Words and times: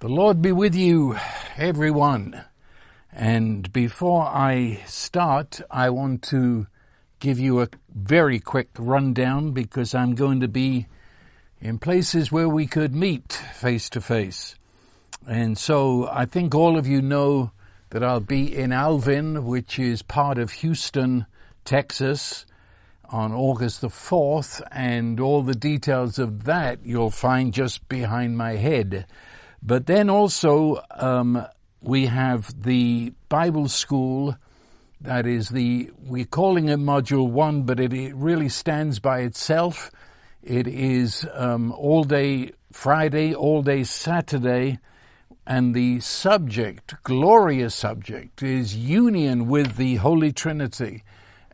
The 0.00 0.08
Lord 0.08 0.40
be 0.40 0.52
with 0.52 0.76
you, 0.76 1.16
everyone. 1.56 2.44
And 3.12 3.72
before 3.72 4.26
I 4.26 4.84
start, 4.86 5.60
I 5.72 5.90
want 5.90 6.22
to 6.28 6.68
give 7.18 7.40
you 7.40 7.60
a 7.60 7.68
very 7.92 8.38
quick 8.38 8.68
rundown 8.78 9.50
because 9.50 9.96
I'm 9.96 10.14
going 10.14 10.38
to 10.38 10.46
be 10.46 10.86
in 11.60 11.80
places 11.80 12.30
where 12.30 12.48
we 12.48 12.68
could 12.68 12.94
meet 12.94 13.32
face 13.32 13.90
to 13.90 14.00
face. 14.00 14.54
And 15.26 15.58
so 15.58 16.08
I 16.12 16.26
think 16.26 16.54
all 16.54 16.78
of 16.78 16.86
you 16.86 17.02
know 17.02 17.50
that 17.90 18.04
I'll 18.04 18.20
be 18.20 18.56
in 18.56 18.70
Alvin, 18.70 19.44
which 19.46 19.80
is 19.80 20.02
part 20.02 20.38
of 20.38 20.52
Houston, 20.52 21.26
Texas, 21.64 22.46
on 23.10 23.32
August 23.32 23.80
the 23.80 23.88
4th, 23.88 24.62
and 24.70 25.18
all 25.18 25.42
the 25.42 25.56
details 25.56 26.20
of 26.20 26.44
that 26.44 26.78
you'll 26.84 27.10
find 27.10 27.52
just 27.52 27.88
behind 27.88 28.38
my 28.38 28.52
head. 28.52 29.04
But 29.62 29.86
then 29.86 30.08
also, 30.08 30.82
um, 30.90 31.46
we 31.80 32.06
have 32.06 32.62
the 32.62 33.12
Bible 33.28 33.68
school. 33.68 34.36
That 35.00 35.26
is 35.26 35.50
the, 35.50 35.90
we're 35.98 36.24
calling 36.24 36.68
it 36.68 36.78
module 36.78 37.30
one, 37.30 37.62
but 37.62 37.78
it, 37.78 37.92
it 37.92 38.14
really 38.14 38.48
stands 38.48 38.98
by 38.98 39.20
itself. 39.20 39.90
It 40.42 40.66
is 40.66 41.26
um, 41.34 41.72
all 41.72 42.04
day 42.04 42.52
Friday, 42.72 43.34
all 43.34 43.62
day 43.62 43.84
Saturday, 43.84 44.78
and 45.46 45.74
the 45.74 46.00
subject, 46.00 46.94
glorious 47.02 47.74
subject, 47.74 48.42
is 48.42 48.76
union 48.76 49.48
with 49.48 49.76
the 49.76 49.96
Holy 49.96 50.32
Trinity. 50.32 51.04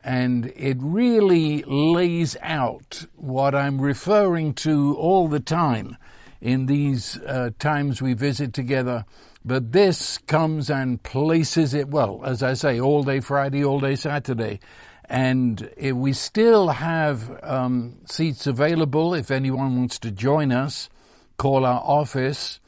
And 0.02 0.52
it 0.57 0.77
really 0.80 1.63
lays 1.63 2.37
out 2.43 3.07
what 3.15 3.55
I'm 3.55 3.80
referring 3.80 4.52
to 4.55 4.96
all 4.96 5.29
the 5.29 5.41
time 5.41 5.96
in 6.45 6.66
these 6.66 7.18
uh, 7.23 7.50
times 7.59 8.02
we 8.02 8.12
visit 8.12 8.52
together. 8.52 9.06
But 9.46 9.73
this 9.73 10.18
comes 10.18 10.68
and 10.70 11.02
places 11.02 11.73
it, 11.73 11.88
well, 11.88 12.20
as 12.23 12.42
I 12.42 12.52
say, 12.52 12.78
all 12.78 13.02
day 13.02 13.20
Friday, 13.20 13.64
all 13.64 13.80
day 13.80 13.96
Saturday. 13.96 14.60
And 15.06 15.70
we 15.80 16.12
still 16.12 16.68
have 16.68 17.42
um, 17.42 17.96
seats 18.04 18.46
available 18.46 19.15
if 19.15 19.30
anyone 19.30 19.78
wants 19.78 19.98
to 20.00 20.10
join 20.10 20.52
us. 20.52 20.90
Call 21.38 21.65
our 21.65 21.80
office. 21.80 22.60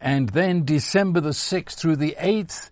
And 0.00 0.28
then 0.28 0.66
December 0.66 1.22
the 1.22 1.30
6th 1.30 1.76
through 1.76 1.96
the 1.96 2.16
8th, 2.20 2.68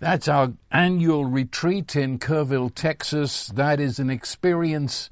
that's 0.00 0.26
our 0.26 0.52
annual 0.72 1.24
retreat 1.26 1.94
in 1.94 2.18
Kerrville, 2.18 2.74
Texas. 2.74 3.46
That 3.54 3.78
is 3.78 4.00
an 4.00 4.10
experience 4.10 5.10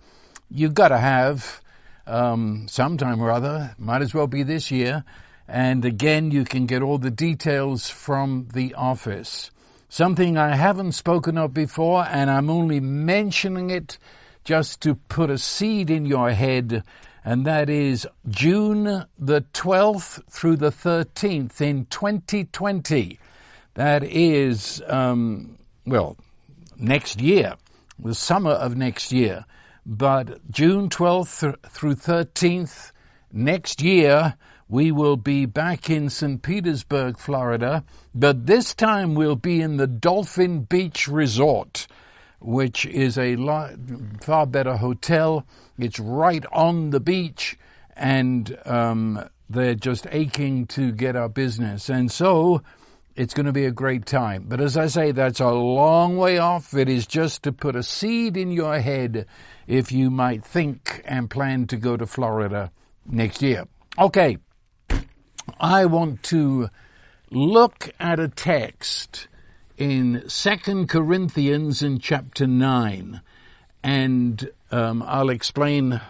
you've 0.51 0.75
got 0.75 0.89
to 0.89 0.99
have 0.99 1.63
um, 2.11 2.67
sometime 2.69 3.21
or 3.21 3.31
other. 3.31 3.75
Might 3.79 4.03
as 4.03 4.13
well 4.13 4.27
be 4.27 4.43
this 4.43 4.71
year. 4.71 5.05
And 5.49 5.85
again, 5.85 6.31
you 6.31 6.45
can 6.45 6.67
get 6.67 6.83
all 6.83 6.99
the 6.99 7.11
details 7.11 7.89
from 7.89 8.49
the 8.53 8.75
office. 8.75 9.51
Something 9.89 10.37
I 10.37 10.55
haven't 10.55 10.93
spoken 10.93 11.37
of 11.37 11.53
before, 11.53 12.07
and 12.09 12.31
I'm 12.31 12.49
only 12.49 12.79
mentioning 12.79 13.71
it 13.71 13.99
just 14.45 14.81
to 14.83 14.95
put 14.95 15.31
a 15.31 15.39
seed 15.39 15.91
in 15.91 16.05
your 16.07 16.31
head, 16.31 16.85
and 17.25 17.45
that 17.45 17.69
is 17.69 18.07
June 18.29 19.05
the 19.19 19.43
12th 19.53 20.23
through 20.31 20.57
the 20.57 20.71
13th 20.71 21.61
in 21.61 21.87
2020. 21.87 23.19
That 23.75 24.05
is, 24.05 24.81
um, 24.87 25.59
well, 25.85 26.17
next 26.79 27.21
year, 27.21 27.57
the 27.99 28.15
summer 28.15 28.53
of 28.53 28.77
next 28.77 29.11
year. 29.11 29.45
But 29.87 30.51
June 30.51 30.89
12th 30.89 31.57
through 31.69 31.95
13th 31.95 32.93
next 33.33 33.83
year, 33.83 34.35
we 34.69 34.93
will 34.93 35.17
be 35.17 35.47
back 35.47 35.91
in 35.91 36.11
St. 36.11 36.41
Petersburg, 36.43 37.19
Florida, 37.19 37.83
but 38.15 38.47
this 38.47 38.73
time 38.75 39.15
we'll 39.15 39.37
be 39.37 39.61
in 39.61 39.79
the 39.79 39.89
Dolphin 39.89 40.61
Beach 40.63 41.09
Resort, 41.09 41.89
which 42.39 42.87
is 42.87 43.19
a 43.19 43.37
far 44.21 44.47
better 44.47 44.77
hotel. 44.77 45.45
It's 45.79 45.99
right 45.99 46.45
on 46.53 46.91
the 46.91 47.01
beach, 47.01 47.59
and 47.97 48.57
um, 48.65 49.29
they're 49.49 49.75
just 49.75 50.07
aching 50.13 50.67
to 50.69 50.93
get 50.93 51.17
our 51.17 51.29
business. 51.29 51.89
And 51.89 52.11
so 52.11 52.63
it's 53.17 53.35
going 53.35 53.47
to 53.47 53.53
be 53.53 53.67
a 53.67 53.73
great 53.73 54.07
time. 54.07 54.45
But 54.49 54.61
as 54.61 54.77
I 54.77 54.87
say, 54.87 55.11
that's 55.11 55.41
a 55.41 55.51
long 55.51 56.17
way 56.17 56.39
off. 56.39 56.75
It 56.75 56.89
is 56.89 57.07
just 57.07 57.43
to 57.43 57.53
put 57.53 57.75
a 57.75 57.83
seed 57.83 58.37
in 58.37 58.53
your 58.53 58.79
head 58.79 59.27
if 59.71 59.93
you 59.93 60.11
might 60.11 60.45
think 60.45 61.01
and 61.05 61.31
plan 61.31 61.65
to 61.65 61.77
go 61.77 61.97
to 61.97 62.05
Florida 62.05 62.73
next 63.07 63.41
year. 63.41 63.69
Okay, 63.97 64.37
I 65.61 65.87
want 65.87 66.25
to 66.25 66.69
look 67.31 67.91
at 68.01 68.19
a 68.19 68.27
text 68.27 69.29
in 69.77 70.29
Second 70.29 70.89
Corinthians 70.89 71.83
in 71.83 72.01
chapter 72.01 72.49
9, 72.49 73.21
and 73.85 74.51
um, 74.73 75.05
I'll 75.07 75.31
explain 75.31 76.01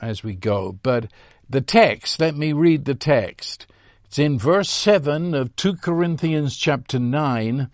as 0.00 0.24
we 0.24 0.34
go. 0.34 0.72
But 0.82 1.10
the 1.50 1.60
text, 1.60 2.18
let 2.18 2.34
me 2.34 2.54
read 2.54 2.86
the 2.86 2.94
text. 2.94 3.66
It's 4.06 4.18
in 4.18 4.38
verse 4.38 4.70
7 4.70 5.34
of 5.34 5.54
2 5.56 5.76
Corinthians 5.76 6.56
chapter 6.56 6.98
9, 6.98 7.68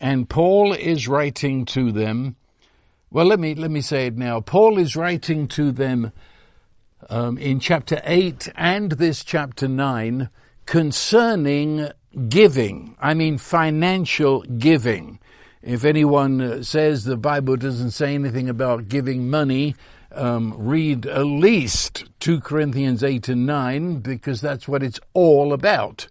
and 0.00 0.30
Paul 0.30 0.72
is 0.72 1.08
writing 1.08 1.66
to 1.66 1.92
them 1.92 2.36
well, 3.12 3.26
let 3.26 3.38
me 3.38 3.54
let 3.54 3.70
me 3.70 3.82
say 3.82 4.06
it 4.06 4.16
now. 4.16 4.40
Paul 4.40 4.78
is 4.78 4.96
writing 4.96 5.46
to 5.48 5.70
them 5.70 6.12
um, 7.10 7.36
in 7.36 7.60
chapter 7.60 8.00
eight 8.04 8.48
and 8.56 8.92
this 8.92 9.22
chapter 9.22 9.68
nine 9.68 10.30
concerning 10.64 11.90
giving. 12.30 12.96
I 12.98 13.12
mean 13.12 13.36
financial 13.36 14.40
giving. 14.42 15.18
If 15.60 15.84
anyone 15.84 16.40
uh, 16.40 16.62
says 16.62 17.04
the 17.04 17.18
Bible 17.18 17.56
doesn't 17.56 17.90
say 17.90 18.14
anything 18.14 18.48
about 18.48 18.88
giving 18.88 19.28
money, 19.28 19.76
um, 20.12 20.54
read 20.56 21.04
at 21.06 21.26
least 21.26 22.06
2 22.20 22.40
Corinthians 22.40 23.04
8 23.04 23.28
and 23.28 23.46
9 23.46 23.96
because 23.98 24.40
that's 24.40 24.66
what 24.66 24.82
it's 24.82 24.98
all 25.12 25.52
about. 25.52 26.08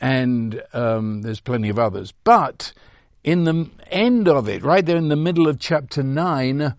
And 0.00 0.62
um, 0.72 1.22
there's 1.22 1.40
plenty 1.40 1.68
of 1.68 1.78
others. 1.78 2.12
But 2.24 2.72
in 3.28 3.44
the 3.44 3.68
end 3.90 4.26
of 4.26 4.48
it, 4.48 4.62
right 4.62 4.86
there 4.86 4.96
in 4.96 5.10
the 5.10 5.16
middle 5.16 5.48
of 5.48 5.58
chapter 5.58 6.02
9, 6.02 6.74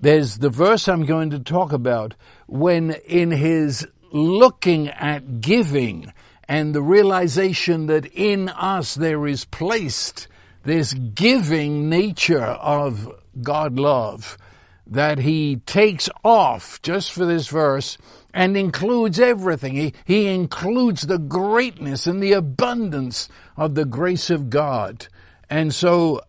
there's 0.00 0.38
the 0.38 0.48
verse 0.48 0.88
I'm 0.88 1.04
going 1.04 1.28
to 1.28 1.38
talk 1.38 1.72
about 1.72 2.14
when 2.46 2.92
in 3.06 3.30
his 3.30 3.86
looking 4.10 4.88
at 4.88 5.42
giving 5.42 6.10
and 6.48 6.74
the 6.74 6.80
realization 6.80 7.84
that 7.88 8.06
in 8.06 8.48
us 8.48 8.94
there 8.94 9.26
is 9.26 9.44
placed 9.44 10.26
this 10.64 10.94
giving 10.94 11.90
nature 11.90 12.40
of 12.40 13.12
God 13.42 13.78
love 13.78 14.38
that 14.86 15.18
he 15.18 15.56
takes 15.66 16.08
off 16.24 16.80
just 16.80 17.12
for 17.12 17.26
this 17.26 17.48
verse 17.48 17.98
and 18.32 18.56
includes 18.56 19.20
everything. 19.20 19.74
He, 19.74 19.92
he 20.06 20.28
includes 20.28 21.02
the 21.02 21.18
greatness 21.18 22.06
and 22.06 22.22
the 22.22 22.32
abundance 22.32 23.28
of 23.54 23.74
the 23.74 23.84
grace 23.84 24.30
of 24.30 24.48
God. 24.48 25.06
And 25.50 25.74
so 25.74 26.20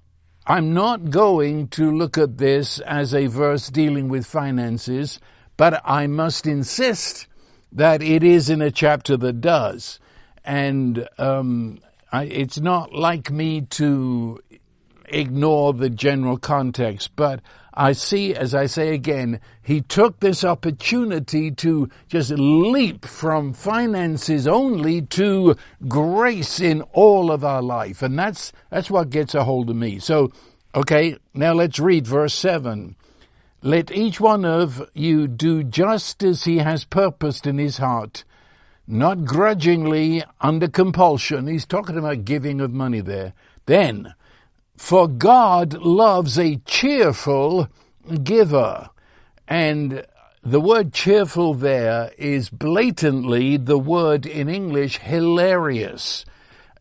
I'm 0.47 0.73
not 0.73 1.11
going 1.11 1.67
to 1.69 1.91
look 1.95 2.17
at 2.17 2.39
this 2.39 2.79
as 2.79 3.13
a 3.13 3.27
verse 3.27 3.69
dealing 3.69 4.09
with 4.09 4.25
finances, 4.25 5.19
but 5.55 5.79
I 5.85 6.07
must 6.07 6.47
insist 6.47 7.27
that 7.71 8.01
it 8.01 8.23
is 8.23 8.49
in 8.49 8.61
a 8.61 8.71
chapter 8.71 9.15
that 9.17 9.39
does. 9.39 9.99
And 10.43 11.07
um, 11.19 11.79
I, 12.11 12.23
it's 12.23 12.59
not 12.59 12.93
like 12.93 13.29
me 13.29 13.61
to 13.61 14.39
ignore 15.11 15.73
the 15.73 15.89
general 15.89 16.38
context, 16.38 17.11
but 17.16 17.41
I 17.73 17.93
see, 17.93 18.35
as 18.35 18.53
I 18.53 18.66
say 18.66 18.93
again, 18.93 19.40
he 19.61 19.81
took 19.81 20.19
this 20.19 20.43
opportunity 20.43 21.52
to 21.52 21.90
just 22.08 22.31
leap 22.31 23.05
from 23.05 23.53
finances 23.53 24.46
only 24.46 25.02
to 25.03 25.55
grace 25.87 26.59
in 26.59 26.81
all 26.91 27.31
of 27.31 27.46
our 27.46 27.61
life. 27.61 28.02
And 28.02 28.19
that's, 28.19 28.52
that's 28.69 28.91
what 28.91 29.09
gets 29.09 29.34
a 29.35 29.46
hold 29.46 29.69
of 29.69 29.78
me. 29.78 29.99
So, 29.99 30.31
okay, 30.75 31.17
now 31.34 31.53
let's 31.53 31.79
read 31.79 32.05
verse 32.05 32.34
7. 32.34 32.96
Let 33.61 33.91
each 33.91 34.19
one 34.19 34.43
of 34.43 34.90
you 34.93 35.28
do 35.28 35.63
just 35.63 36.23
as 36.23 36.43
he 36.43 36.58
has 36.58 36.84
purposed 36.84 37.47
in 37.47 37.58
his 37.58 37.78
heart, 37.78 38.25
not 38.85 39.23
grudgingly 39.23 40.23
under 40.41 40.67
compulsion. 40.67 41.47
He's 41.47 41.66
talking 41.66 41.97
about 41.97 42.25
giving 42.25 42.59
of 42.59 42.72
money 42.72 42.99
there. 42.99 43.34
Then, 43.66 44.13
for 44.81 45.07
God 45.07 45.75
loves 45.75 46.39
a 46.39 46.55
cheerful 46.66 47.69
giver. 48.23 48.89
And 49.47 50.03
the 50.43 50.59
word 50.59 50.91
cheerful 50.91 51.53
there 51.53 52.11
is 52.17 52.49
blatantly 52.49 53.57
the 53.57 53.78
word 53.78 54.25
in 54.25 54.49
English 54.49 54.97
hilarious. 54.97 56.25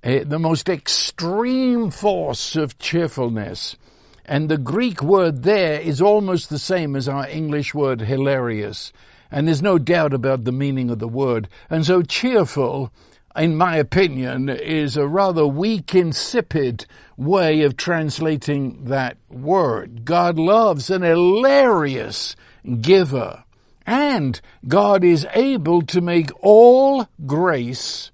Uh, 0.02 0.20
the 0.24 0.38
most 0.38 0.70
extreme 0.70 1.90
force 1.90 2.56
of 2.56 2.78
cheerfulness. 2.78 3.76
And 4.24 4.48
the 4.48 4.58
Greek 4.58 5.02
word 5.02 5.42
there 5.42 5.78
is 5.78 6.00
almost 6.00 6.48
the 6.48 6.58
same 6.58 6.96
as 6.96 7.06
our 7.06 7.28
English 7.28 7.74
word 7.74 8.00
hilarious. 8.00 8.94
And 9.30 9.46
there's 9.46 9.62
no 9.62 9.76
doubt 9.76 10.14
about 10.14 10.44
the 10.44 10.52
meaning 10.52 10.88
of 10.88 11.00
the 11.00 11.06
word. 11.06 11.48
And 11.68 11.84
so 11.84 12.00
cheerful 12.00 12.90
in 13.36 13.56
my 13.56 13.76
opinion, 13.76 14.48
is 14.48 14.96
a 14.96 15.06
rather 15.06 15.46
weak, 15.46 15.94
insipid 15.94 16.86
way 17.20 17.62
of 17.62 17.76
translating 17.76 18.84
that 18.84 19.18
word. 19.28 20.06
God 20.06 20.38
loves 20.38 20.88
an 20.88 21.02
hilarious 21.02 22.34
giver. 22.80 23.44
And 23.86 24.40
God 24.66 25.04
is 25.04 25.26
able 25.34 25.82
to 25.82 26.00
make 26.00 26.30
all 26.40 27.08
grace 27.26 28.10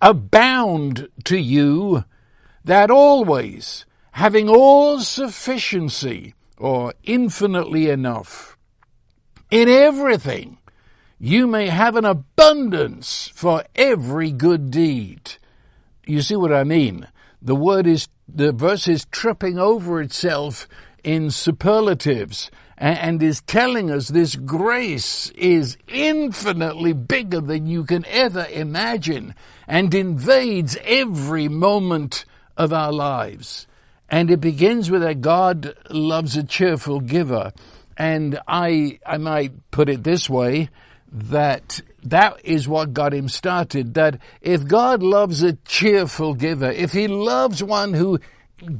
abound 0.00 1.08
to 1.24 1.38
you, 1.38 2.04
that 2.64 2.90
always, 2.90 3.84
having 4.12 4.48
all 4.48 5.00
sufficiency, 5.00 6.34
or 6.56 6.94
infinitely 7.02 7.90
enough, 7.90 8.56
in 9.50 9.68
everything, 9.68 10.58
you 11.18 11.46
may 11.46 11.68
have 11.68 11.96
an 11.96 12.04
abundance 12.04 13.30
for 13.34 13.64
every 13.74 14.32
good 14.32 14.70
deed. 14.70 15.32
You 16.06 16.22
see 16.22 16.36
what 16.36 16.52
I 16.52 16.64
mean? 16.64 17.08
The 17.42 17.56
word 17.56 17.86
is, 17.86 18.08
the 18.28 18.52
verse 18.52 18.88
is 18.88 19.06
tripping 19.06 19.58
over 19.58 20.00
itself 20.00 20.68
in 21.04 21.30
superlatives 21.30 22.50
and 22.78 23.22
is 23.22 23.40
telling 23.42 23.90
us 23.90 24.08
this 24.08 24.36
grace 24.36 25.30
is 25.30 25.78
infinitely 25.88 26.92
bigger 26.92 27.40
than 27.40 27.66
you 27.66 27.84
can 27.84 28.04
ever 28.06 28.46
imagine 28.52 29.34
and 29.66 29.94
invades 29.94 30.76
every 30.84 31.48
moment 31.48 32.24
of 32.56 32.72
our 32.72 32.92
lives. 32.92 33.66
And 34.08 34.30
it 34.30 34.40
begins 34.40 34.90
with 34.90 35.02
that 35.02 35.20
God 35.20 35.74
loves 35.90 36.36
a 36.36 36.42
cheerful 36.42 37.00
giver. 37.00 37.52
And 37.96 38.38
I, 38.46 38.98
I 39.06 39.16
might 39.16 39.70
put 39.70 39.88
it 39.88 40.04
this 40.04 40.28
way, 40.28 40.68
that 41.16 41.80
that 42.04 42.44
is 42.44 42.68
what 42.68 42.92
got 42.92 43.14
him 43.14 43.28
started. 43.28 43.94
That 43.94 44.20
if 44.42 44.66
God 44.66 45.02
loves 45.02 45.42
a 45.42 45.54
cheerful 45.54 46.34
giver, 46.34 46.70
if 46.70 46.92
he 46.92 47.08
loves 47.08 47.62
one 47.62 47.94
who 47.94 48.20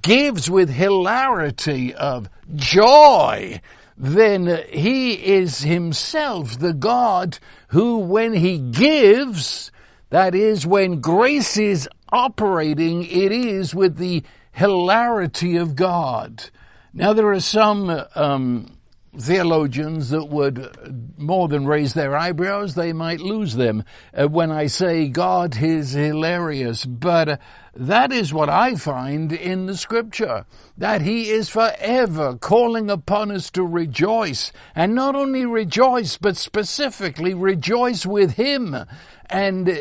gives 0.03 0.51
with 0.51 0.71
hilarity 0.71 1.95
of 1.95 2.29
joy, 2.55 3.61
then 3.97 4.63
he 4.69 5.15
is 5.15 5.61
himself 5.61 6.59
the 6.59 6.75
God 6.75 7.39
who, 7.69 7.99
when 7.99 8.35
he 8.35 8.59
gives, 8.59 9.73
that 10.11 10.35
is, 10.35 10.67
when 10.67 11.01
grace 11.01 11.57
is 11.57 11.89
operating, 12.13 13.05
it 13.05 13.33
is 13.33 13.75
with 13.75 13.97
the 13.97 14.23
hilarity 14.53 15.57
of 15.57 15.75
God. 15.75 16.51
Now, 16.93 17.13
there 17.13 17.29
are 17.29 17.41
some 17.41 18.05
um, 18.15 18.76
theologians 19.19 20.11
that 20.11 20.27
would 20.27 21.17
more 21.19 21.49
than 21.49 21.67
raise 21.67 21.95
their 21.95 22.17
eyebrows, 22.17 22.75
they 22.75 22.93
might 22.93 23.21
lose 23.21 23.55
them 23.55 23.85
uh, 24.13 24.29
when 24.29 24.51
I 24.51 24.67
say 24.67 25.09
God 25.09 25.57
is 25.61 25.93
hilarious. 25.93 26.85
But 26.85 27.29
uh, 27.29 27.37
that 27.75 28.13
is 28.13 28.33
what 28.33 28.49
I 28.49 28.75
find 28.75 29.33
in 29.33 29.67
the 29.67 29.77
scripture, 29.77 30.47
that 30.79 31.03
he 31.03 31.31
is 31.31 31.49
forever 31.49 32.37
calling 32.37 32.91
upon 32.91 33.31
us 33.31 33.51
to 33.53 33.65
rejoice 33.65 34.53
and 34.75 34.95
not 34.95 35.15
only 35.15 35.45
rejoice, 35.45 36.17
but 36.17 36.37
specifically 36.37 37.35
rejoice 37.35 38.07
with 38.07 38.33
him. 38.33 38.77
And 39.29 39.69
uh, 39.69 39.75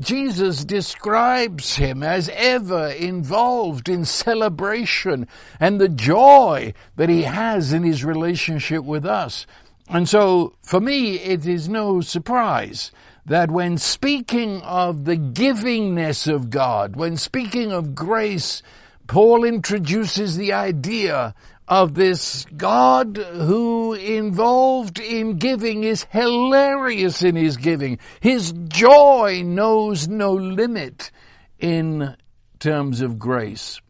Jesus 0.00 0.64
describes 0.64 1.76
him 1.76 2.02
as 2.02 2.30
ever 2.32 2.88
involved 2.88 3.88
in 3.88 4.06
celebration 4.06 5.28
and 5.60 5.78
the 5.78 5.90
joy 5.90 6.72
that 6.96 7.10
he 7.10 7.22
has 7.22 7.74
in 7.74 7.82
his 7.82 8.02
relationship 8.02 8.82
with 8.82 9.04
us. 9.04 9.46
And 9.90 10.08
so, 10.08 10.54
for 10.62 10.80
me, 10.80 11.16
it 11.16 11.46
is 11.46 11.68
no 11.68 12.00
surprise 12.00 12.92
that 13.26 13.50
when 13.50 13.76
speaking 13.76 14.62
of 14.62 15.04
the 15.04 15.16
givingness 15.16 16.32
of 16.32 16.48
God, 16.48 16.96
when 16.96 17.18
speaking 17.18 17.70
of 17.70 17.94
grace, 17.94 18.62
Paul 19.06 19.44
introduces 19.44 20.36
the 20.36 20.52
idea 20.52 21.34
of 21.70 21.94
this 21.94 22.44
God 22.56 23.16
who 23.16 23.94
involved 23.94 24.98
in 24.98 25.38
giving 25.38 25.84
is 25.84 26.04
hilarious 26.10 27.22
in 27.22 27.36
his 27.36 27.56
giving. 27.56 28.00
His 28.18 28.52
joy 28.66 29.42
knows 29.44 30.08
no 30.08 30.32
limit 30.32 31.12
in 31.60 32.16
terms 32.58 33.00
of 33.00 33.20
grace. 33.20 33.80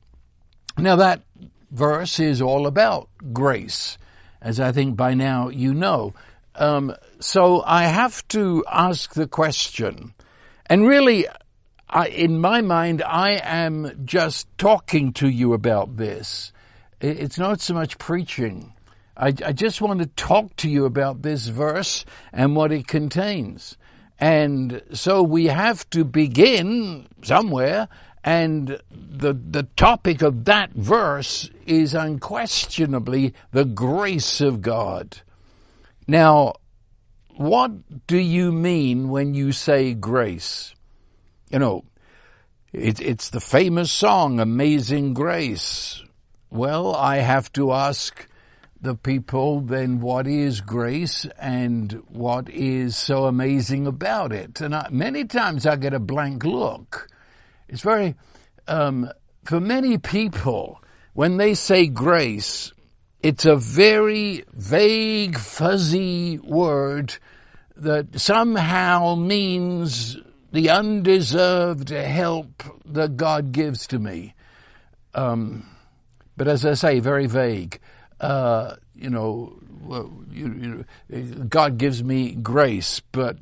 Now 0.77 0.97
that 0.97 1.23
verse 1.71 2.21
is 2.21 2.43
all 2.43 2.67
about 2.67 3.09
grace, 3.33 3.97
as 4.43 4.61
I 4.61 4.73
think 4.73 4.95
by 4.97 5.15
now 5.15 5.49
you 5.49 5.73
know. 5.73 6.13
Um, 6.57 6.95
so 7.19 7.63
I 7.65 7.85
have 7.85 8.29
to 8.29 8.63
ask 8.71 9.15
the 9.15 9.27
question, 9.27 10.13
and 10.67 10.87
really, 10.87 11.27
I, 11.89 12.09
in 12.09 12.41
my 12.41 12.61
mind, 12.61 13.03
I 13.03 13.41
am 13.43 14.03
just 14.05 14.47
talking 14.59 15.15
to 15.15 15.29
you 15.29 15.55
about 15.55 15.97
this 15.97 16.53
it's 17.01 17.39
not 17.39 17.61
so 17.61 17.75
much 17.75 17.99
preaching. 17.99 18.75
I, 19.17 19.29
I 19.45 19.53
just 19.53 19.81
want 19.81 20.01
to 20.01 20.07
talk 20.07 20.57
to 20.57 20.69
you 20.69 20.85
about 20.85 21.23
this 21.23 21.47
verse 21.47 22.05
and 22.33 22.57
what 22.57 22.73
it 22.73 22.87
contains. 22.87 23.77
And 24.19 24.83
so 24.93 25.23
we 25.23 25.47
have 25.47 25.89
to 25.91 26.05
begin 26.05 27.09
somewhere, 27.23 27.89
and 28.23 28.79
the, 28.91 29.33
the 29.33 29.63
topic 29.77 30.21
of 30.21 30.45
that 30.45 30.73
verse 30.73 31.51
is 31.67 31.95
unquestionably 31.95 33.35
the 33.53 33.65
grace 33.65 34.43
of 34.43 34.61
God. 34.61 35.19
Now, 36.07 36.55
what 37.37 38.07
do 38.07 38.19
you 38.19 38.53
mean 38.53 39.09
when 39.09 39.33
you 39.33 39.53
say 39.53 39.95
grace? 39.95 40.75
You 41.51 41.59
know, 41.59 41.85
it, 42.73 43.01
it's 43.01 43.31
the 43.31 43.41
famous 43.41 43.91
song, 43.91 44.39
Amazing 44.39 45.15
Grace. 45.15 46.03
Well, 46.51 46.97
I 46.97 47.19
have 47.19 47.53
to 47.53 47.73
ask 47.73 48.27
the 48.81 48.97
people 48.97 49.61
then 49.61 50.01
what 50.01 50.27
is 50.27 50.61
grace 50.61 51.25
and 51.39 52.03
what 52.09 52.49
is 52.49 52.97
so 52.97 53.27
amazing 53.27 53.87
about 53.87 54.33
it. 54.33 54.61
And 54.61 54.75
I, 54.75 54.89
many 54.91 55.25
times 55.25 55.65
I 55.65 55.77
get 55.77 55.95
a 55.95 56.01
blank 56.01 56.45
look. 56.45 57.09
It's 57.69 57.83
very, 57.83 58.17
um, 58.67 59.09
for 59.45 59.61
many 59.61 59.97
people, 59.99 60.83
when 61.13 61.37
they 61.37 61.55
say 61.55 61.87
grace, 61.87 62.73
it's 63.23 63.45
a 63.45 63.55
very 63.55 64.45
vague, 64.53 65.39
fuzzy 65.39 66.39
word 66.39 67.15
that 67.77 68.19
somehow 68.19 69.15
means 69.15 70.17
the 70.53 70.71
undeserved 70.71 71.91
help 71.91 72.65
that 72.87 73.17
God 73.17 73.53
gives 73.53 73.87
to 73.89 74.01
me. 74.01 74.35
Um, 75.15 75.67
but 76.41 76.49
as 76.49 76.65
I 76.65 76.73
say, 76.73 77.01
very 77.01 77.27
vague. 77.27 77.79
Uh, 78.19 78.77
you 78.95 79.11
know, 79.11 79.61
you, 80.33 80.87
you, 81.11 81.25
God 81.51 81.77
gives 81.77 82.03
me 82.03 82.33
grace, 82.33 83.03
but 83.13 83.37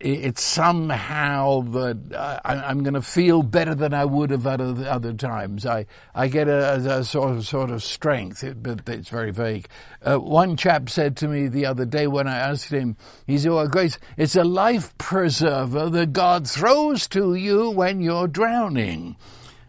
it's 0.00 0.42
somehow 0.42 1.60
that 1.60 2.40
I, 2.46 2.70
am 2.70 2.84
going 2.84 2.94
to 2.94 3.02
feel 3.02 3.42
better 3.42 3.74
than 3.74 3.92
I 3.92 4.06
would 4.06 4.30
have 4.30 4.46
at 4.46 4.62
other, 4.62 4.88
other 4.88 5.12
times. 5.12 5.66
I, 5.66 5.84
I 6.14 6.28
get 6.28 6.48
a, 6.48 6.76
a, 7.00 7.04
sort 7.04 7.36
of 7.36 7.46
sort 7.46 7.68
of 7.68 7.82
strength, 7.82 8.42
but 8.62 8.88
it's 8.88 9.10
very 9.10 9.30
vague. 9.30 9.68
Uh, 10.00 10.16
one 10.16 10.56
chap 10.56 10.88
said 10.88 11.18
to 11.18 11.28
me 11.28 11.48
the 11.48 11.66
other 11.66 11.84
day 11.84 12.06
when 12.06 12.26
I 12.26 12.38
asked 12.38 12.70
him, 12.70 12.96
he 13.26 13.36
said, 13.36 13.52
"Well, 13.52 13.68
grace, 13.68 13.98
it's 14.16 14.36
a 14.36 14.44
life 14.44 14.96
preserver 14.96 15.90
that 15.90 16.14
God 16.14 16.48
throws 16.48 17.08
to 17.08 17.34
you 17.34 17.68
when 17.68 18.00
you're 18.00 18.26
drowning." 18.26 19.16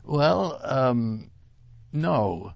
Well, 0.05 0.61
um, 0.63 1.29
no 1.91 2.53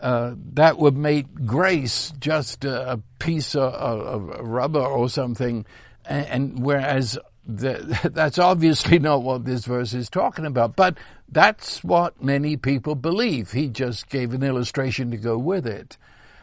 uh, 0.00 0.34
that 0.52 0.78
would 0.78 0.96
make 0.96 1.46
grace 1.46 2.12
just 2.18 2.64
a, 2.64 2.92
a 2.92 2.96
piece 3.18 3.54
of, 3.54 3.72
of, 3.72 4.46
rubber 4.46 4.84
or 4.84 5.08
something, 5.08 5.64
and, 6.04 6.26
and 6.26 6.62
whereas 6.62 7.18
the, 7.46 8.10
that's 8.12 8.38
obviously 8.38 8.98
not 8.98 9.22
what 9.22 9.44
this 9.44 9.64
verse 9.64 9.94
is 9.94 10.10
talking 10.10 10.44
about, 10.44 10.76
but 10.76 10.98
that's 11.28 11.82
what 11.82 12.22
many 12.22 12.56
people 12.56 12.94
believe. 12.94 13.52
He 13.52 13.68
just 13.68 14.08
gave 14.08 14.32
an 14.32 14.42
illustration 14.42 15.10
to 15.12 15.16
go 15.16 15.38
with 15.38 15.66
it. 15.66 15.96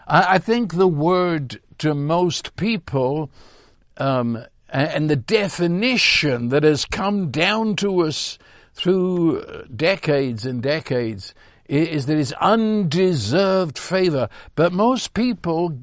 I, 0.07 0.35
I 0.35 0.37
think 0.39 0.73
the 0.73 0.87
word 0.87 1.61
to 1.79 1.93
most 1.93 2.55
people, 2.55 3.29
um, 3.97 4.43
and 4.69 5.09
the 5.09 5.15
definition 5.15 6.49
that 6.49 6.63
has 6.63 6.85
come 6.85 7.29
down 7.29 7.75
to 7.75 8.01
us 8.01 8.39
through 8.73 9.65
decades 9.75 10.45
and 10.45 10.63
decades 10.63 11.35
is 11.73 12.05
that 12.05 12.17
it's 12.17 12.31
undeserved 12.33 13.77
favor. 13.77 14.29
But 14.55 14.73
most 14.73 15.13
people 15.13 15.79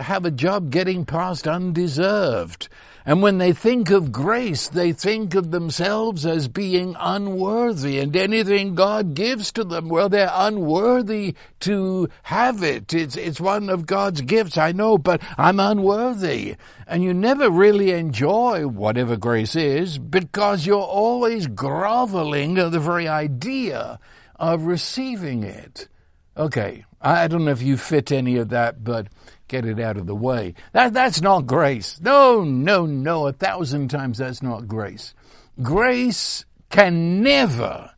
have 0.00 0.24
a 0.24 0.30
job 0.30 0.70
getting 0.70 1.04
past 1.04 1.46
undeserved. 1.46 2.68
And 3.08 3.22
when 3.22 3.38
they 3.38 3.52
think 3.52 3.90
of 3.90 4.10
grace, 4.10 4.66
they 4.66 4.92
think 4.92 5.36
of 5.36 5.52
themselves 5.52 6.26
as 6.26 6.48
being 6.48 6.96
unworthy 6.98 8.00
and 8.00 8.16
anything 8.16 8.74
God 8.74 9.14
gives 9.14 9.52
to 9.52 9.62
them, 9.62 9.88
well, 9.88 10.08
they're 10.08 10.30
unworthy 10.32 11.36
to 11.60 12.08
have 12.24 12.64
it. 12.64 12.92
It's, 12.92 13.16
it's 13.16 13.40
one 13.40 13.70
of 13.70 13.86
God's 13.86 14.22
gifts, 14.22 14.58
I 14.58 14.72
know, 14.72 14.98
but 14.98 15.22
I'm 15.38 15.60
unworthy. 15.60 16.56
And 16.88 17.04
you 17.04 17.14
never 17.14 17.48
really 17.48 17.92
enjoy 17.92 18.66
whatever 18.66 19.16
grace 19.16 19.54
is 19.54 19.98
because 19.98 20.66
you're 20.66 20.80
always 20.80 21.46
groveling 21.46 22.58
at 22.58 22.72
the 22.72 22.80
very 22.80 23.06
idea 23.06 24.00
of 24.38 24.66
receiving 24.66 25.42
it. 25.42 25.88
Okay, 26.36 26.84
I 27.00 27.28
don't 27.28 27.44
know 27.44 27.50
if 27.50 27.62
you 27.62 27.76
fit 27.76 28.12
any 28.12 28.36
of 28.36 28.50
that, 28.50 28.84
but 28.84 29.08
get 29.48 29.64
it 29.64 29.80
out 29.80 29.96
of 29.96 30.06
the 30.06 30.14
way. 30.14 30.54
That, 30.72 30.92
that's 30.92 31.22
not 31.22 31.46
grace. 31.46 32.00
No, 32.00 32.44
no, 32.44 32.84
no, 32.84 33.26
a 33.26 33.32
thousand 33.32 33.88
times 33.88 34.18
that's 34.18 34.42
not 34.42 34.68
grace. 34.68 35.14
Grace 35.62 36.44
can 36.68 37.22
never 37.22 37.90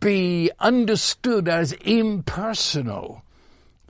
be 0.00 0.50
understood 0.58 1.48
as 1.48 1.72
impersonal, 1.72 3.22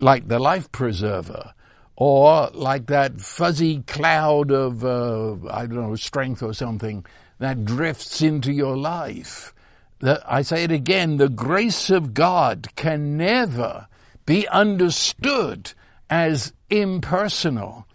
like 0.00 0.26
the 0.26 0.40
life 0.40 0.72
preserver, 0.72 1.54
or 1.96 2.50
like 2.52 2.86
that 2.86 3.20
fuzzy 3.20 3.82
cloud 3.82 4.50
of, 4.50 4.84
uh, 4.84 5.36
I 5.48 5.66
don't 5.66 5.88
know, 5.88 5.94
strength 5.94 6.42
or 6.42 6.52
something 6.52 7.06
that 7.38 7.64
drifts 7.64 8.22
into 8.22 8.52
your 8.52 8.76
life. 8.76 9.53
The, 10.00 10.22
I 10.26 10.42
say 10.42 10.64
it 10.64 10.72
again, 10.72 11.16
the 11.16 11.28
grace 11.28 11.90
of 11.90 12.14
God 12.14 12.68
can 12.76 13.16
never 13.16 13.86
be 14.26 14.48
understood 14.48 15.72
as 16.10 16.52
impersonal, 16.70 17.86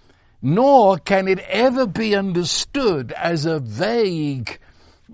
nor 0.42 0.98
can 0.98 1.28
it 1.28 1.40
ever 1.40 1.86
be 1.86 2.16
understood 2.16 3.12
as 3.14 3.46
a 3.46 3.60
vague 3.60 4.60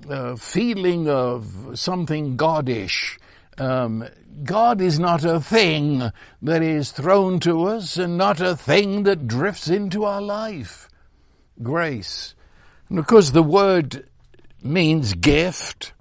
uh, 0.09 0.35
feeling 0.35 1.09
of 1.09 1.71
something 1.73 2.37
goddish. 2.37 3.17
Um, 3.57 4.07
God 4.43 4.81
is 4.81 4.99
not 4.99 5.23
a 5.23 5.39
thing 5.39 6.11
that 6.41 6.61
is 6.61 6.91
thrown 6.91 7.39
to 7.41 7.63
us 7.65 7.97
and 7.97 8.17
not 8.17 8.41
a 8.41 8.55
thing 8.55 9.03
that 9.03 9.27
drifts 9.27 9.69
into 9.69 10.03
our 10.03 10.21
life. 10.21 10.89
Grace. 11.61 12.35
And 12.89 12.99
of 12.99 13.07
course 13.07 13.31
the 13.31 13.43
word 13.43 14.07
means 14.61 15.13
gift. 15.13 15.93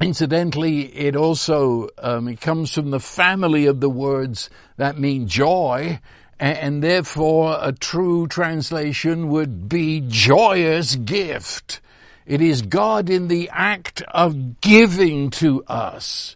Incidentally, 0.00 0.86
it 0.96 1.14
also 1.14 1.88
um, 1.98 2.26
it 2.26 2.40
comes 2.40 2.72
from 2.72 2.90
the 2.90 3.00
family 3.00 3.66
of 3.66 3.80
the 3.80 3.90
words 3.90 4.48
that 4.78 4.98
mean 4.98 5.28
joy, 5.28 6.00
and, 6.38 6.82
therefore 6.82 7.58
a 7.60 7.70
true 7.70 8.26
translation 8.26 9.28
would 9.28 9.68
be 9.68 10.02
joyous 10.08 10.96
gift. 10.96 11.82
It 12.24 12.40
is 12.40 12.62
God 12.62 13.10
in 13.10 13.28
the 13.28 13.50
act 13.52 14.00
of 14.08 14.62
giving 14.62 15.28
to 15.30 15.62
us. 15.64 16.34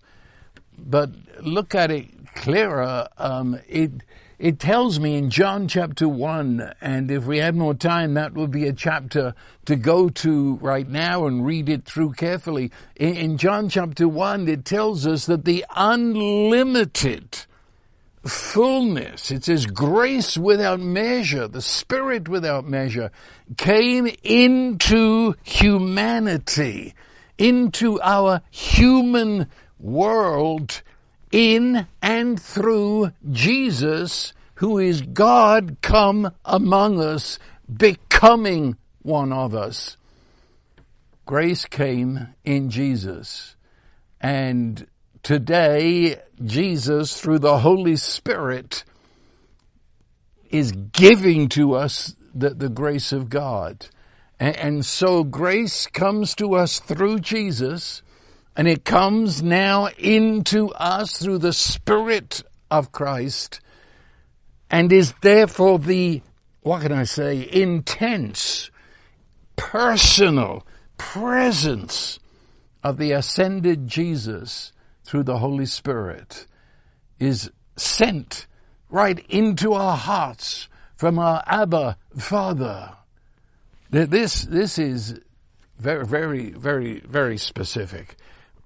But 0.76 1.10
look 1.40 1.74
at 1.74 1.90
it 1.90 2.34
clearer. 2.34 3.08
Um, 3.16 3.58
it 3.66 3.92
it 4.38 4.58
tells 4.58 4.98
me 4.98 5.16
in 5.16 5.30
John 5.30 5.68
chapter 5.68 6.08
1, 6.08 6.74
and 6.80 7.10
if 7.10 7.24
we 7.24 7.38
had 7.38 7.54
more 7.54 7.74
time, 7.74 8.14
that 8.14 8.34
would 8.34 8.50
be 8.50 8.66
a 8.66 8.72
chapter 8.72 9.34
to 9.66 9.76
go 9.76 10.08
to 10.08 10.56
right 10.56 10.88
now 10.88 11.26
and 11.26 11.46
read 11.46 11.68
it 11.68 11.84
through 11.84 12.12
carefully. 12.14 12.72
In, 12.96 13.38
John 13.38 13.68
chapter 13.68 14.08
1, 14.08 14.48
it 14.48 14.64
tells 14.64 15.06
us 15.06 15.26
that 15.26 15.44
the 15.44 15.64
unlimited 15.76 17.46
fullness, 18.26 19.30
it 19.30 19.44
says 19.44 19.66
grace 19.66 20.36
without 20.36 20.80
measure, 20.80 21.46
the 21.46 21.62
Spirit 21.62 22.28
without 22.28 22.66
measure, 22.66 23.12
came 23.56 24.08
into 24.24 25.34
humanity, 25.44 26.94
into 27.38 28.00
our 28.00 28.40
human 28.50 29.48
world 29.78 30.82
in 31.34 31.88
and 32.00 32.40
through 32.40 33.10
Jesus, 33.32 34.32
who 34.54 34.78
is 34.78 35.02
God 35.02 35.78
come 35.82 36.30
among 36.44 37.02
us, 37.02 37.40
becoming 37.76 38.76
one 39.02 39.32
of 39.32 39.52
us. 39.52 39.96
Grace 41.26 41.64
came 41.64 42.28
in 42.44 42.70
Jesus. 42.70 43.56
And 44.20 44.86
today, 45.24 46.20
Jesus, 46.44 47.20
through 47.20 47.40
the 47.40 47.58
Holy 47.58 47.96
Spirit, 47.96 48.84
is 50.50 50.70
giving 50.70 51.48
to 51.48 51.74
us 51.74 52.14
the, 52.32 52.50
the 52.50 52.68
grace 52.68 53.10
of 53.10 53.28
God. 53.28 53.88
And, 54.38 54.56
and 54.56 54.86
so 54.86 55.24
grace 55.24 55.88
comes 55.88 56.36
to 56.36 56.54
us 56.54 56.78
through 56.78 57.18
Jesus 57.18 58.02
and 58.56 58.68
it 58.68 58.84
comes 58.84 59.42
now 59.42 59.88
into 59.98 60.70
us 60.70 61.18
through 61.18 61.38
the 61.38 61.52
Spirit 61.52 62.42
of 62.70 62.92
Christ 62.92 63.60
and 64.70 64.92
is 64.92 65.14
therefore 65.20 65.78
the, 65.78 66.22
what 66.62 66.82
can 66.82 66.92
I 66.92 67.04
say, 67.04 67.48
intense, 67.50 68.70
personal 69.56 70.66
presence 70.98 72.18
of 72.82 72.98
the 72.98 73.12
ascended 73.12 73.88
Jesus 73.88 74.72
through 75.04 75.24
the 75.24 75.38
Holy 75.38 75.66
Spirit 75.66 76.46
is 77.18 77.50
sent 77.76 78.46
right 78.88 79.24
into 79.28 79.72
our 79.72 79.96
hearts 79.96 80.68
from 80.96 81.18
our 81.18 81.42
Abba 81.46 81.96
Father. 82.16 82.92
This, 83.90 84.42
this 84.42 84.78
is 84.78 85.20
very, 85.78 86.06
very, 86.06 86.50
very, 86.50 87.00
very 87.00 87.36
specific. 87.38 88.16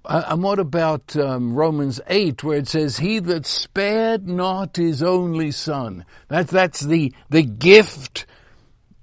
Uh, 0.09 0.23
and 0.29 0.41
what 0.41 0.57
about 0.57 1.15
um, 1.15 1.53
Romans 1.53 2.01
8 2.07 2.43
where 2.43 2.57
it 2.57 2.67
says, 2.67 2.97
he 2.97 3.19
that 3.19 3.45
spared 3.45 4.27
not 4.27 4.75
his 4.75 5.03
only 5.03 5.51
son. 5.51 6.03
That, 6.29 6.47
that's 6.47 6.79
the, 6.79 7.13
the 7.29 7.43
gift 7.43 8.25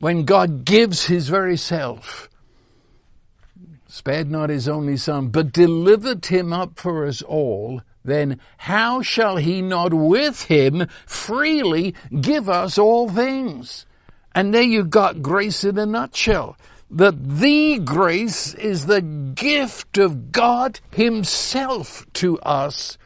when 0.01 0.25
God 0.25 0.65
gives 0.65 1.07
his 1.07 1.29
very 1.29 1.57
self. 1.57 2.29
Spared 3.87 4.33
not 4.33 4.51
his 4.51 4.69
only 4.69 4.97
son, 4.97 5.29
but 5.29 5.53
delivered 5.53 6.27
him 6.27 6.53
up 6.53 6.77
for 6.77 7.07
us 7.07 7.23
all. 7.23 7.83
Then 8.05 8.41
how 8.57 9.01
shall 9.01 9.37
he 9.37 9.63
not 9.63 9.95
with 9.95 10.43
him 10.47 10.89
freely 11.07 11.95
give 12.21 12.49
us 12.49 12.79
all 12.79 13.09
things? 13.09 13.87
And 14.35 14.53
there 14.53 14.63
you 14.63 14.85
got 14.85 15.23
grace 15.23 15.63
in 15.63 15.79
a 15.79 15.87
nutshell 15.87 16.57
that 16.91 17.41
the 17.41 17.79
grace 17.79 18.55
is 18.55 18.87
the 18.87 19.01
gift 19.01 19.99
of 19.99 20.33
God 20.33 20.81
Himself 20.93 22.07
to 22.15 22.39
us 22.41 22.97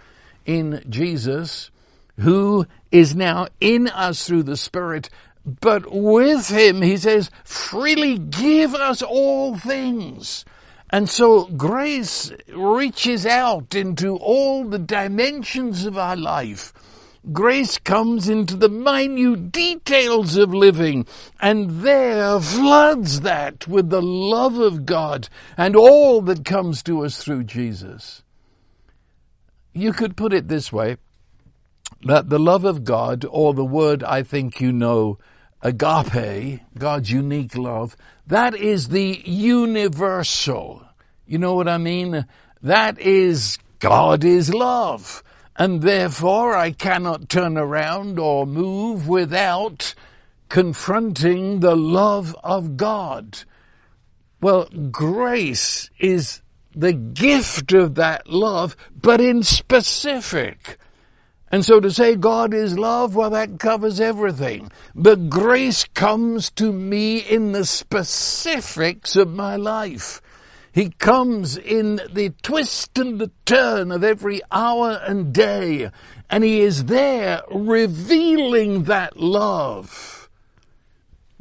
in 0.44 0.84
Jesus, 0.88 1.70
who 2.18 2.66
is 2.92 3.14
now 3.14 3.46
in 3.60 3.88
us 3.88 4.26
through 4.26 4.42
the 4.42 4.56
Spirit, 4.56 5.08
but 5.44 5.90
with 5.90 6.48
Him, 6.48 6.82
He 6.82 6.96
says, 6.96 7.30
freely 7.44 8.18
give 8.18 8.74
us 8.74 9.02
all 9.02 9.56
things. 9.56 10.44
And 10.90 11.08
so 11.08 11.44
grace 11.44 12.32
reaches 12.52 13.24
out 13.24 13.74
into 13.74 14.16
all 14.16 14.64
the 14.64 14.78
dimensions 14.78 15.86
of 15.86 15.96
our 15.96 16.16
life 16.16 16.72
Grace 17.32 17.78
comes 17.78 18.30
into 18.30 18.56
the 18.56 18.70
minute 18.70 19.52
details 19.52 20.36
of 20.38 20.54
living 20.54 21.06
and 21.38 21.82
there 21.82 22.40
floods 22.40 23.20
that 23.20 23.68
with 23.68 23.90
the 23.90 24.00
love 24.00 24.56
of 24.56 24.86
God 24.86 25.28
and 25.54 25.76
all 25.76 26.22
that 26.22 26.46
comes 26.46 26.82
to 26.84 27.04
us 27.04 27.22
through 27.22 27.44
Jesus. 27.44 28.22
You 29.74 29.92
could 29.92 30.16
put 30.16 30.32
it 30.32 30.48
this 30.48 30.72
way, 30.72 30.96
that 32.04 32.30
the 32.30 32.38
love 32.38 32.64
of 32.64 32.84
God, 32.84 33.26
or 33.28 33.52
the 33.52 33.66
word 33.66 34.02
I 34.02 34.22
think 34.22 34.60
you 34.60 34.72
know, 34.72 35.18
agape, 35.60 36.62
God's 36.78 37.10
unique 37.10 37.54
love, 37.54 37.96
that 38.26 38.54
is 38.54 38.88
the 38.88 39.20
universal. 39.26 40.82
You 41.26 41.36
know 41.36 41.54
what 41.54 41.68
I 41.68 41.76
mean? 41.76 42.26
That 42.62 42.98
is 42.98 43.58
God 43.78 44.24
is 44.24 44.52
love 44.54 45.22
and 45.60 45.82
therefore 45.82 46.56
I 46.56 46.70
cannot 46.70 47.28
turn 47.28 47.58
around 47.58 48.18
or 48.18 48.46
move 48.46 49.06
without 49.06 49.94
confronting 50.48 51.60
the 51.60 51.76
love 51.76 52.34
of 52.42 52.78
God. 52.78 53.40
Well, 54.40 54.70
grace 54.90 55.90
is 55.98 56.40
the 56.74 56.94
gift 56.94 57.74
of 57.74 57.96
that 57.96 58.26
love, 58.26 58.74
but 59.02 59.20
in 59.20 59.42
specific. 59.42 60.78
And 61.52 61.62
so 61.62 61.78
to 61.78 61.90
say 61.90 62.16
God 62.16 62.54
is 62.54 62.78
love, 62.78 63.14
well, 63.14 63.28
that 63.28 63.58
covers 63.58 64.00
everything. 64.00 64.72
But 64.94 65.28
grace 65.28 65.84
comes 65.92 66.50
to 66.52 66.72
me 66.72 67.18
in 67.18 67.52
the 67.52 67.66
specifics 67.66 69.14
of 69.14 69.28
my 69.28 69.56
life. 69.56 70.22
He 70.72 70.90
comes 70.90 71.56
in 71.56 72.00
the 72.12 72.32
twist 72.42 72.98
and 72.98 73.18
the 73.20 73.30
turn 73.44 73.92
of 73.92 74.04
every 74.04 74.40
hour 74.52 75.00
and 75.06 75.32
day, 75.32 75.90
and 76.30 76.44
He 76.44 76.60
is 76.60 76.86
there 76.86 77.42
revealing 77.50 78.84
that 78.84 79.16
love. 79.18 80.28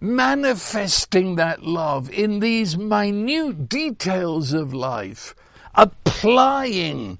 manifesting 0.01 1.36
that 1.36 1.63
love 1.63 2.09
in 2.12 2.39
these 2.39 2.77
minute 2.77 3.67
details 3.69 4.53
of 4.53 4.74
life, 4.74 5.36
applying 5.75 7.19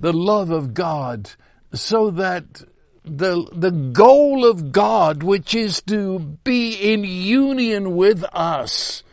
the 0.00 0.12
love 0.12 0.50
of 0.50 0.74
God 0.74 1.30
so 1.72 2.10
that 2.10 2.62
the, 3.04 3.48
the 3.52 3.70
goal 3.70 4.44
of 4.46 4.72
God, 4.72 5.22
which 5.22 5.54
is 5.54 5.82
to 5.82 6.18
be 6.44 6.74
in 6.74 7.04
union 7.04 7.96
with 7.96 8.24
us, 8.32 9.03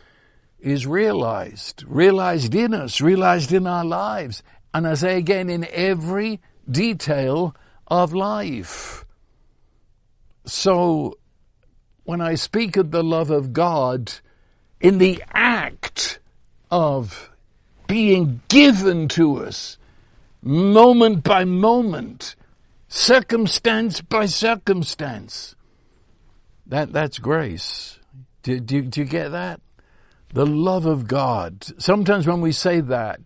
is 0.62 0.86
realized, 0.86 1.84
realized 1.86 2.54
in 2.54 2.72
us, 2.72 3.00
realized 3.00 3.52
in 3.52 3.66
our 3.66 3.84
lives. 3.84 4.42
And 4.72 4.86
I 4.86 4.94
say 4.94 5.18
again, 5.18 5.50
in 5.50 5.66
every 5.72 6.40
detail 6.70 7.54
of 7.88 8.14
life. 8.14 9.04
So, 10.46 11.18
when 12.04 12.20
I 12.20 12.36
speak 12.36 12.76
of 12.76 12.90
the 12.90 13.02
love 13.02 13.30
of 13.30 13.52
God, 13.52 14.12
in 14.80 14.98
the 14.98 15.22
act 15.32 16.20
of 16.70 17.30
being 17.86 18.40
given 18.48 19.08
to 19.08 19.44
us, 19.44 19.78
moment 20.42 21.22
by 21.22 21.44
moment, 21.44 22.34
circumstance 22.88 24.00
by 24.00 24.26
circumstance. 24.26 25.54
That, 26.66 26.92
that's 26.92 27.18
grace. 27.18 27.98
Do, 28.42 28.58
do, 28.60 28.82
do 28.82 29.00
you 29.00 29.06
get 29.06 29.30
that? 29.30 29.60
The 30.32 30.46
love 30.46 30.86
of 30.86 31.06
God. 31.06 31.64
Sometimes 31.78 32.26
when 32.26 32.40
we 32.40 32.52
say 32.52 32.80
that, 32.80 33.20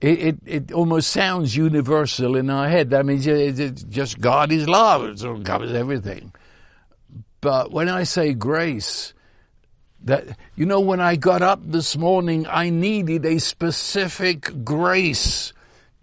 it, 0.00 0.20
it, 0.20 0.38
it 0.46 0.72
almost 0.72 1.10
sounds 1.10 1.56
universal 1.56 2.36
in 2.36 2.50
our 2.50 2.68
head. 2.68 2.90
That 2.90 3.06
means 3.06 3.26
it's 3.26 3.82
just 3.84 4.20
God 4.20 4.50
is 4.52 4.68
love. 4.68 5.04
It 5.04 5.44
covers 5.44 5.72
everything. 5.72 6.32
But 7.40 7.72
when 7.72 7.88
I 7.88 8.04
say 8.04 8.34
grace, 8.34 9.14
that, 10.04 10.36
you 10.56 10.66
know, 10.66 10.80
when 10.80 11.00
I 11.00 11.16
got 11.16 11.42
up 11.42 11.60
this 11.64 11.96
morning, 11.96 12.46
I 12.48 12.70
needed 12.70 13.24
a 13.24 13.38
specific 13.38 14.64
grace 14.64 15.52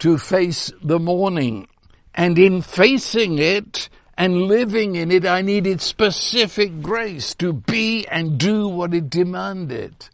to 0.00 0.18
face 0.18 0.72
the 0.82 0.98
morning. 0.98 1.68
And 2.14 2.38
in 2.38 2.62
facing 2.62 3.38
it 3.38 3.88
and 4.16 4.42
living 4.42 4.96
in 4.96 5.10
it, 5.10 5.26
I 5.26 5.42
needed 5.42 5.80
specific 5.80 6.82
grace 6.82 7.34
to 7.36 7.52
be 7.52 8.06
and 8.08 8.38
do 8.38 8.68
what 8.68 8.94
it 8.94 9.10
demanded. 9.10 10.08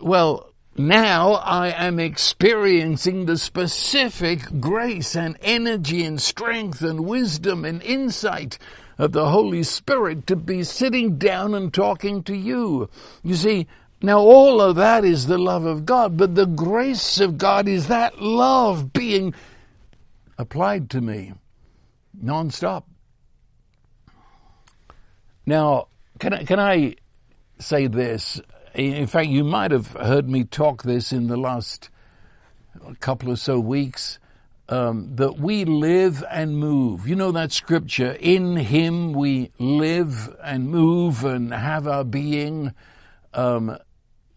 Well, 0.00 0.54
now 0.76 1.32
I 1.32 1.68
am 1.68 1.98
experiencing 1.98 3.26
the 3.26 3.36
specific 3.36 4.60
grace 4.60 5.14
and 5.14 5.36
energy 5.42 6.04
and 6.04 6.20
strength 6.20 6.80
and 6.80 7.00
wisdom 7.00 7.66
and 7.66 7.82
insight 7.82 8.58
of 8.96 9.12
the 9.12 9.28
Holy 9.28 9.62
Spirit 9.62 10.26
to 10.28 10.36
be 10.36 10.62
sitting 10.62 11.18
down 11.18 11.54
and 11.54 11.72
talking 11.72 12.22
to 12.22 12.34
you. 12.34 12.88
You 13.22 13.34
see, 13.34 13.66
now 14.00 14.20
all 14.20 14.62
of 14.62 14.76
that 14.76 15.04
is 15.04 15.26
the 15.26 15.38
love 15.38 15.66
of 15.66 15.84
God, 15.84 16.16
but 16.16 16.34
the 16.34 16.46
grace 16.46 17.20
of 17.20 17.36
God 17.36 17.68
is 17.68 17.88
that 17.88 18.22
love 18.22 18.92
being 18.92 19.34
applied 20.38 20.88
to 20.90 21.02
me 21.02 21.34
nonstop. 22.24 22.84
Now, 25.44 25.88
can 26.18 26.32
I, 26.32 26.44
can 26.44 26.58
I 26.58 26.94
say 27.58 27.86
this? 27.86 28.40
In 28.74 29.06
fact, 29.06 29.28
you 29.28 29.44
might 29.44 29.70
have 29.70 29.88
heard 29.88 30.28
me 30.28 30.44
talk 30.44 30.82
this 30.84 31.12
in 31.12 31.26
the 31.26 31.36
last 31.36 31.90
couple 33.00 33.30
or 33.30 33.36
so 33.36 33.58
weeks. 33.58 34.18
Um, 34.68 35.16
that 35.16 35.36
we 35.36 35.64
live 35.64 36.22
and 36.30 36.56
move. 36.56 37.08
You 37.08 37.16
know 37.16 37.32
that 37.32 37.50
scripture, 37.50 38.16
in 38.20 38.54
Him 38.54 39.12
we 39.12 39.50
live 39.58 40.32
and 40.44 40.68
move 40.68 41.24
and 41.24 41.52
have 41.52 41.88
our 41.88 42.04
being. 42.04 42.72
Um, 43.34 43.76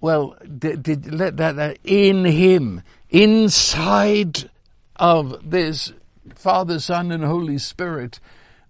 well, 0.01 0.35
did, 0.57 0.81
did, 0.81 1.13
let 1.13 1.37
that, 1.37 1.57
that 1.57 1.77
in 1.83 2.25
Him, 2.25 2.81
inside 3.11 4.49
of 4.95 5.51
this 5.51 5.93
Father, 6.33 6.79
Son, 6.79 7.11
and 7.11 7.23
Holy 7.23 7.59
Spirit, 7.59 8.19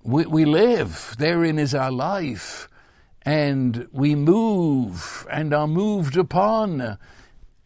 we, 0.04 0.26
we 0.26 0.44
live. 0.44 1.16
Therein 1.18 1.60
is 1.60 1.74
our 1.74 1.92
life. 1.92 2.68
And 3.26 3.88
we 3.92 4.16
move 4.16 5.26
and 5.32 5.54
are 5.54 5.68
moved 5.68 6.18
upon. 6.18 6.98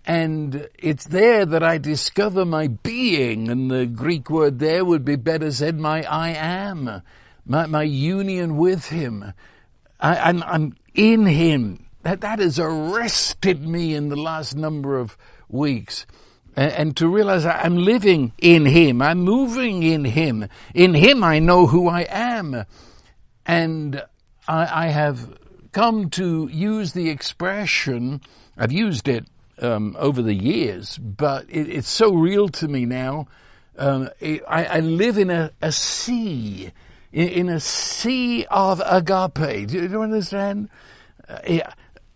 And 0.06 0.70
it's 0.78 1.06
there 1.06 1.46
that 1.46 1.64
I 1.64 1.78
discover 1.78 2.46
my 2.46 2.68
being. 2.68 3.50
And 3.50 3.70
the 3.72 3.86
Greek 3.86 4.30
word 4.30 4.60
there 4.60 4.86
would 4.86 5.04
be 5.04 5.16
better 5.16 5.52
said, 5.52 5.80
my 5.80 6.04
I 6.04 6.30
am. 6.30 7.02
My, 7.46 7.66
my 7.66 7.84
union 7.84 8.58
with 8.58 8.88
Him. 8.90 9.34
I, 10.00 10.18
I'm, 10.18 10.44
I'm 10.44 10.76
in 10.94 11.26
Him. 11.26 11.86
That, 12.04 12.22
that 12.22 12.40
has 12.40 12.60
arrested 12.60 13.68
me 13.68 13.96
in 13.96 14.10
the 14.10 14.16
last 14.16 14.56
number 14.56 14.98
of 14.98 15.18
weeks 15.50 16.06
and 16.58 16.98
to 16.98 17.08
realize 17.08 17.46
I'm 17.46 17.78
living 17.78 18.34
in 18.40 18.66
Him, 18.66 19.02
I'm 19.02 19.20
moving 19.20 19.84
in 19.84 20.04
Him. 20.06 20.50
In 20.74 20.96
Him 20.96 21.24
I 21.24 21.38
know 21.38 21.68
who 21.68 21.88
I 21.88 22.08
am. 22.10 22.66
And 23.46 24.04
I, 24.48 24.86
I 24.86 24.88
have 24.88 25.38
come 25.78 26.10
to 26.10 26.50
use 26.52 26.94
the 26.94 27.08
expression, 27.08 28.20
I've 28.58 28.72
used 28.72 29.08
it 29.08 29.28
um, 29.62 29.96
over 30.00 30.24
the 30.24 30.34
years, 30.34 30.98
but 30.98 31.46
it, 31.50 31.70
it's 31.70 31.88
so 31.88 32.16
real 32.16 32.50
to 32.50 32.68
me 32.68 32.88
now. 32.88 33.28
Um, 33.78 34.10
it, 34.20 34.42
I, 34.48 34.66
I, 34.66 34.80
live 34.80 35.20
in 35.20 35.30
a, 35.30 35.52
a 35.62 35.72
sea, 35.72 36.72
in, 37.14 37.28
in, 37.28 37.50
a 37.50 37.60
sea 37.60 38.48
of 38.50 38.82
agape. 38.84 39.68
Do 39.68 39.88
you 39.88 40.02
understand? 40.02 40.70
Uh, 41.30 41.60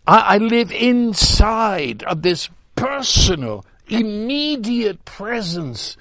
I, 0.08 0.18
I 0.18 0.38
live 0.38 0.72
inside 0.72 2.02
of 2.02 2.22
this 2.22 2.50
personal, 2.74 3.64
immediate 3.86 5.04
presence 5.04 5.96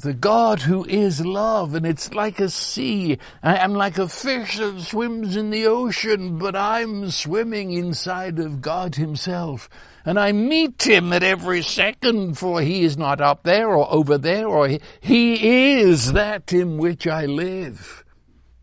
the 0.00 0.14
God 0.14 0.62
who 0.62 0.84
is 0.86 1.24
love, 1.24 1.74
and 1.74 1.84
it's 1.84 2.14
like 2.14 2.40
a 2.40 2.48
sea. 2.48 3.18
I 3.42 3.56
am 3.56 3.74
like 3.74 3.98
a 3.98 4.08
fish 4.08 4.56
that 4.56 4.80
swims 4.80 5.36
in 5.36 5.50
the 5.50 5.66
ocean, 5.66 6.38
but 6.38 6.56
I'm 6.56 7.10
swimming 7.10 7.72
inside 7.72 8.38
of 8.38 8.62
God 8.62 8.94
Himself. 8.94 9.68
And 10.06 10.18
I 10.18 10.32
meet 10.32 10.86
Him 10.86 11.12
at 11.12 11.22
every 11.22 11.62
second, 11.62 12.38
for 12.38 12.62
He 12.62 12.84
is 12.84 12.96
not 12.96 13.20
up 13.20 13.42
there 13.42 13.68
or 13.68 13.92
over 13.92 14.16
there, 14.16 14.46
or 14.46 14.66
He, 14.66 14.80
he 15.00 15.80
is 15.80 16.12
that 16.12 16.52
in 16.52 16.78
which 16.78 17.06
I 17.06 17.26
live. 17.26 18.02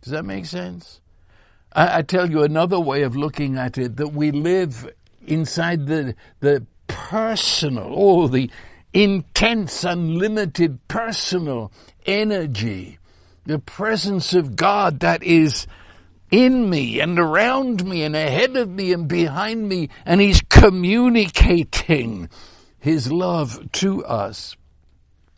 Does 0.01 0.11
that 0.11 0.25
make 0.25 0.47
sense? 0.47 0.99
I, 1.73 1.99
I 1.99 2.01
tell 2.01 2.29
you 2.29 2.41
another 2.41 2.79
way 2.79 3.03
of 3.03 3.15
looking 3.15 3.55
at 3.55 3.77
it, 3.77 3.97
that 3.97 4.13
we 4.13 4.31
live 4.31 4.91
inside 5.27 5.85
the, 5.85 6.15
the 6.39 6.65
personal, 6.87 7.93
oh, 7.95 8.27
the 8.27 8.49
intense, 8.93 9.83
unlimited 9.83 10.87
personal 10.87 11.71
energy, 12.05 12.97
the 13.45 13.59
presence 13.59 14.33
of 14.33 14.55
God 14.55 14.99
that 15.01 15.23
is 15.23 15.67
in 16.31 16.69
me 16.69 16.99
and 16.99 17.17
around 17.17 17.83
me 17.83 18.03
and 18.03 18.15
ahead 18.15 18.55
of 18.55 18.69
me 18.69 18.93
and 18.93 19.07
behind 19.07 19.67
me, 19.67 19.89
and 20.05 20.21
He's 20.21 20.41
communicating 20.41 22.29
His 22.79 23.11
love 23.11 23.71
to 23.73 24.05
us. 24.05 24.55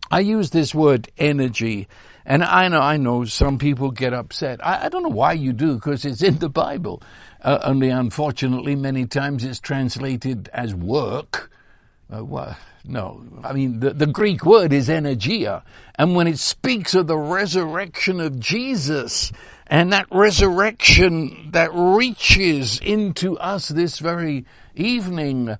I 0.09 0.19
use 0.19 0.49
this 0.49 0.75
word 0.75 1.09
energy, 1.17 1.87
and 2.25 2.43
I 2.43 2.67
know, 2.67 2.81
I 2.81 2.97
know 2.97 3.23
some 3.23 3.57
people 3.57 3.91
get 3.91 4.13
upset. 4.13 4.65
I, 4.65 4.85
I 4.85 4.89
don't 4.89 5.03
know 5.03 5.09
why 5.09 5.33
you 5.33 5.53
do, 5.53 5.75
because 5.75 6.03
it's 6.03 6.21
in 6.21 6.39
the 6.39 6.49
Bible. 6.49 7.01
Uh, 7.41 7.59
only 7.63 7.89
unfortunately, 7.89 8.75
many 8.75 9.05
times 9.05 9.45
it's 9.45 9.59
translated 9.59 10.49
as 10.53 10.75
work. 10.75 11.49
Uh, 12.13 12.25
well, 12.25 12.57
no, 12.83 13.23
I 13.43 13.53
mean, 13.53 13.79
the, 13.79 13.91
the 13.91 14.07
Greek 14.07 14.45
word 14.45 14.73
is 14.73 14.89
energia. 14.89 15.63
And 15.95 16.15
when 16.15 16.27
it 16.27 16.39
speaks 16.39 16.95
of 16.95 17.07
the 17.07 17.17
resurrection 17.17 18.19
of 18.19 18.39
Jesus, 18.39 19.31
and 19.67 19.93
that 19.93 20.07
resurrection 20.11 21.49
that 21.51 21.69
reaches 21.73 22.79
into 22.79 23.37
us 23.39 23.69
this 23.69 23.99
very 23.99 24.45
evening, 24.75 25.57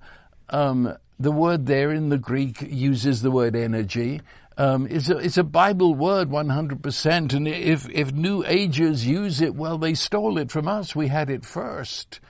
um, 0.50 0.96
the 1.18 1.32
word 1.32 1.66
there 1.66 1.92
in 1.92 2.08
the 2.08 2.18
Greek 2.18 2.60
uses 2.60 3.22
the 3.22 3.30
word 3.30 3.54
energy. 3.56 4.20
Um, 4.58 4.86
it's, 4.90 5.08
a, 5.08 5.16
it's 5.16 5.38
a 5.38 5.44
Bible 5.44 5.94
word 5.94 6.28
100%. 6.28 7.32
And 7.32 7.48
if, 7.48 7.88
if 7.88 8.12
New 8.12 8.44
Agers 8.46 9.06
use 9.06 9.40
it, 9.40 9.54
well, 9.54 9.78
they 9.78 9.94
stole 9.94 10.36
it 10.38 10.50
from 10.50 10.68
us. 10.68 10.94
We 10.94 11.08
had 11.08 11.30
it 11.30 11.44
first. 11.44 12.20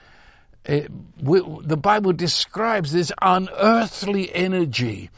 It, 0.65 0.89
we, 1.21 1.41
the 1.63 1.77
Bible 1.77 2.13
describes 2.13 2.91
this 2.91 3.11
unearthly 3.21 4.33
energy 4.33 5.09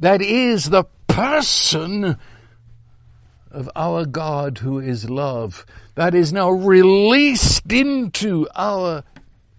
that 0.00 0.22
is 0.22 0.70
the 0.70 0.84
person 1.06 2.16
of 3.50 3.70
our 3.76 4.04
God 4.04 4.58
who 4.58 4.80
is 4.80 5.08
love 5.08 5.64
that 5.94 6.14
is 6.14 6.32
now 6.32 6.50
released 6.50 7.70
into 7.70 8.48
our 8.56 9.04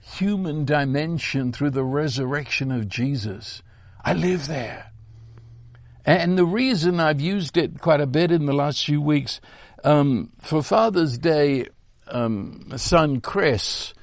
human 0.01 0.65
dimension 0.65 1.51
through 1.51 1.69
the 1.69 1.83
resurrection 1.83 2.71
of 2.71 2.89
Jesus. 2.89 3.61
I 4.03 4.13
live 4.13 4.47
there. 4.47 4.91
And 6.05 6.37
the 6.37 6.45
reason 6.45 6.99
I've 6.99 7.21
used 7.21 7.57
it 7.57 7.79
quite 7.79 8.01
a 8.01 8.05
bit 8.05 8.31
in 8.31 8.45
the 8.45 8.53
last 8.53 8.85
few 8.85 9.01
weeks, 9.01 9.41
um, 9.83 10.31
for 10.39 10.61
Father's 10.61 11.17
Day, 11.17 11.67
um, 12.07 12.73
son 12.77 13.21
Chris 13.21 13.93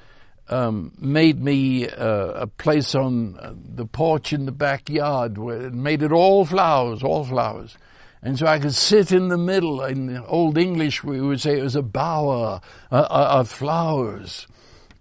um, 0.49 0.93
made 0.99 1.41
me 1.41 1.87
uh, 1.87 2.41
a 2.41 2.47
place 2.47 2.95
on 2.95 3.57
the 3.75 3.85
porch 3.85 4.33
in 4.33 4.45
the 4.45 4.51
backyard 4.51 5.37
where 5.37 5.67
it 5.67 5.73
made 5.73 6.03
it 6.03 6.11
all 6.11 6.45
flowers, 6.45 7.03
all 7.03 7.23
flowers. 7.23 7.77
And 8.21 8.39
so 8.39 8.47
I 8.47 8.59
could 8.59 8.73
sit 8.73 9.11
in 9.11 9.27
the 9.27 9.37
middle. 9.37 9.83
In 9.83 10.17
Old 10.17 10.57
English, 10.57 11.03
we 11.03 11.19
would 11.19 11.41
say 11.41 11.59
it 11.59 11.63
was 11.63 11.75
a 11.75 11.81
bower 11.81 12.61
of 12.89 13.49
flowers. 13.49 14.47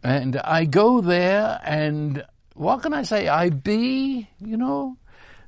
And 0.02 0.38
I 0.38 0.64
go 0.64 1.00
there, 1.00 1.60
and 1.64 2.24
what 2.54 2.82
can 2.82 2.92
I 2.92 3.04
say? 3.04 3.28
I 3.28 3.50
be, 3.50 4.28
you 4.40 4.56
know, 4.56 4.96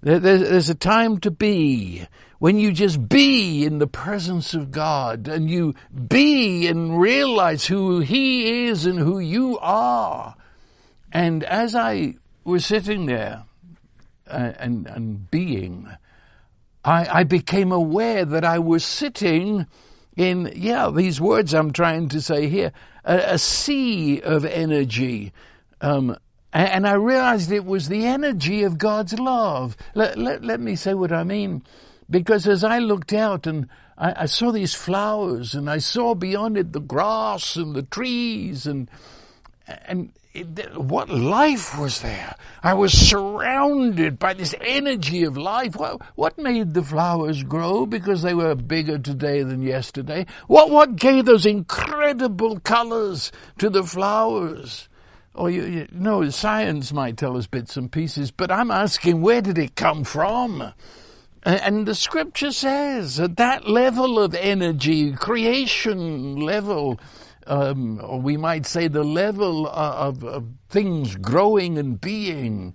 there's 0.05 0.69
a 0.69 0.75
time 0.75 1.19
to 1.21 1.31
be 1.31 2.07
when 2.39 2.59
you 2.59 2.73
just 2.73 3.09
be 3.09 3.65
in 3.65 3.79
the 3.79 3.87
presence 3.87 4.53
of 4.53 4.71
God 4.71 5.29
and 5.29 5.49
you 5.49 5.75
be 6.09 6.67
and 6.67 7.01
realize 7.01 7.65
who 7.65 8.01
He 8.01 8.67
is 8.67 8.85
and 8.85 8.99
who 8.99 9.19
you 9.19 9.59
are. 9.61 10.37
And 11.11 11.43
as 11.45 11.75
I 11.75 12.17
was 12.45 12.67
sitting 12.67 13.07
there 13.07 13.45
uh, 14.29 14.53
and, 14.59 14.87
and 14.89 15.31
being, 15.31 15.89
I, 16.85 17.21
I 17.21 17.25
became 17.25 17.73
aware 17.73 18.27
that 18.27 18.45
I 18.45 18.59
was 18.59 18.85
sitting 18.85 19.67
in, 20.17 20.53
yeah, 20.55 20.91
these 20.91 21.21
words 21.21 21.55
I'm 21.55 21.73
trying 21.73 22.11
to 22.11 22.21
say 22.21 22.49
here, 22.49 22.73
a, 23.05 23.35
a 23.35 23.39
sea 23.39 24.21
of 24.21 24.45
energy. 24.45 25.33
Um, 25.81 26.19
and 26.55 26.87
I 26.87 26.93
realized 26.93 27.51
it 27.51 27.65
was 27.65 27.89
the 27.89 28.07
energy 28.07 28.63
of 28.63 28.79
God's 28.79 29.19
love. 29.19 29.77
Let, 29.95 30.17
let, 30.17 30.45
let, 30.45 30.61
me 30.61 30.77
say 30.77 30.95
what 30.95 31.13
I 31.13 31.25
mean. 31.25 31.65
Because 32.09 32.47
as 32.47 32.63
I 32.63 32.79
looked 32.79 33.13
out 33.13 33.47
and 33.49 33.69
I, 33.99 34.23
I 34.23 34.27
saw 34.27 34.53
these 34.53 34.73
flowers 34.73 35.57
and 35.57 35.69
I 35.69 35.79
saw 35.79 36.15
beyond 36.15 36.57
it 36.57 36.73
the 36.73 36.81
grass 36.81 37.57
and 37.57 37.75
the 37.75 37.83
trees 37.83 38.69
and, 38.69 38.89
and 39.67 40.13
it, 40.33 40.81
what 40.81 41.09
life 41.09 41.77
was 41.77 42.03
there? 42.03 42.37
I 42.63 42.75
was 42.75 42.93
surrounded 42.93 44.21
by 44.21 44.35
this 44.35 44.55
energy 44.61 45.25
of 45.25 45.37
life. 45.37 45.75
What, 45.75 46.03
what 46.15 46.39
made 46.39 46.75
the 46.75 46.83
flowers 46.83 47.43
grow? 47.43 47.85
Because 47.85 48.23
they 48.23 48.35
were 48.35 48.55
bigger 48.55 48.99
today 48.99 49.43
than 49.43 49.63
yesterday. 49.63 50.27
What, 50.47 50.71
what 50.71 50.95
gave 50.95 51.25
those 51.25 51.47
incredible 51.47 52.61
colors 52.61 53.33
to 53.59 53.71
the 53.71 53.83
flowers? 53.83 54.89
Oh, 55.37 55.49
you, 55.49 55.65
you 55.65 55.89
know, 55.91 56.29
science 56.31 56.93
might 56.93 57.17
tell 57.17 57.37
us 57.37 57.49
bits 57.49 57.77
and 57.77 57.91
pieces, 57.91 58.31
but 58.31 58.53
I'm 58.53 58.71
asking, 58.71 59.21
where 59.21 59.43
did 59.43 59.59
it 59.59 59.75
come 59.75 60.05
from? 60.05 60.73
And 61.43 61.87
the 61.87 61.95
scripture 61.95 62.53
says 62.53 63.21
at 63.21 63.37
that 63.37 63.69
level 63.69 64.19
of 64.19 64.35
energy, 64.35 65.13
creation 65.13 66.37
level, 66.37 66.99
um, 67.47 68.01
or 68.03 68.21
we 68.21 68.37
might 68.37 68.65
say 68.65 68.89
the 68.89 69.05
level 69.05 69.67
of, 69.67 70.25
of 70.25 70.47
things 70.71 71.17
growing 71.17 71.77
and 71.79 72.01
being. 72.01 72.75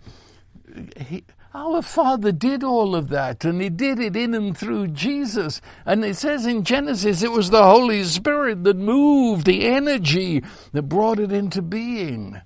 He, 0.98 1.24
our 1.54 1.82
Father 1.82 2.32
did 2.32 2.64
all 2.64 2.96
of 2.96 3.10
that, 3.10 3.44
and 3.44 3.60
He 3.60 3.70
did 3.70 4.00
it 4.00 4.16
in 4.16 4.36
and 4.36 4.56
through 4.56 4.90
Jesus. 4.90 5.62
And 5.86 6.06
it 6.06 6.16
says 6.16 6.46
in 6.46 6.64
Genesis 6.64 7.24
it 7.24 7.32
was 7.32 7.50
the 7.50 7.64
Holy 7.64 8.04
Spirit 8.04 8.64
that 8.66 8.78
moved 8.78 9.48
the 9.48 9.66
energy 9.66 10.44
that 10.74 10.84
brought 10.84 11.20
it 11.20 11.32
into 11.32 11.64
being. 11.64 12.40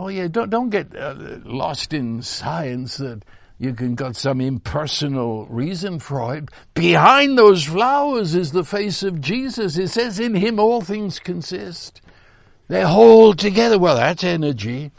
Oh 0.00 0.06
yeah, 0.06 0.28
don't 0.28 0.48
don't 0.48 0.70
get 0.70 0.94
uh, 0.94 1.16
lost 1.44 1.92
in 1.92 2.22
science 2.22 2.98
that 2.98 3.24
you 3.58 3.74
can 3.74 3.96
got 3.96 4.14
some 4.14 4.40
impersonal 4.40 5.46
reason 5.46 5.98
for 5.98 6.36
it. 6.36 6.50
Behind 6.72 7.36
those 7.36 7.64
flowers 7.64 8.36
is 8.36 8.52
the 8.52 8.62
face 8.62 9.02
of 9.02 9.20
Jesus. 9.20 9.76
It 9.76 9.88
says 9.88 10.20
in 10.20 10.36
him 10.36 10.60
all 10.60 10.82
things 10.82 11.18
consist. 11.18 12.00
They 12.68 12.82
hold 12.82 13.40
together. 13.40 13.76
Well, 13.76 13.96
that's 13.96 14.22
energy. 14.22 14.92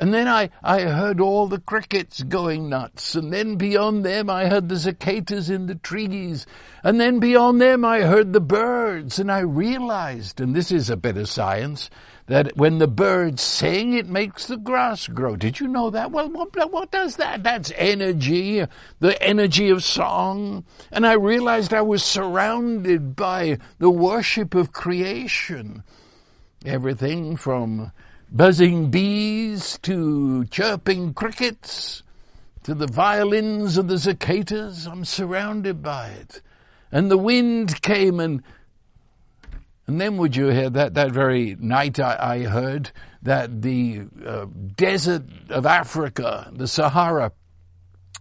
And 0.00 0.14
then 0.14 0.26
I, 0.26 0.48
I 0.64 0.80
heard 0.80 1.20
all 1.20 1.46
the 1.46 1.60
crickets 1.60 2.22
going 2.22 2.70
nuts. 2.70 3.14
And 3.14 3.30
then 3.30 3.56
beyond 3.56 4.04
them 4.04 4.30
I 4.30 4.46
heard 4.46 4.68
the 4.68 4.80
cicadas 4.80 5.50
in 5.50 5.66
the 5.66 5.74
trees. 5.74 6.46
And 6.82 6.98
then 6.98 7.20
beyond 7.20 7.60
them 7.60 7.84
I 7.84 8.00
heard 8.00 8.32
the 8.32 8.40
birds. 8.40 9.18
And 9.18 9.30
I 9.30 9.40
realized, 9.40 10.40
and 10.40 10.56
this 10.56 10.72
is 10.72 10.88
a 10.88 10.96
bit 10.96 11.18
of 11.18 11.28
science, 11.28 11.90
that 12.30 12.56
when 12.56 12.78
the 12.78 12.86
birds 12.86 13.42
sing, 13.42 13.92
it 13.92 14.06
makes 14.06 14.46
the 14.46 14.56
grass 14.56 15.08
grow. 15.08 15.34
Did 15.34 15.58
you 15.58 15.66
know 15.66 15.90
that? 15.90 16.12
Well, 16.12 16.28
what, 16.30 16.70
what 16.70 16.92
does 16.92 17.16
that? 17.16 17.42
That's 17.42 17.72
energy, 17.74 18.64
the 19.00 19.20
energy 19.20 19.68
of 19.68 19.82
song. 19.82 20.64
And 20.92 21.04
I 21.04 21.14
realized 21.14 21.74
I 21.74 21.82
was 21.82 22.04
surrounded 22.04 23.16
by 23.16 23.58
the 23.80 23.90
worship 23.90 24.54
of 24.54 24.72
creation. 24.72 25.82
Everything 26.64 27.34
from 27.34 27.90
buzzing 28.30 28.92
bees 28.92 29.76
to 29.82 30.44
chirping 30.44 31.14
crickets 31.14 32.04
to 32.62 32.74
the 32.74 32.86
violins 32.86 33.76
of 33.76 33.88
the 33.88 33.98
cicadas. 33.98 34.86
I'm 34.86 35.04
surrounded 35.04 35.82
by 35.82 36.10
it. 36.10 36.42
And 36.92 37.10
the 37.10 37.18
wind 37.18 37.82
came 37.82 38.20
and 38.20 38.40
and 39.90 40.00
then 40.00 40.18
would 40.18 40.36
you 40.36 40.46
hear 40.50 40.70
that 40.70 40.94
that 40.94 41.10
very 41.10 41.56
night 41.58 41.98
I, 41.98 42.16
I 42.20 42.38
heard 42.44 42.92
that 43.22 43.60
the 43.60 44.02
uh, 44.24 44.46
desert 44.76 45.24
of 45.48 45.66
Africa, 45.66 46.48
the 46.54 46.68
Sahara, 46.68 47.32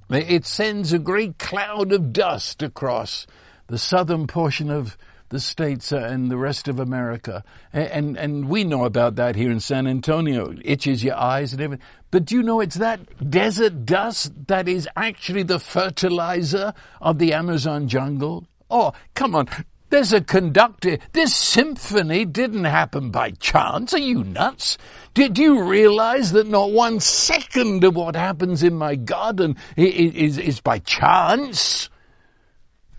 it 0.09 0.47
sends 0.47 0.93
a 0.93 0.97
great 0.97 1.37
cloud 1.37 1.91
of 1.91 2.11
dust 2.11 2.63
across 2.63 3.27
the 3.67 3.77
southern 3.77 4.25
portion 4.25 4.71
of 4.71 4.97
the 5.29 5.39
states 5.39 5.91
and 5.91 6.31
the 6.31 6.37
rest 6.37 6.67
of 6.67 6.79
America. 6.79 7.43
And, 7.71 7.87
and, 7.89 8.17
and 8.17 8.49
we 8.49 8.63
know 8.63 8.85
about 8.85 9.17
that 9.17 9.35
here 9.35 9.51
in 9.51 9.59
San 9.59 9.85
Antonio. 9.85 10.49
It 10.49 10.61
itches 10.63 11.03
your 11.03 11.17
eyes 11.17 11.53
and 11.53 11.61
everything. 11.61 11.85
But 12.09 12.25
do 12.25 12.33
you 12.33 12.41
know 12.41 12.61
it's 12.61 12.77
that 12.77 13.29
desert 13.29 13.85
dust 13.85 14.31
that 14.47 14.67
is 14.67 14.89
actually 14.95 15.43
the 15.43 15.59
fertilizer 15.59 16.73
of 16.99 17.19
the 17.19 17.33
Amazon 17.33 17.87
jungle? 17.87 18.47
Oh, 18.71 18.93
come 19.13 19.35
on. 19.35 19.47
There's 19.89 20.13
a 20.13 20.21
conductor. 20.21 20.99
This 21.13 21.35
symphony 21.35 22.25
didn't 22.25 22.65
happen 22.65 23.09
by 23.09 23.31
chance. 23.31 23.93
Are 23.93 23.99
you 23.99 24.23
nuts? 24.23 24.77
Did 25.13 25.37
you 25.37 25.63
realize 25.63 26.31
that 26.33 26.47
not 26.47 26.71
one 26.71 26.99
second 26.99 27.83
of 27.83 27.95
what 27.95 28.15
happens 28.15 28.61
in 28.61 28.75
my 28.75 28.95
garden 28.95 29.57
is, 29.75 30.37
is 30.37 30.61
by 30.61 30.79
chance? 30.79 31.89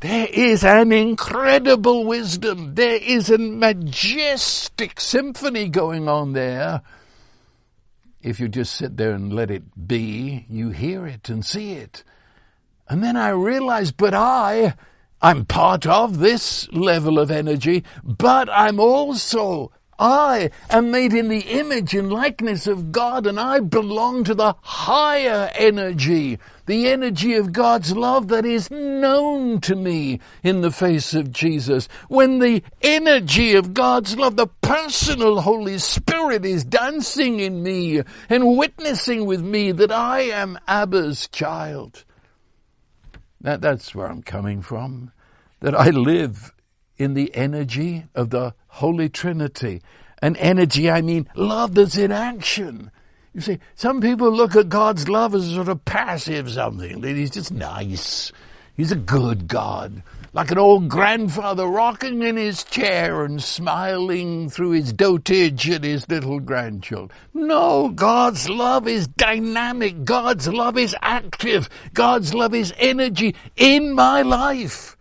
There 0.00 0.28
is 0.32 0.64
an 0.64 0.92
incredible 0.92 2.06
wisdom. 2.06 2.74
There 2.74 2.96
is 2.96 3.30
a 3.30 3.38
majestic 3.38 4.98
symphony 4.98 5.68
going 5.68 6.08
on 6.08 6.32
there. 6.32 6.82
If 8.22 8.40
you 8.40 8.48
just 8.48 8.74
sit 8.74 8.96
there 8.96 9.12
and 9.12 9.32
let 9.32 9.50
it 9.50 9.86
be, 9.86 10.46
you 10.48 10.70
hear 10.70 11.06
it 11.06 11.28
and 11.28 11.44
see 11.44 11.72
it. 11.72 12.02
And 12.88 13.04
then 13.04 13.16
I 13.16 13.28
realized, 13.28 13.96
but 13.96 14.14
I, 14.14 14.74
I'm 15.22 15.44
part 15.44 15.86
of 15.86 16.18
this 16.18 16.66
level 16.72 17.18
of 17.18 17.30
energy, 17.30 17.84
but 18.02 18.48
I'm 18.50 18.80
also 18.80 19.70
I 20.00 20.50
am 20.70 20.90
made 20.90 21.12
in 21.12 21.28
the 21.28 21.40
image 21.40 21.94
and 21.94 22.10
likeness 22.10 22.66
of 22.66 22.90
God 22.90 23.26
and 23.26 23.38
I 23.38 23.60
belong 23.60 24.24
to 24.24 24.34
the 24.34 24.54
higher 24.62 25.50
energy, 25.54 26.38
the 26.64 26.88
energy 26.88 27.34
of 27.34 27.52
God's 27.52 27.94
love 27.94 28.28
that 28.28 28.46
is 28.46 28.70
known 28.70 29.60
to 29.60 29.76
me 29.76 30.20
in 30.42 30.62
the 30.62 30.70
face 30.70 31.12
of 31.12 31.32
Jesus. 31.32 31.86
When 32.08 32.38
the 32.38 32.62
energy 32.80 33.54
of 33.54 33.74
God's 33.74 34.16
love, 34.16 34.36
the 34.36 34.46
personal 34.46 35.42
Holy 35.42 35.76
Spirit 35.76 36.46
is 36.46 36.64
dancing 36.64 37.38
in 37.38 37.62
me 37.62 38.00
and 38.30 38.56
witnessing 38.56 39.26
with 39.26 39.42
me 39.42 39.70
that 39.70 39.92
I 39.92 40.20
am 40.20 40.58
Abba's 40.66 41.28
child. 41.28 42.06
That, 43.40 43.60
that's 43.60 43.94
where 43.94 44.06
I'm 44.06 44.22
coming 44.22 44.62
from. 44.62 45.12
That 45.60 45.74
I 45.74 45.90
live 45.90 46.52
in 46.96 47.14
the 47.14 47.34
energy 47.34 48.04
of 48.14 48.30
the 48.30 48.54
Holy 48.68 49.08
Trinity. 49.08 49.82
An 50.22 50.36
energy, 50.36 50.90
I 50.90 51.00
mean 51.00 51.28
love 51.34 51.74
that's 51.74 51.96
in 51.96 52.12
action. 52.12 52.90
You 53.34 53.40
see, 53.40 53.58
some 53.74 54.00
people 54.00 54.30
look 54.30 54.56
at 54.56 54.68
God's 54.68 55.08
love 55.08 55.34
as 55.34 55.50
sort 55.50 55.68
of 55.68 55.84
passive 55.84 56.50
something. 56.50 57.02
He's 57.02 57.30
just 57.30 57.52
nice. 57.52 58.32
He's 58.76 58.92
a 58.92 58.96
good 58.96 59.48
God. 59.48 60.02
Like 60.32 60.52
an 60.52 60.58
old 60.58 60.88
grandfather 60.88 61.66
rocking 61.66 62.22
in 62.22 62.36
his 62.36 62.62
chair 62.62 63.24
and 63.24 63.42
smiling 63.42 64.48
through 64.48 64.70
his 64.72 64.92
dotage 64.92 65.68
at 65.68 65.82
his 65.82 66.08
little 66.08 66.38
grandchildren. 66.38 67.10
No, 67.34 67.88
God's 67.88 68.48
love 68.48 68.86
is 68.86 69.08
dynamic. 69.08 70.04
God's 70.04 70.46
love 70.46 70.78
is 70.78 70.94
active. 71.02 71.68
God's 71.94 72.32
love 72.32 72.54
is 72.54 72.72
energy 72.78 73.34
in 73.56 73.92
my 73.92 74.22
life. 74.22 74.96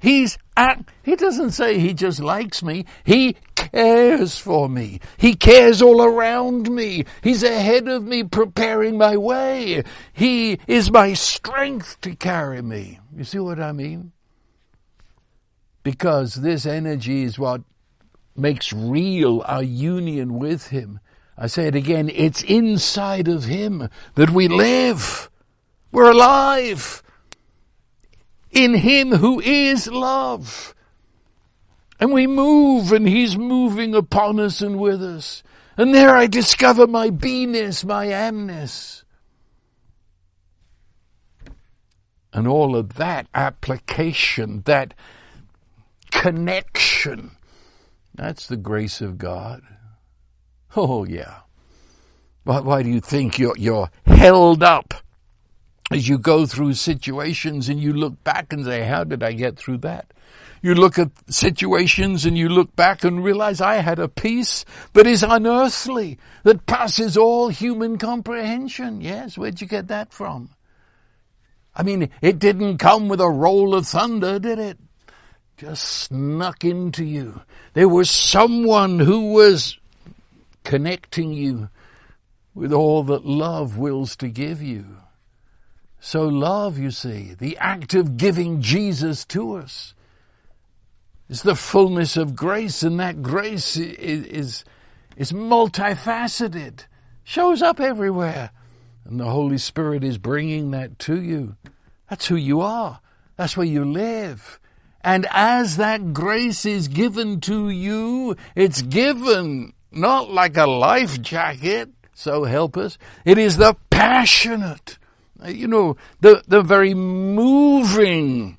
He's 0.00 0.36
at, 0.56 0.84
he 1.04 1.14
doesn't 1.14 1.52
say 1.52 1.78
he 1.78 1.94
just 1.94 2.18
likes 2.18 2.60
me. 2.60 2.86
He 3.04 3.36
cares 3.54 4.36
for 4.36 4.68
me. 4.68 4.98
He 5.16 5.36
cares 5.36 5.80
all 5.80 6.02
around 6.02 6.68
me. 6.68 7.04
He's 7.22 7.44
ahead 7.44 7.86
of 7.86 8.02
me 8.02 8.24
preparing 8.24 8.98
my 8.98 9.16
way. 9.16 9.84
He 10.12 10.58
is 10.66 10.90
my 10.90 11.12
strength 11.12 12.00
to 12.00 12.16
carry 12.16 12.62
me. 12.62 12.98
You 13.16 13.22
see 13.22 13.38
what 13.38 13.60
I 13.60 13.70
mean? 13.70 14.11
Because 15.82 16.36
this 16.36 16.64
energy 16.66 17.22
is 17.22 17.38
what 17.38 17.62
makes 18.36 18.72
real 18.72 19.42
our 19.46 19.62
union 19.62 20.38
with 20.38 20.68
Him. 20.68 21.00
I 21.36 21.46
say 21.46 21.66
it 21.66 21.74
again, 21.74 22.10
it's 22.12 22.42
inside 22.42 23.28
of 23.28 23.44
Him 23.44 23.88
that 24.14 24.30
we 24.30 24.48
live. 24.48 25.30
We're 25.90 26.10
alive. 26.10 27.02
In 28.50 28.74
Him 28.74 29.12
who 29.12 29.40
is 29.40 29.88
love. 29.88 30.74
And 31.98 32.12
we 32.12 32.26
move 32.26 32.92
and 32.92 33.08
He's 33.08 33.36
moving 33.36 33.94
upon 33.94 34.40
us 34.40 34.60
and 34.60 34.78
with 34.78 35.02
us. 35.02 35.42
And 35.76 35.94
there 35.94 36.14
I 36.14 36.26
discover 36.26 36.86
my 36.86 37.10
beingness, 37.10 37.84
my 37.84 38.06
amness. 38.06 39.04
And 42.32 42.46
all 42.46 42.76
of 42.76 42.94
that 42.94 43.26
application, 43.34 44.62
that 44.64 44.94
connection, 46.12 47.32
that's 48.14 48.46
the 48.46 48.56
grace 48.56 49.00
of 49.00 49.18
God. 49.18 49.62
Oh 50.76 51.04
yeah. 51.04 51.40
Why, 52.44 52.60
why 52.60 52.82
do 52.82 52.90
you 52.90 53.00
think 53.00 53.38
you're, 53.38 53.56
you're 53.56 53.90
held 54.06 54.62
up 54.62 54.94
as 55.90 56.08
you 56.08 56.18
go 56.18 56.46
through 56.46 56.74
situations 56.74 57.68
and 57.68 57.80
you 57.80 57.92
look 57.92 58.22
back 58.24 58.52
and 58.52 58.64
say, 58.64 58.82
how 58.82 59.04
did 59.04 59.22
I 59.22 59.32
get 59.32 59.56
through 59.56 59.78
that? 59.78 60.12
You 60.62 60.74
look 60.74 60.98
at 60.98 61.10
situations 61.28 62.24
and 62.24 62.38
you 62.38 62.48
look 62.48 62.74
back 62.76 63.04
and 63.04 63.24
realize 63.24 63.60
I 63.60 63.76
had 63.76 63.98
a 63.98 64.08
peace 64.08 64.64
that 64.92 65.06
is 65.06 65.22
unearthly, 65.22 66.18
that 66.44 66.66
passes 66.66 67.16
all 67.16 67.48
human 67.48 67.98
comprehension. 67.98 69.00
Yes, 69.00 69.36
where'd 69.36 69.60
you 69.60 69.66
get 69.66 69.88
that 69.88 70.12
from? 70.12 70.50
I 71.74 71.82
mean, 71.82 72.10
it 72.20 72.38
didn't 72.38 72.78
come 72.78 73.08
with 73.08 73.20
a 73.20 73.28
roll 73.28 73.74
of 73.74 73.86
thunder, 73.86 74.38
did 74.38 74.58
it? 74.58 74.78
Just 75.62 75.84
snuck 75.84 76.64
into 76.64 77.04
you. 77.04 77.42
There 77.74 77.88
was 77.88 78.10
someone 78.10 78.98
who 78.98 79.32
was 79.32 79.78
connecting 80.64 81.32
you 81.32 81.68
with 82.52 82.72
all 82.72 83.04
that 83.04 83.24
love 83.24 83.78
wills 83.78 84.16
to 84.16 84.28
give 84.28 84.60
you. 84.60 84.96
So 86.00 86.26
love, 86.26 86.80
you 86.80 86.90
see, 86.90 87.34
the 87.38 87.56
act 87.58 87.94
of 87.94 88.16
giving 88.16 88.60
Jesus 88.60 89.24
to 89.26 89.54
us 89.54 89.94
is 91.28 91.42
the 91.42 91.54
fullness 91.54 92.16
of 92.16 92.34
grace, 92.34 92.82
and 92.82 92.98
that 92.98 93.22
grace 93.22 93.76
is, 93.76 94.26
is, 94.26 94.64
is 95.16 95.30
multifaceted, 95.30 96.86
shows 97.22 97.62
up 97.62 97.78
everywhere. 97.78 98.50
And 99.04 99.20
the 99.20 99.30
Holy 99.30 99.58
Spirit 99.58 100.02
is 100.02 100.18
bringing 100.18 100.72
that 100.72 100.98
to 100.98 101.22
you. 101.22 101.54
That's 102.10 102.26
who 102.26 102.34
you 102.34 102.60
are. 102.60 102.98
That's 103.36 103.56
where 103.56 103.64
you 103.64 103.84
live. 103.84 104.58
And 105.04 105.26
as 105.30 105.76
that 105.78 106.12
grace 106.12 106.64
is 106.64 106.88
given 106.88 107.40
to 107.42 107.68
you, 107.70 108.36
it's 108.54 108.82
given 108.82 109.72
not 109.90 110.30
like 110.30 110.56
a 110.56 110.66
life 110.66 111.20
jacket, 111.20 111.90
so 112.14 112.44
help 112.44 112.76
us. 112.76 112.98
It 113.24 113.38
is 113.38 113.56
the 113.56 113.76
passionate, 113.90 114.98
you 115.44 115.66
know, 115.66 115.96
the, 116.20 116.42
the 116.46 116.62
very 116.62 116.94
moving 116.94 118.58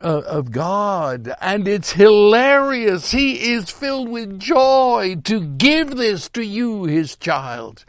uh, 0.00 0.22
of 0.26 0.50
God. 0.50 1.34
And 1.40 1.68
it's 1.68 1.92
hilarious. 1.92 3.10
He 3.10 3.52
is 3.52 3.70
filled 3.70 4.08
with 4.08 4.40
joy 4.40 5.16
to 5.24 5.40
give 5.40 5.96
this 5.96 6.28
to 6.30 6.42
you, 6.42 6.84
his 6.84 7.16
child. 7.16 7.84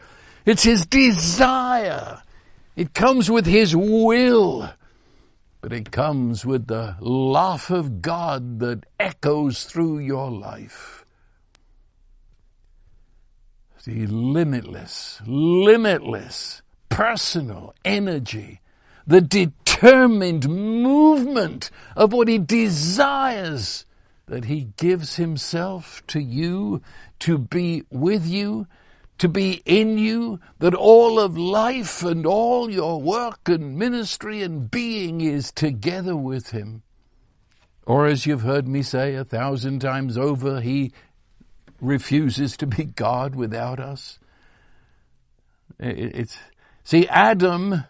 It's 0.46 0.63
his 0.63 0.86
desire. 0.86 2.22
It 2.76 2.94
comes 2.94 3.32
with 3.32 3.46
his 3.46 3.76
will. 3.76 4.70
But 5.63 5.71
it 5.71 5.91
comes 5.91 6.45
with 6.45 6.67
the 6.67 6.97
laugh 6.99 7.69
of 7.69 8.02
God 8.02 8.60
that 8.60 8.86
echoes 8.99 9.63
through 9.63 9.99
your 9.99 10.30
life. 10.30 11.06
The 13.86 14.06
limitless, 14.08 15.21
limitless 15.26 16.63
personal 16.89 17.73
energy, 17.86 18.60
the 19.08 19.21
determined 19.21 20.49
movement 20.49 21.71
of 21.95 22.12
what 22.12 22.28
he 22.28 22.39
desires 22.39 23.86
that 24.26 24.43
he 24.45 24.73
gives 24.76 25.15
himself 25.15 26.06
to 26.08 26.19
you, 26.19 26.82
to 27.19 27.38
be 27.38 27.84
with 27.89 28.28
you, 28.28 28.67
to 29.17 29.28
be 29.30 29.62
in 29.65 29.97
you, 29.97 30.39
that 30.60 30.73
all 30.73 31.19
of 31.19 31.38
life 31.38 32.04
and 32.04 32.26
all 32.26 32.69
your 32.69 33.02
work 33.02 33.47
and 33.47 33.78
ministry 33.78 34.41
and 34.41 34.69
being 34.69 35.21
is 35.21 35.52
together 35.52 36.15
with 36.15 36.52
him. 36.52 36.84
Or 37.86 38.06
as 38.06 38.26
you've 38.26 38.41
heard 38.41 38.67
me 38.67 38.82
say 38.82 39.15
a 39.15 39.26
thousand 39.26 39.80
times 39.80 40.17
over, 40.17 40.62
he 40.62 40.91
refuses 41.80 42.56
to 42.58 42.67
be 42.67 42.86
God 42.86 43.36
without 43.36 43.80
us. 43.80 44.19
It's, 45.80 46.38
see, 46.84 47.08
Adam, 47.08 47.84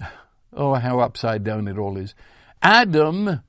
oh, 0.52 0.74
how 0.74 1.00
upside 1.00 1.44
down 1.44 1.68
it 1.68 1.78
all 1.78 1.96
is. 1.96 2.14
Adam 2.62 3.40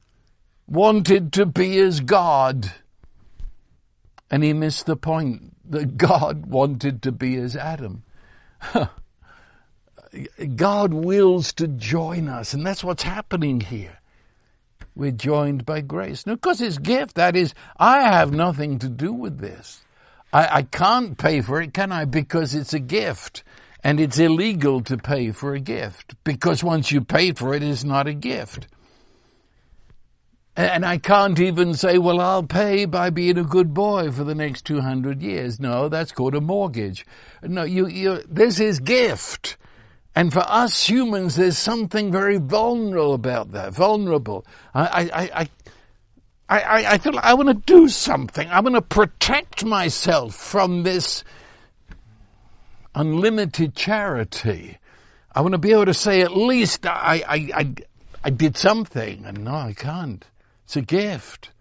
wanted 0.68 1.32
to 1.34 1.46
be 1.46 1.80
as 1.80 2.02
God. 2.02 2.72
And 4.30 4.44
he 4.44 4.52
missed 4.52 4.86
the 4.86 4.98
point 4.98 5.56
that 5.70 5.98
God 5.98 6.46
wanted 6.46 7.02
to 7.04 7.12
be 7.12 7.36
as 7.36 7.56
Adam. 7.56 8.04
God 10.56 10.94
wills 10.94 11.54
to 11.54 11.68
join 11.68 12.28
us, 12.28 12.54
and 12.54 12.66
that's 12.66 12.84
what's 12.84 13.04
happening 13.04 13.62
here 13.62 14.00
we're 14.98 15.12
joined 15.12 15.66
by 15.66 15.82
grace. 15.82 16.26
Now, 16.26 16.36
because 16.36 16.60
it's 16.60 16.80
gift, 16.80 17.16
that 17.16 17.36
is, 17.36 17.54
I 17.78 18.02
have 18.02 18.32
nothing 18.32 18.80
to 18.80 18.90
do 18.90 19.14
with 19.14 19.38
this. 19.38 19.82
I, 20.34 20.58
I 20.58 20.62
can't 20.64 21.18
pay 21.18 21.42
for 21.42 21.62
it, 21.62 21.74
can 21.74 21.92
I? 21.92 22.06
Because 22.06 22.56
it's 22.56 22.74
a 22.74 22.80
gift. 22.80 23.44
And 23.84 24.00
it's 24.00 24.18
illegal 24.18 24.82
to 24.82 24.98
pay 24.98 25.32
for 25.32 25.54
a 25.54 25.60
gift. 25.60 26.16
Because 26.24 26.64
once 26.64 26.92
you 26.92 27.02
pay 27.02 27.32
for 27.34 27.54
it, 27.54 27.64
it's 27.64 27.84
not 27.84 28.08
a 28.08 28.14
gift. 28.14 28.68
And 30.58 30.84
I 30.84 30.98
can't 30.98 31.40
even 31.40 31.76
say, 31.76 32.00
well, 32.00 32.20
I'll 32.20 32.42
pay 32.42 32.86
by 32.86 33.12
being 33.12 33.38
a 33.38 33.44
good 33.44 33.76
boy 33.76 34.12
for 34.12 34.24
the 34.24 34.34
next 34.34 34.66
200 34.66 35.22
years. 35.22 35.60
No, 35.60 35.88
that's 35.88 36.12
called 36.12 36.34
a 36.34 36.42
mortgage. 36.42 37.06
No, 37.44 37.62
you, 37.62 37.86
you, 37.86 38.24
this 38.28 38.60
is 38.60 38.80
gift. 38.80 39.56
And 40.16 40.34
for 40.34 40.40
us 40.40 40.90
humans, 40.90 41.36
there's 41.36 41.60
something 41.60 42.12
very 42.12 42.38
vulnerable 42.38 43.14
about 43.14 43.52
that. 43.52 43.74
Vulnerable. 43.74 44.48
I, 44.74 45.12
I, 45.14 45.22
I, 45.42 45.50
I, 46.50 46.94
I 46.94 46.98
feel 46.98 47.20
I 47.20 47.36
want 47.36 47.50
to 47.50 47.54
do 47.54 47.88
something. 47.88 48.50
I 48.50 48.60
want 48.62 48.74
to 48.74 48.82
protect 48.82 49.64
myself 49.64 50.34
from 50.34 50.82
this 50.82 51.24
unlimited 52.96 53.76
charity. 53.76 54.80
I 55.36 55.42
want 55.42 55.52
to 55.52 55.60
be 55.60 55.72
able 55.72 55.86
to 55.86 55.94
say 55.94 56.22
at 56.22 56.36
least 56.36 56.88
I, 56.88 57.24
I, 57.28 57.36
I, 57.54 57.76
I 58.24 58.30
did 58.32 58.58
something. 58.58 59.24
And 59.24 59.44
no, 59.44 59.54
I 59.54 59.74
can't. 59.74 60.26
It's 60.68 60.76
a 60.76 60.82
gift. 60.82 61.52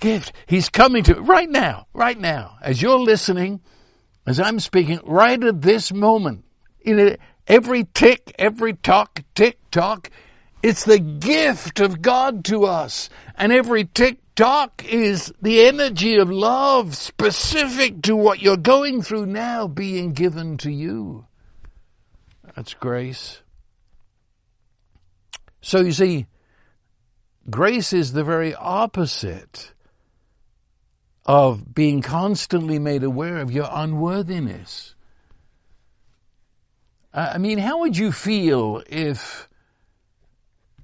Gift. 0.00 0.32
He's 0.48 0.68
coming 0.68 1.04
to, 1.04 1.14
right 1.20 1.48
now, 1.48 1.86
right 1.94 2.18
now, 2.18 2.58
as 2.60 2.82
you're 2.82 2.98
listening, 2.98 3.60
as 4.26 4.40
I'm 4.40 4.58
speaking, 4.58 4.98
right 5.04 5.40
at 5.40 5.62
this 5.62 5.92
moment, 5.92 6.44
in 6.80 7.16
every 7.46 7.84
tick, 7.94 8.34
every 8.40 8.74
talk, 8.74 9.22
tick 9.36 9.58
tock, 9.70 10.10
it's 10.64 10.82
the 10.82 10.98
gift 10.98 11.78
of 11.78 12.02
God 12.02 12.44
to 12.46 12.64
us. 12.64 13.08
And 13.36 13.52
every 13.52 13.84
tick 13.84 14.18
tock 14.34 14.84
is 14.84 15.32
the 15.40 15.66
energy 15.66 16.16
of 16.16 16.28
love 16.28 16.96
specific 16.96 18.02
to 18.02 18.16
what 18.16 18.42
you're 18.42 18.56
going 18.56 19.00
through 19.00 19.26
now 19.26 19.68
being 19.68 20.12
given 20.12 20.56
to 20.58 20.72
you. 20.72 21.24
That's 22.56 22.74
grace. 22.74 23.42
So 25.60 25.82
you 25.82 25.92
see, 25.92 26.26
grace 27.48 27.92
is 27.92 28.12
the 28.12 28.24
very 28.24 28.54
opposite 28.54 29.72
of 31.24 31.74
being 31.74 32.02
constantly 32.02 32.78
made 32.78 33.02
aware 33.02 33.38
of 33.38 33.50
your 33.50 33.68
unworthiness. 33.70 34.94
Uh, 37.12 37.32
I 37.34 37.38
mean, 37.38 37.58
how 37.58 37.80
would 37.80 37.96
you 37.96 38.12
feel 38.12 38.82
if 38.88 39.48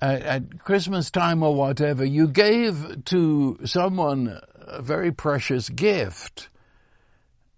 at, 0.00 0.22
at, 0.22 0.58
Christmas 0.58 1.10
time 1.10 1.42
or 1.42 1.54
whatever 1.54 2.04
you 2.04 2.26
gave 2.26 3.04
to 3.04 3.58
someone 3.64 4.40
a 4.56 4.82
very 4.82 5.12
precious 5.12 5.68
gift 5.68 6.48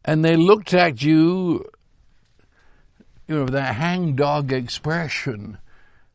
and 0.04 0.22
they 0.22 0.36
looked 0.36 0.74
at 0.74 1.02
you, 1.02 1.64
you 3.26 3.36
know, 3.36 3.46
that 3.46 3.76
hangdog 3.76 4.52
expression 4.52 5.56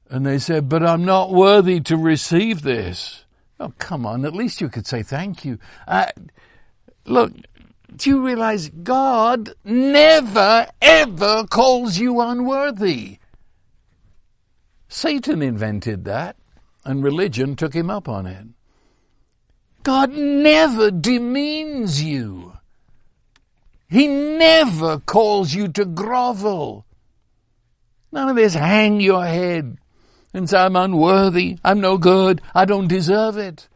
and 0.10 0.26
they 0.26 0.40
said, 0.40 0.68
but 0.68 0.84
I'm 0.84 1.06
not 1.06 1.32
worthy 1.32 1.80
to 1.82 1.96
receive 1.96 2.64
this. 2.64 3.26
Oh, 3.60 3.74
come 3.78 4.06
on. 4.06 4.26
At 4.26 4.34
least 4.34 4.62
you 4.62 4.70
could 4.70 4.88
say 4.88 5.04
thank 5.04 5.46
you. 5.46 5.60
Uh, 5.88 6.08
look, 7.06 7.32
do 7.96 8.10
you 8.10 8.26
realize 8.26 8.70
God 8.70 9.54
never 9.64 10.68
ever 10.82 11.46
calls 11.48 11.98
you 11.98 12.22
unworthy? 12.22 13.18
Satan 14.88 15.42
invented 15.44 16.06
that, 16.06 16.38
and 16.84 17.04
religion 17.04 17.56
took 17.56 17.74
him 17.74 17.90
up 17.90 18.10
on 18.10 18.26
it. 18.26 18.48
God 19.84 20.12
never 20.12 20.90
demeans 20.90 22.02
you. 22.02 22.54
He 23.88 24.08
never 24.08 25.00
calls 25.00 25.54
you 25.54 25.68
to 25.70 25.86
grovel. 25.86 26.86
None 28.12 28.30
of 28.30 28.36
this 28.36 28.54
hang 28.56 29.00
your 29.00 29.26
head 29.26 29.78
I'm 30.54 30.76
unworthy, 30.76 31.58
I'm 31.64 31.82
no 31.82 31.98
good, 31.98 32.42
I 32.56 32.66
don't 32.66 32.88
deserve 32.88 33.38
it. 33.38 33.68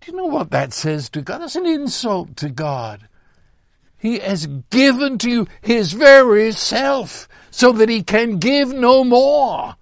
Do 0.00 0.12
you 0.12 0.16
know 0.16 0.26
what 0.26 0.50
that 0.50 0.72
says 0.72 1.08
to 1.10 1.22
God? 1.22 1.42
That's 1.42 1.56
an 1.56 1.66
insult 1.66 2.36
to 2.38 2.48
God. 2.48 3.08
He 3.98 4.18
has 4.18 4.46
given 4.70 5.18
to 5.18 5.30
you 5.30 5.46
His 5.60 5.92
very 5.92 6.52
self 6.52 7.28
so 7.50 7.72
that 7.72 7.88
He 7.88 8.02
can 8.02 8.38
give 8.38 8.72
no 8.72 9.04
more. 9.04 9.76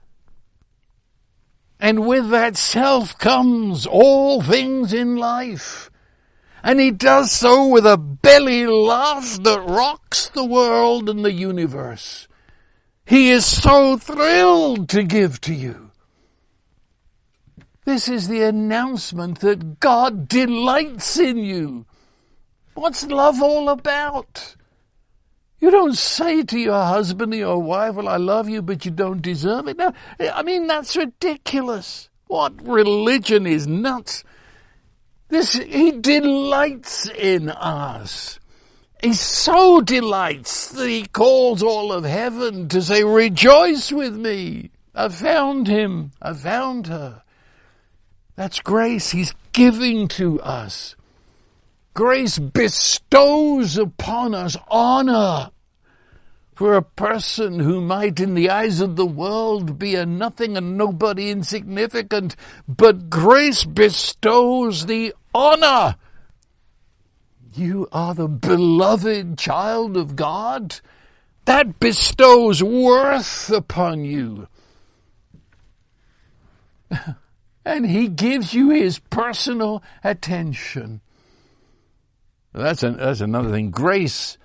And 1.81 2.07
with 2.07 2.31
that 2.31 2.57
self 2.57 3.17
comes 3.19 3.87
all 3.87 4.43
things 4.43 4.93
in 4.93 5.17
life. 5.17 5.91
And 6.65 6.81
He 6.81 6.91
does 6.91 7.31
so 7.31 7.69
with 7.69 7.87
a 7.87 7.97
belly 7.97 8.67
laugh 8.67 9.41
that 9.45 9.61
rocks 9.61 10.29
the 10.29 10.45
world 10.45 11.09
and 11.09 11.25
the 11.25 11.33
universe. 11.33 12.28
He 13.09 13.31
is 13.31 13.47
so 13.47 13.97
thrilled 13.97 14.91
to 14.91 15.03
give 15.03 15.41
to 15.41 15.55
you. 15.55 15.91
This 17.87 18.07
is 18.07 18.29
the 18.29 18.43
announcement 18.43 19.41
that 19.41 19.81
God 19.81 20.29
delights 20.29 21.19
in 21.19 21.39
you. 21.39 21.87
What's 22.75 23.07
love 23.07 23.41
all 23.41 23.71
about? 23.71 24.57
You 25.59 25.71
don't 25.71 25.97
say 25.97 26.43
to 26.43 26.59
your 26.59 26.85
husband 26.85 27.33
or 27.33 27.39
your 27.39 27.63
wife, 27.63 27.95
well, 27.95 28.09
I 28.09 28.19
love 28.19 28.51
you, 28.51 28.61
but 28.61 28.85
you 28.85 28.91
don't 28.91 29.23
deserve 29.23 29.69
it. 29.69 29.79
No, 29.79 29.95
I 30.21 30.43
mean, 30.43 30.67
that's 30.67 30.95
ridiculous. 30.95 32.11
What 32.27 32.63
religion 32.63 33.47
is 33.47 33.67
nuts? 33.67 34.23
This, 35.29 35.55
he 35.55 35.93
delights 35.93 37.09
in 37.09 37.49
us. 37.49 38.38
He 39.03 39.13
so 39.13 39.81
delights 39.81 40.69
that 40.73 40.89
he 40.89 41.07
calls 41.07 41.63
all 41.63 41.93
of 41.93 42.05
heaven 42.05 42.69
to 42.69 42.83
say, 42.83 43.05
rejoice 43.05 43.93
with 43.93 44.17
me. 44.17 44.71
I 44.95 45.09
found 45.09 45.69
him. 45.69 46.11
I 46.21 46.33
found 46.33 46.89
her. 46.89 47.23
That's 48.35 48.61
grace. 48.61 49.11
He's 49.11 49.35
giving 49.53 50.09
to 50.09 50.41
us. 50.41 50.97
Grace 51.95 52.39
bestows 52.39 53.77
upon 53.77 54.35
us 54.35 54.57
honor 54.69 55.51
for 56.55 56.75
a 56.75 56.83
person 56.83 57.61
who 57.61 57.81
might 57.81 58.19
in 58.19 58.35
the 58.35 58.51
eyes 58.51 58.81
of 58.81 58.97
the 58.97 59.07
world 59.07 59.79
be 59.79 59.95
a 59.95 60.05
nothing 60.05 60.57
and 60.57 60.77
nobody 60.77 61.31
insignificant, 61.31 62.35
but 62.67 63.09
grace 63.09 63.63
bestows 63.63 64.87
the 64.87 65.15
honor 65.33 65.95
you 67.59 67.89
are 67.93 68.15
the 68.15 68.29
beloved 68.29 69.37
child 69.39 69.97
of 69.97 70.17
God. 70.17 70.81
That 71.45 71.81
bestows 71.81 72.63
worth 72.63 73.51
upon 73.51 74.05
you. 74.05 74.49
and 77.65 77.87
He 77.87 78.09
gives 78.09 78.55
you 78.55 78.71
His 78.71 78.99
personal 78.99 79.83
attention. 80.05 81.01
That's, 82.53 82.83
an, 82.83 82.97
that's 82.97 83.21
another 83.21 83.51
thing. 83.51 83.71
Grace 83.71 84.39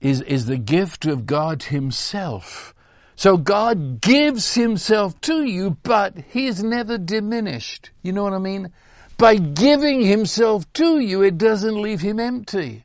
is, 0.00 0.20
is 0.22 0.46
the 0.46 0.58
gift 0.58 1.06
of 1.06 1.26
God 1.26 1.64
Himself. 1.64 2.74
So 3.14 3.36
God 3.36 4.00
gives 4.00 4.54
Himself 4.54 5.20
to 5.22 5.44
you, 5.44 5.76
but 5.82 6.16
He 6.30 6.46
is 6.46 6.62
never 6.62 6.98
diminished. 6.98 7.90
You 8.02 8.12
know 8.12 8.22
what 8.22 8.32
I 8.32 8.38
mean? 8.38 8.72
By 9.16 9.36
giving 9.36 10.02
himself 10.02 10.70
to 10.74 10.98
you, 10.98 11.22
it 11.22 11.38
doesn't 11.38 11.80
leave 11.80 12.00
him 12.00 12.18
empty. 12.18 12.84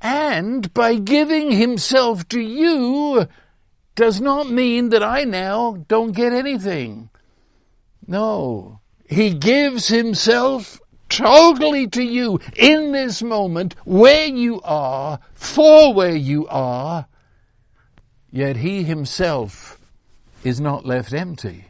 And 0.00 0.72
by 0.74 0.96
giving 0.96 1.50
himself 1.50 2.28
to 2.28 2.40
you 2.40 3.26
does 3.94 4.20
not 4.20 4.48
mean 4.48 4.90
that 4.90 5.02
I 5.02 5.24
now 5.24 5.84
don't 5.88 6.12
get 6.12 6.32
anything. 6.32 7.10
No. 8.06 8.80
He 9.08 9.34
gives 9.34 9.88
himself 9.88 10.80
totally 11.08 11.88
to 11.88 12.02
you 12.02 12.38
in 12.54 12.92
this 12.92 13.22
moment, 13.22 13.74
where 13.84 14.26
you 14.26 14.60
are, 14.62 15.18
for 15.34 15.92
where 15.94 16.14
you 16.14 16.46
are, 16.48 17.06
yet 18.30 18.56
he 18.56 18.84
himself 18.84 19.80
is 20.44 20.60
not 20.60 20.86
left 20.86 21.12
empty. 21.12 21.64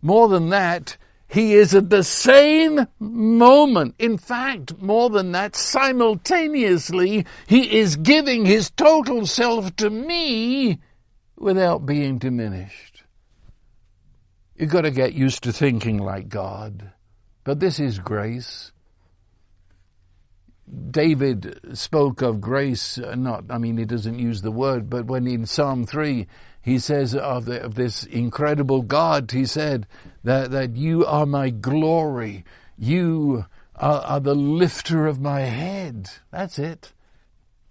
More 0.00 0.28
than 0.28 0.48
that, 0.48 0.96
he 1.32 1.54
is 1.54 1.74
at 1.74 1.88
the 1.88 2.04
same 2.04 2.86
moment, 3.00 3.94
in 3.98 4.18
fact, 4.18 4.82
more 4.82 5.08
than 5.08 5.32
that, 5.32 5.56
simultaneously, 5.56 7.24
he 7.46 7.78
is 7.78 7.96
giving 7.96 8.44
his 8.44 8.68
total 8.68 9.26
self 9.26 9.74
to 9.76 9.88
me 9.88 10.78
without 11.34 11.86
being 11.86 12.18
diminished. 12.18 13.02
You've 14.56 14.68
got 14.68 14.82
to 14.82 14.90
get 14.90 15.14
used 15.14 15.44
to 15.44 15.54
thinking 15.54 15.96
like 15.96 16.28
God. 16.28 16.92
But 17.44 17.60
this 17.60 17.80
is 17.80 17.98
grace. 17.98 18.70
David 20.90 21.60
spoke 21.72 22.20
of 22.20 22.42
grace, 22.42 22.98
uh, 22.98 23.14
not, 23.14 23.44
I 23.48 23.56
mean, 23.56 23.78
he 23.78 23.86
doesn't 23.86 24.18
use 24.18 24.42
the 24.42 24.52
word, 24.52 24.90
but 24.90 25.06
when 25.06 25.26
in 25.26 25.46
Psalm 25.46 25.86
3, 25.86 26.26
he 26.60 26.78
says 26.78 27.14
of, 27.14 27.46
the, 27.46 27.62
of 27.62 27.74
this 27.74 28.04
incredible 28.04 28.82
God, 28.82 29.30
he 29.30 29.46
said 29.46 29.86
that, 30.24 30.50
that 30.50 30.76
you 30.76 31.04
are 31.04 31.26
my 31.26 31.50
glory. 31.50 32.44
You 32.78 33.46
are, 33.76 34.00
are 34.02 34.20
the 34.20 34.34
lifter 34.34 35.06
of 35.06 35.20
my 35.20 35.40
head. 35.40 36.10
That's 36.30 36.58
it. 36.58 36.92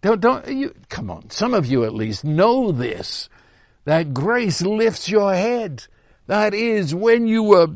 Don't, 0.02 0.20
don't, 0.20 0.48
you, 0.48 0.74
come 0.90 1.10
on. 1.10 1.30
Some 1.30 1.54
of 1.54 1.66
you 1.66 1.84
at 1.84 1.94
least 1.94 2.24
know 2.24 2.72
this. 2.72 3.30
That 3.86 4.14
grace 4.14 4.62
lifts 4.62 5.10
your 5.10 5.34
head. 5.34 5.86
That 6.28 6.54
is 6.54 6.94
when 6.94 7.28
you 7.28 7.44
were, 7.44 7.68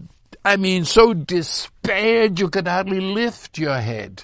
I 0.44 0.58
mean, 0.58 0.86
so 0.86 1.14
despaired 1.14 2.40
you 2.40 2.50
could 2.50 2.68
hardly 2.68 3.00
lift 3.00 3.58
your 3.58 3.78
head. 3.80 4.24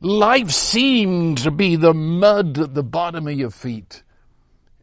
Life 0.00 0.50
seemed 0.50 1.38
to 1.38 1.50
be 1.50 1.76
the 1.76 1.94
mud 1.94 2.58
at 2.58 2.74
the 2.74 2.82
bottom 2.82 3.26
of 3.26 3.34
your 3.34 3.50
feet 3.50 4.02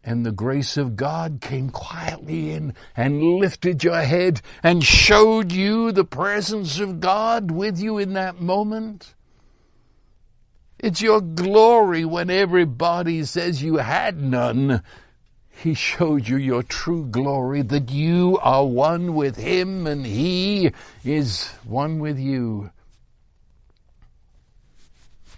and 0.03 0.25
the 0.25 0.31
grace 0.31 0.75
of 0.75 0.95
God 0.95 1.39
came 1.41 1.69
quietly 1.69 2.51
in 2.51 2.73
and 2.95 3.23
lifted 3.23 3.83
your 3.83 4.01
head 4.01 4.41
and 4.61 4.83
showed 4.83 5.51
you 5.51 5.91
the 5.91 6.03
presence 6.03 6.79
of 6.79 6.99
God 6.99 7.51
with 7.51 7.79
you 7.79 7.97
in 7.97 8.13
that 8.13 8.41
moment. 8.41 9.13
It's 10.77 11.01
your 11.01 11.21
glory 11.21 12.03
when 12.03 12.29
everybody 12.29 13.23
says 13.23 13.63
you 13.63 13.77
had 13.77 14.21
none. 14.21 14.83
He 15.49 15.73
showed 15.73 16.27
you 16.27 16.35
your 16.35 16.63
true 16.63 17.05
glory, 17.05 17.61
that 17.61 17.89
you 17.89 18.37
are 18.41 18.65
one 18.65 19.13
with 19.13 19.37
Him 19.37 19.87
and 19.87 20.05
He 20.05 20.71
is 21.05 21.47
one 21.63 21.99
with 21.99 22.19
you. 22.19 22.71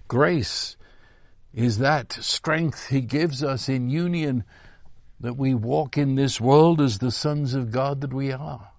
Grace 0.08 0.78
is 1.56 1.78
that 1.78 2.12
strength 2.12 2.89
He 2.89 3.02
gives 3.02 3.41
us 3.41 3.70
in 3.70 3.89
union 3.89 4.44
that 5.22 5.38
we 5.38 5.54
walk 5.54 5.98
in 5.98 6.15
this 6.15 6.39
world 6.41 6.82
as 6.82 7.00
the 7.00 7.12
sons 7.12 7.54
of 7.54 7.72
God 7.72 8.02
that 8.02 8.13
we 8.13 8.32
are. 8.32 8.70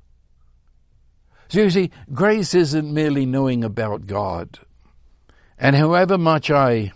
So 1.49 1.63
you 1.63 1.71
see, 1.71 1.91
grace 2.13 2.55
isn't 2.55 2.93
merely 2.93 3.25
knowing 3.25 3.65
about 3.65 4.07
God. 4.07 4.59
And 5.59 5.75
however 5.75 6.19
much 6.19 6.51
I 6.51 6.93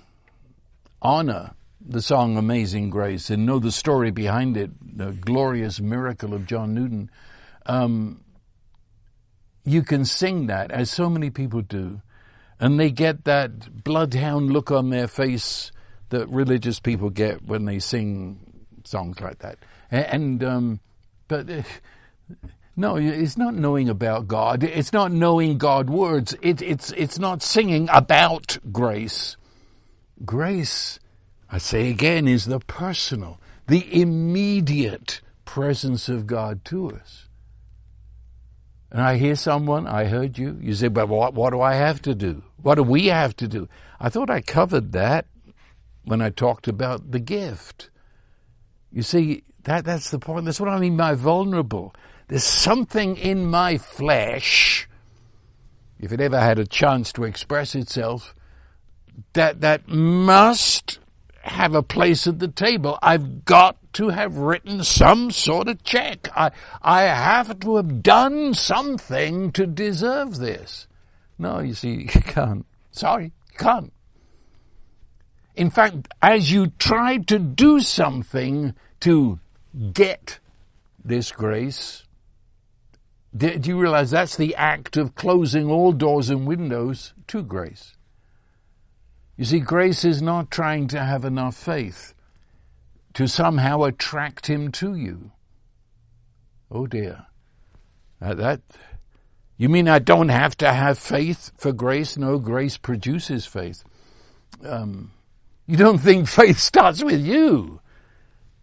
honor 1.01 1.53
the 1.81 2.03
song 2.03 2.37
Amazing 2.37 2.90
Grace 2.90 3.31
and 3.31 3.47
know 3.47 3.59
the 3.59 3.73
story 3.73 4.11
behind 4.11 4.59
it, 4.59 4.71
the 4.97 5.12
glorious 5.12 5.81
miracle 5.81 6.35
of 6.35 6.47
John 6.47 6.75
Newton, 6.75 7.11
um, 7.64 8.23
you 9.64 9.83
can 9.83 10.05
sing 10.05 10.49
that, 10.49 10.71
as 10.71 10.90
so 10.90 11.09
many 11.09 11.31
people 11.31 11.62
do, 11.62 12.03
and 12.61 12.79
they 12.79 12.90
get 12.90 13.25
that 13.25 13.83
bloodhound 13.83 14.53
look 14.53 14.70
on 14.70 14.90
their 14.90 15.09
face 15.09 15.73
that 16.11 16.29
religious 16.29 16.79
people 16.79 17.09
get 17.09 17.42
when 17.42 17.64
they 17.64 17.79
sing 17.79 18.38
songs 18.85 19.20
like 19.20 19.38
that. 19.38 19.59
And, 19.90 20.44
um, 20.44 20.81
but 21.27 21.49
uh, 21.49 21.62
no, 22.77 22.96
it's 22.96 23.39
not 23.39 23.55
knowing 23.55 23.89
about 23.89 24.28
God. 24.28 24.62
It's 24.62 24.93
not 24.93 25.11
knowing 25.11 25.57
God 25.59 25.89
words. 25.89 26.37
It, 26.43 26.61
it's, 26.61 26.93
it's 26.93 27.18
not 27.18 27.43
singing 27.43 27.89
about 27.93 28.59
grace. 28.70 29.37
Grace, 30.24 31.01
I 31.51 31.59
say 31.59 31.89
again, 31.89 32.28
is 32.28 32.45
the 32.45 32.61
personal, 32.61 33.41
the 33.68 34.01
immediate 34.01 35.22
presence 35.47 36.09
of 36.09 36.26
God 36.26 36.64
to 36.66 36.91
us. 36.91 37.26
And 38.91 39.01
I 39.01 39.16
hear 39.16 39.36
someone, 39.36 39.86
I 39.86 40.05
heard 40.05 40.36
you, 40.36 40.59
you 40.61 40.74
say, 40.74 40.88
but 40.88 41.09
what, 41.09 41.34
what 41.34 41.51
do 41.51 41.61
I 41.61 41.74
have 41.74 42.03
to 42.03 42.14
do? 42.14 42.43
What 42.62 42.74
do 42.74 42.82
we 42.82 43.07
have 43.07 43.36
to 43.36 43.47
do? 43.47 43.68
I 44.01 44.09
thought 44.09 44.30
I 44.30 44.41
covered 44.41 44.93
that 44.93 45.26
when 46.05 46.20
I 46.20 46.30
talked 46.30 46.66
about 46.66 47.12
the 47.12 47.20
gift. 47.20 47.91
You 48.91 49.03
see, 49.03 49.45
that, 49.64 49.84
that's 49.84 50.11
the 50.11 50.18
point. 50.18 50.45
That's 50.45 50.59
what 50.59 50.68
I 50.68 50.78
mean 50.78 50.97
by 50.97 51.14
vulnerable. 51.14 51.95
There's 52.26 52.45
something 52.45 53.16
in 53.16 53.47
my 53.47 53.78
flesh, 53.78 54.88
if 55.99 56.11
it 56.12 56.20
ever 56.20 56.41
had 56.41 56.59
a 56.59 56.66
chance 56.66 57.12
to 57.12 57.24
express 57.24 57.74
itself, 57.74 58.34
that, 59.34 59.61
that 59.61 59.86
must 59.88 60.99
have 61.43 61.74
a 61.74 61.82
place 61.82 62.26
at 62.26 62.38
the 62.38 62.49
table. 62.49 62.99
I've 63.03 63.45
got 63.45 63.76
to 63.95 64.09
have 64.11 64.36
written 64.36 64.84
some 64.84 65.30
sort 65.30 65.68
of 65.68 65.82
check. 65.82 66.28
I, 66.36 66.51
I 66.82 67.03
have 67.03 67.59
to 67.61 67.76
have 67.76 68.03
done 68.03 68.55
something 68.55 69.53
to 69.53 69.66
deserve 69.66 70.38
this. 70.38 70.86
No, 71.38 71.61
you 71.61 71.74
see, 71.74 72.09
you 72.14 72.20
can't. 72.22 72.66
Sorry, 72.93 73.24
you 73.24 73.59
can't. 73.59 73.93
In 75.57 75.70
fact, 75.70 76.09
as 76.22 76.53
you 76.53 76.68
try 76.78 77.18
to 77.18 77.38
do 77.38 77.80
something 77.80 78.74
to 79.01 79.41
get 79.93 80.38
this 81.05 81.32
grace, 81.32 82.05
do 83.36 83.59
you 83.62 83.78
realize 83.78 84.11
that's 84.11 84.36
the 84.36 84.55
act 84.57 84.97
of 84.97 85.14
closing 85.14 85.70
all 85.70 85.93
doors 85.93 86.30
and 86.30 86.47
windows 86.47 87.14
to 87.28 87.43
grace? 87.43 87.97
You 89.36 89.45
see, 89.45 89.61
grace 89.61 90.05
is 90.05 90.20
not 90.20 90.51
trying 90.51 90.88
to 90.88 91.01
have 91.01 91.24
enough 91.24 91.57
faith 91.57 92.14
to 93.15 93.27
somehow 93.27 93.83
attract 93.83 94.47
him 94.47 94.71
to 94.73 94.95
you. 94.95 95.33
Oh 96.71 96.87
dear. 96.87 97.27
That, 98.21 98.61
you 99.57 99.69
mean 99.69 99.89
I 99.89 99.99
don't 99.99 100.29
have 100.29 100.57
to 100.59 100.73
have 100.73 100.99
faith 100.99 101.53
for 101.57 101.73
grace? 101.73 102.17
No, 102.17 102.39
grace 102.39 102.77
produces 102.77 103.47
faith. 103.47 103.83
Um, 104.65 105.13
you 105.67 105.77
don't 105.77 105.99
think 105.99 106.29
faith 106.29 106.59
starts 106.59 107.03
with 107.03 107.21
you. 107.21 107.81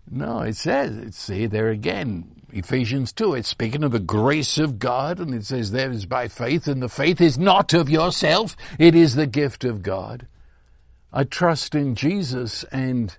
No, 0.10 0.42
it 0.42 0.56
says, 0.56 1.16
see 1.16 1.48
there 1.48 1.70
again, 1.70 2.42
Ephesians 2.54 3.12
2, 3.12 3.36
it's 3.36 3.50
speaking 3.50 3.84
of 3.84 3.92
the 3.92 4.00
grace 4.00 4.58
of 4.58 4.80
God, 4.80 5.20
and 5.20 5.34
it 5.34 5.46
says 5.46 5.72
there 5.72 5.92
is 5.92 6.06
by 6.06 6.30
faith, 6.30 6.68
and 6.68 6.82
the 6.82 6.88
faith 6.88 7.20
is 7.20 7.38
not 7.38 7.74
of 7.74 7.90
yourself, 7.90 8.56
it 8.80 8.96
is 8.96 9.16
the 9.16 9.28
gift 9.28 9.66
of 9.66 9.84
God. 9.84 10.28
I 11.12 11.26
trust 11.26 11.76
in 11.76 11.96
Jesus, 11.96 12.64
and 12.72 13.18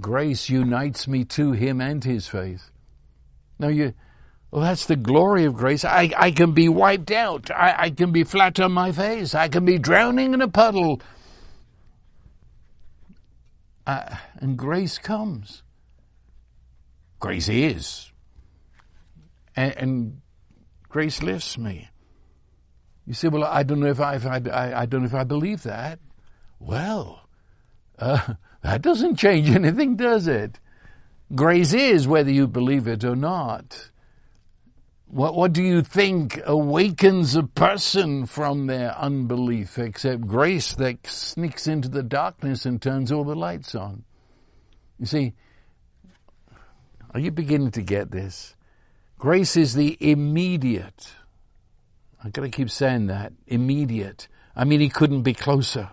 grace 0.00 0.48
unites 0.48 1.06
me 1.08 1.24
to 1.24 1.52
Him 1.52 1.80
and 1.80 2.02
His 2.02 2.26
faith. 2.26 2.70
Now 3.58 3.68
you, 3.68 3.94
well, 4.50 4.62
that's 4.62 4.86
the 4.86 4.96
glory 4.96 5.44
of 5.44 5.54
grace. 5.54 5.84
I, 5.84 6.12
I 6.16 6.30
can 6.30 6.52
be 6.52 6.68
wiped 6.68 7.10
out. 7.10 7.50
I, 7.50 7.74
I 7.78 7.90
can 7.90 8.12
be 8.12 8.24
flat 8.24 8.60
on 8.60 8.72
my 8.72 8.92
face. 8.92 9.34
I 9.34 9.48
can 9.48 9.64
be 9.64 9.78
drowning 9.78 10.34
in 10.34 10.42
a 10.42 10.48
puddle. 10.48 11.00
Uh, 13.86 14.16
and 14.36 14.56
grace 14.56 14.98
comes. 14.98 15.62
Grace 17.18 17.48
is 17.48 18.12
and, 19.56 19.76
and 19.76 20.20
grace 20.88 21.22
lifts 21.22 21.58
me. 21.58 21.88
You 23.06 23.14
say, 23.14 23.28
well, 23.28 23.44
I 23.44 23.62
don't 23.62 23.80
know 23.80 23.86
if 23.86 24.00
I, 24.00 24.16
if 24.16 24.26
I, 24.26 24.42
I, 24.52 24.80
I 24.82 24.86
don't 24.86 25.02
know 25.02 25.06
if 25.06 25.14
I 25.14 25.24
believe 25.24 25.62
that. 25.62 25.98
Well, 26.58 27.28
uh, 27.98 28.34
that 28.66 28.82
doesn't 28.82 29.14
change 29.14 29.48
anything, 29.54 29.94
does 29.94 30.26
it? 30.26 30.58
Grace 31.34 31.72
is 31.72 32.08
whether 32.08 32.32
you 32.32 32.48
believe 32.48 32.88
it 32.88 33.04
or 33.04 33.14
not. 33.14 33.90
What, 35.06 35.36
what 35.36 35.52
do 35.52 35.62
you 35.62 35.82
think 35.82 36.40
awakens 36.44 37.36
a 37.36 37.44
person 37.44 38.26
from 38.26 38.66
their 38.66 38.96
unbelief 38.98 39.78
except 39.78 40.26
grace 40.26 40.74
that 40.74 41.06
sneaks 41.06 41.68
into 41.68 41.88
the 41.88 42.02
darkness 42.02 42.66
and 42.66 42.82
turns 42.82 43.12
all 43.12 43.22
the 43.22 43.36
lights 43.36 43.76
on? 43.76 44.02
You 44.98 45.06
see, 45.06 45.34
are 47.14 47.20
you 47.20 47.30
beginning 47.30 47.70
to 47.72 47.82
get 47.82 48.10
this? 48.10 48.56
Grace 49.16 49.56
is 49.56 49.74
the 49.74 49.96
immediate. 50.00 51.14
I've 52.22 52.32
got 52.32 52.42
to 52.42 52.50
keep 52.50 52.70
saying 52.70 53.06
that. 53.06 53.32
Immediate. 53.46 54.26
I 54.56 54.64
mean, 54.64 54.80
he 54.80 54.88
couldn't 54.88 55.22
be 55.22 55.34
closer. 55.34 55.90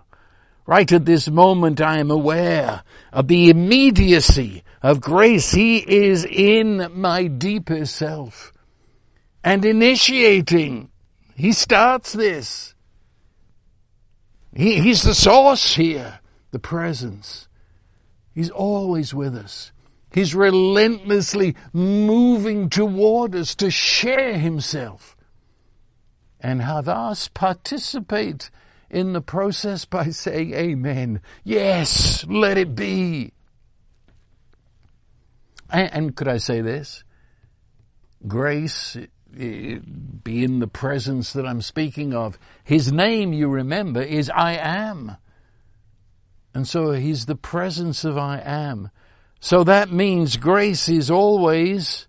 Right 0.66 0.90
at 0.92 1.04
this 1.04 1.28
moment, 1.28 1.80
I 1.80 1.98
am 1.98 2.10
aware 2.10 2.82
of 3.12 3.28
the 3.28 3.50
immediacy 3.50 4.64
of 4.82 5.00
grace. 5.00 5.52
He 5.52 5.78
is 5.78 6.24
in 6.24 6.90
my 6.94 7.26
deepest 7.26 7.96
self 7.96 8.52
and 9.42 9.64
initiating. 9.64 10.90
He 11.36 11.52
starts 11.52 12.12
this. 12.12 12.74
He, 14.54 14.80
he's 14.80 15.02
the 15.02 15.14
source 15.14 15.74
here, 15.74 16.20
the 16.50 16.58
presence. 16.58 17.48
He's 18.34 18.50
always 18.50 19.12
with 19.12 19.36
us. 19.36 19.72
He's 20.12 20.34
relentlessly 20.34 21.56
moving 21.72 22.70
toward 22.70 23.34
us 23.34 23.54
to 23.56 23.70
share 23.70 24.38
himself 24.38 25.16
and 26.40 26.62
have 26.62 26.88
us 26.88 27.28
participate 27.28 28.50
in 28.94 29.12
the 29.12 29.20
process 29.20 29.84
by 29.84 30.10
saying 30.10 30.54
amen. 30.54 31.20
Yes, 31.42 32.24
let 32.28 32.56
it 32.56 32.76
be. 32.76 33.32
And, 35.68 35.92
and 35.92 36.16
could 36.16 36.28
I 36.28 36.38
say 36.38 36.60
this? 36.60 37.02
Grace, 38.26 38.96
eh, 38.96 39.78
be 40.22 40.44
in 40.44 40.60
the 40.60 40.68
presence 40.68 41.32
that 41.32 41.44
I'm 41.44 41.60
speaking 41.60 42.14
of, 42.14 42.38
his 42.62 42.92
name, 42.92 43.32
you 43.32 43.48
remember, 43.48 44.00
is 44.00 44.30
I 44.30 44.52
am. 44.52 45.16
And 46.54 46.68
so 46.68 46.92
he's 46.92 47.26
the 47.26 47.34
presence 47.34 48.04
of 48.04 48.16
I 48.16 48.38
am. 48.38 48.90
So 49.40 49.64
that 49.64 49.90
means 49.90 50.36
grace 50.36 50.88
is 50.88 51.10
always 51.10 52.06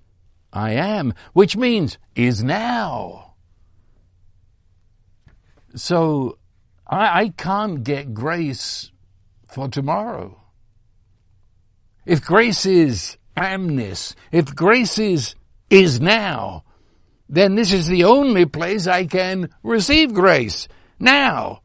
I 0.53 0.73
am, 0.73 1.13
which 1.33 1.57
means 1.57 1.97
is 2.15 2.43
now. 2.43 3.33
So 5.73 6.37
I, 6.87 7.21
I 7.21 7.29
can't 7.29 7.83
get 7.83 8.13
grace 8.13 8.91
for 9.49 9.67
tomorrow. 9.67 10.39
If 12.05 12.23
grace 12.23 12.65
is 12.65 13.17
amness, 13.35 14.13
if 14.31 14.53
grace 14.55 14.99
is 14.99 15.35
is 15.69 15.99
now, 15.99 16.63
then 17.27 17.55
this 17.55 17.73
is 17.73 17.87
the 17.87 18.03
only 18.03 18.45
place 18.45 18.85
I 18.85 19.05
can 19.05 19.49
receive 19.63 20.13
grace. 20.13 20.67
Now, 20.99 21.61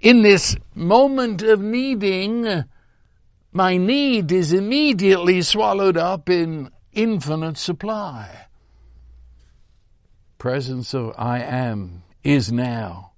in 0.00 0.22
this 0.22 0.56
moment 0.74 1.42
of 1.42 1.60
needing, 1.60 2.64
my 3.52 3.76
need 3.76 4.32
is 4.32 4.52
immediately 4.52 5.42
swallowed 5.42 5.96
up 5.96 6.28
in 6.28 6.70
infinite 6.92 7.56
supply. 7.56 8.46
Presence 10.38 10.92
of 10.92 11.14
I 11.16 11.40
am 11.40 12.02
is 12.24 12.50
now. 12.50 13.12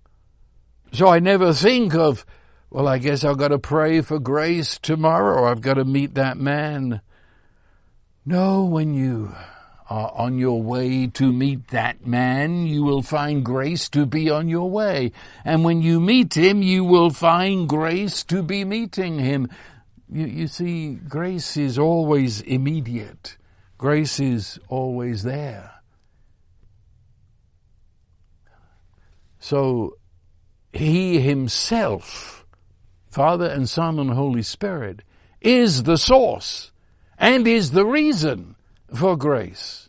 So 0.93 1.09
I 1.09 1.19
never 1.19 1.53
think 1.53 1.95
of, 1.95 2.25
well, 2.71 2.89
I 2.89 2.99
guess 2.99 3.23
I've 3.23 3.39
got 3.39 3.49
to 3.49 3.59
pray 3.59 4.01
for 4.01 4.19
grace 4.19 4.79
tomorrow. 4.79 5.51
I've 5.51 5.61
got 5.61 5.75
to 5.75 5.85
meet 5.85 6.15
that 6.15 6.39
man. 6.39 7.03
No, 8.25 8.65
when 8.65 8.95
you 8.95 9.35
are 9.91 10.13
on 10.15 10.39
your 10.39 10.63
way 10.63 11.07
to 11.07 11.33
meet 11.33 11.69
that 11.69 12.07
man, 12.07 12.67
you 12.67 12.83
will 12.83 13.03
find 13.03 13.45
grace 13.45 13.89
to 13.91 14.07
be 14.07 14.31
on 14.31 14.49
your 14.49 14.71
way. 14.71 15.13
And 15.45 15.65
when 15.65 15.83
you 15.83 16.01
meet 16.01 16.37
him, 16.37 16.63
you 16.63 16.85
will 16.85 17.11
find 17.11 17.69
grace 17.69 18.25
to 18.25 18.43
be 18.43 18.65
meeting 18.65 19.19
him. 19.19 19.49
You, 20.11 20.27
you 20.27 20.47
see, 20.47 20.95
grace 20.95 21.57
is 21.57 21.79
always 21.79 22.41
immediate. 22.41 23.37
Grace 23.77 24.21
is 24.21 24.59
always 24.69 25.23
there. 25.23 25.71
So, 29.39 29.98
He 30.73 31.21
Himself, 31.21 32.47
Father 33.11 33.47
and 33.47 33.69
Son 33.69 33.99
and 33.99 34.11
Holy 34.11 34.43
Spirit, 34.43 35.03
is 35.41 35.85
the 35.85 35.97
source 35.97 36.73
and 37.19 37.47
is 37.47 37.71
the 37.71 37.87
reason 37.87 38.57
for 38.95 39.17
grace. 39.17 39.89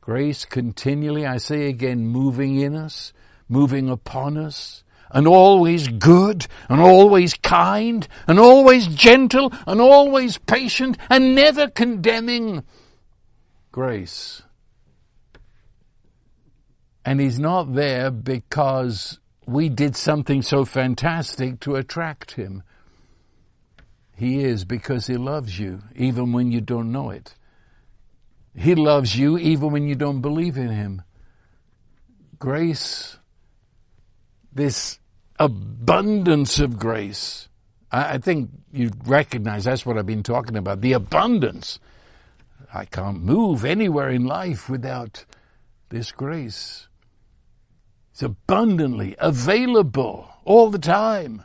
Grace 0.00 0.44
continually, 0.44 1.24
I 1.24 1.38
say 1.38 1.66
again, 1.68 2.06
moving 2.06 2.60
in 2.60 2.74
us, 2.74 3.12
moving 3.48 3.88
upon 3.88 4.36
us, 4.36 4.84
and 5.10 5.26
always 5.26 5.88
good 5.88 6.46
and 6.68 6.80
always 6.80 7.34
kind 7.34 8.06
and 8.26 8.38
always 8.38 8.86
gentle 8.88 9.52
and 9.66 9.80
always 9.80 10.38
patient 10.38 10.98
and 11.08 11.34
never 11.34 11.68
condemning 11.68 12.64
grace. 13.72 14.42
And 17.04 17.20
he's 17.20 17.38
not 17.38 17.74
there 17.74 18.10
because 18.10 19.18
we 19.46 19.68
did 19.68 19.94
something 19.96 20.42
so 20.42 20.64
fantastic 20.64 21.60
to 21.60 21.76
attract 21.76 22.32
him. 22.32 22.62
He 24.16 24.44
is 24.44 24.64
because 24.64 25.06
he 25.06 25.16
loves 25.16 25.58
you 25.58 25.82
even 25.94 26.32
when 26.32 26.50
you 26.50 26.60
don't 26.60 26.92
know 26.92 27.10
it. 27.10 27.34
He 28.56 28.74
loves 28.74 29.16
you 29.16 29.36
even 29.36 29.72
when 29.72 29.88
you 29.88 29.96
don't 29.96 30.20
believe 30.20 30.56
in 30.56 30.68
him. 30.68 31.02
Grace, 32.38 33.18
this 34.52 34.98
abundance 35.38 36.60
of 36.60 36.78
grace. 36.78 37.48
I, 37.90 38.14
I 38.14 38.18
think 38.18 38.50
you 38.72 38.92
recognize 39.04 39.64
that's 39.64 39.84
what 39.84 39.98
I've 39.98 40.06
been 40.06 40.22
talking 40.22 40.56
about 40.56 40.80
the 40.80 40.92
abundance. 40.92 41.80
I 42.72 42.84
can't 42.84 43.22
move 43.22 43.64
anywhere 43.64 44.10
in 44.10 44.24
life 44.24 44.68
without 44.68 45.24
this 45.88 46.12
grace. 46.12 46.88
It's 48.14 48.22
abundantly 48.22 49.16
available 49.18 50.30
all 50.44 50.70
the 50.70 50.78
time, 50.78 51.42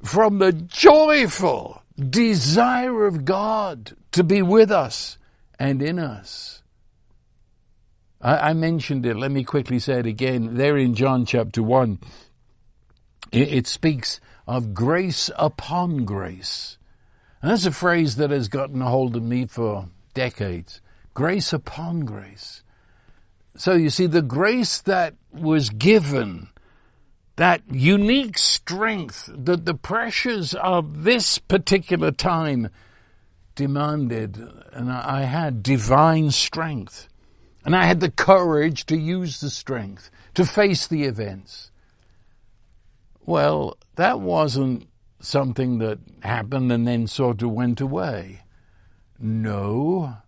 from 0.00 0.38
the 0.38 0.52
joyful 0.52 1.82
desire 1.98 3.04
of 3.04 3.24
God 3.24 3.96
to 4.12 4.22
be 4.22 4.40
with 4.40 4.70
us 4.70 5.18
and 5.58 5.82
in 5.82 5.98
us. 5.98 6.62
I, 8.20 8.50
I 8.50 8.52
mentioned 8.52 9.04
it. 9.06 9.16
Let 9.16 9.32
me 9.32 9.42
quickly 9.42 9.80
say 9.80 9.98
it 9.98 10.06
again. 10.06 10.54
There 10.54 10.76
in 10.76 10.94
John 10.94 11.26
chapter 11.26 11.64
1, 11.64 11.98
it, 13.32 13.52
it 13.52 13.66
speaks 13.66 14.20
of 14.46 14.72
grace 14.72 15.32
upon 15.34 16.04
grace. 16.04 16.78
And 17.42 17.50
that's 17.50 17.66
a 17.66 17.72
phrase 17.72 18.14
that 18.16 18.30
has 18.30 18.46
gotten 18.46 18.80
a 18.82 18.88
hold 18.88 19.16
of 19.16 19.24
me 19.24 19.46
for 19.46 19.88
decades. 20.14 20.80
Grace 21.12 21.52
upon 21.52 22.04
grace. 22.04 22.62
So 23.56 23.72
you 23.72 23.90
see, 23.90 24.06
the 24.06 24.22
grace 24.22 24.80
that 24.82 25.14
was 25.34 25.70
given, 25.70 26.48
that 27.36 27.62
unique 27.70 28.38
strength 28.38 29.28
that 29.34 29.64
the 29.64 29.74
pressures 29.74 30.54
of 30.54 31.04
this 31.04 31.38
particular 31.38 32.12
time 32.12 32.68
demanded, 33.54 34.36
and 34.72 34.90
I 34.90 35.22
had 35.22 35.62
divine 35.62 36.30
strength. 36.30 37.08
And 37.64 37.74
I 37.74 37.86
had 37.86 38.00
the 38.00 38.10
courage 38.10 38.84
to 38.86 38.96
use 38.96 39.40
the 39.40 39.48
strength 39.48 40.10
to 40.34 40.44
face 40.44 40.86
the 40.86 41.04
events. 41.04 41.70
Well, 43.24 43.78
that 43.96 44.20
wasn't 44.20 44.86
something 45.20 45.78
that 45.78 45.98
happened 46.22 46.70
and 46.70 46.86
then 46.86 47.06
sort 47.06 47.42
of 47.42 47.50
went 47.50 47.80
away. 47.80 48.42
No. 49.18 50.18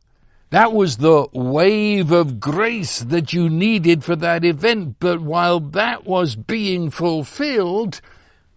That 0.56 0.72
was 0.72 0.96
the 0.96 1.26
wave 1.34 2.10
of 2.10 2.40
grace 2.40 3.00
that 3.00 3.34
you 3.34 3.50
needed 3.50 4.02
for 4.02 4.16
that 4.16 4.42
event. 4.42 4.96
But 4.98 5.20
while 5.20 5.60
that 5.60 6.06
was 6.06 6.34
being 6.34 6.88
fulfilled, 6.90 8.00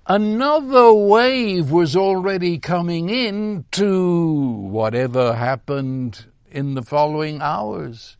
another 0.07 0.93
wave 0.93 1.71
was 1.71 1.97
already 1.97 2.57
coming 2.57 3.09
in 3.09 3.65
to 3.71 4.31
whatever 4.71 5.33
happened 5.33 6.27
in 6.49 6.75
the 6.75 6.83
following 6.83 7.41
hours. 7.41 8.15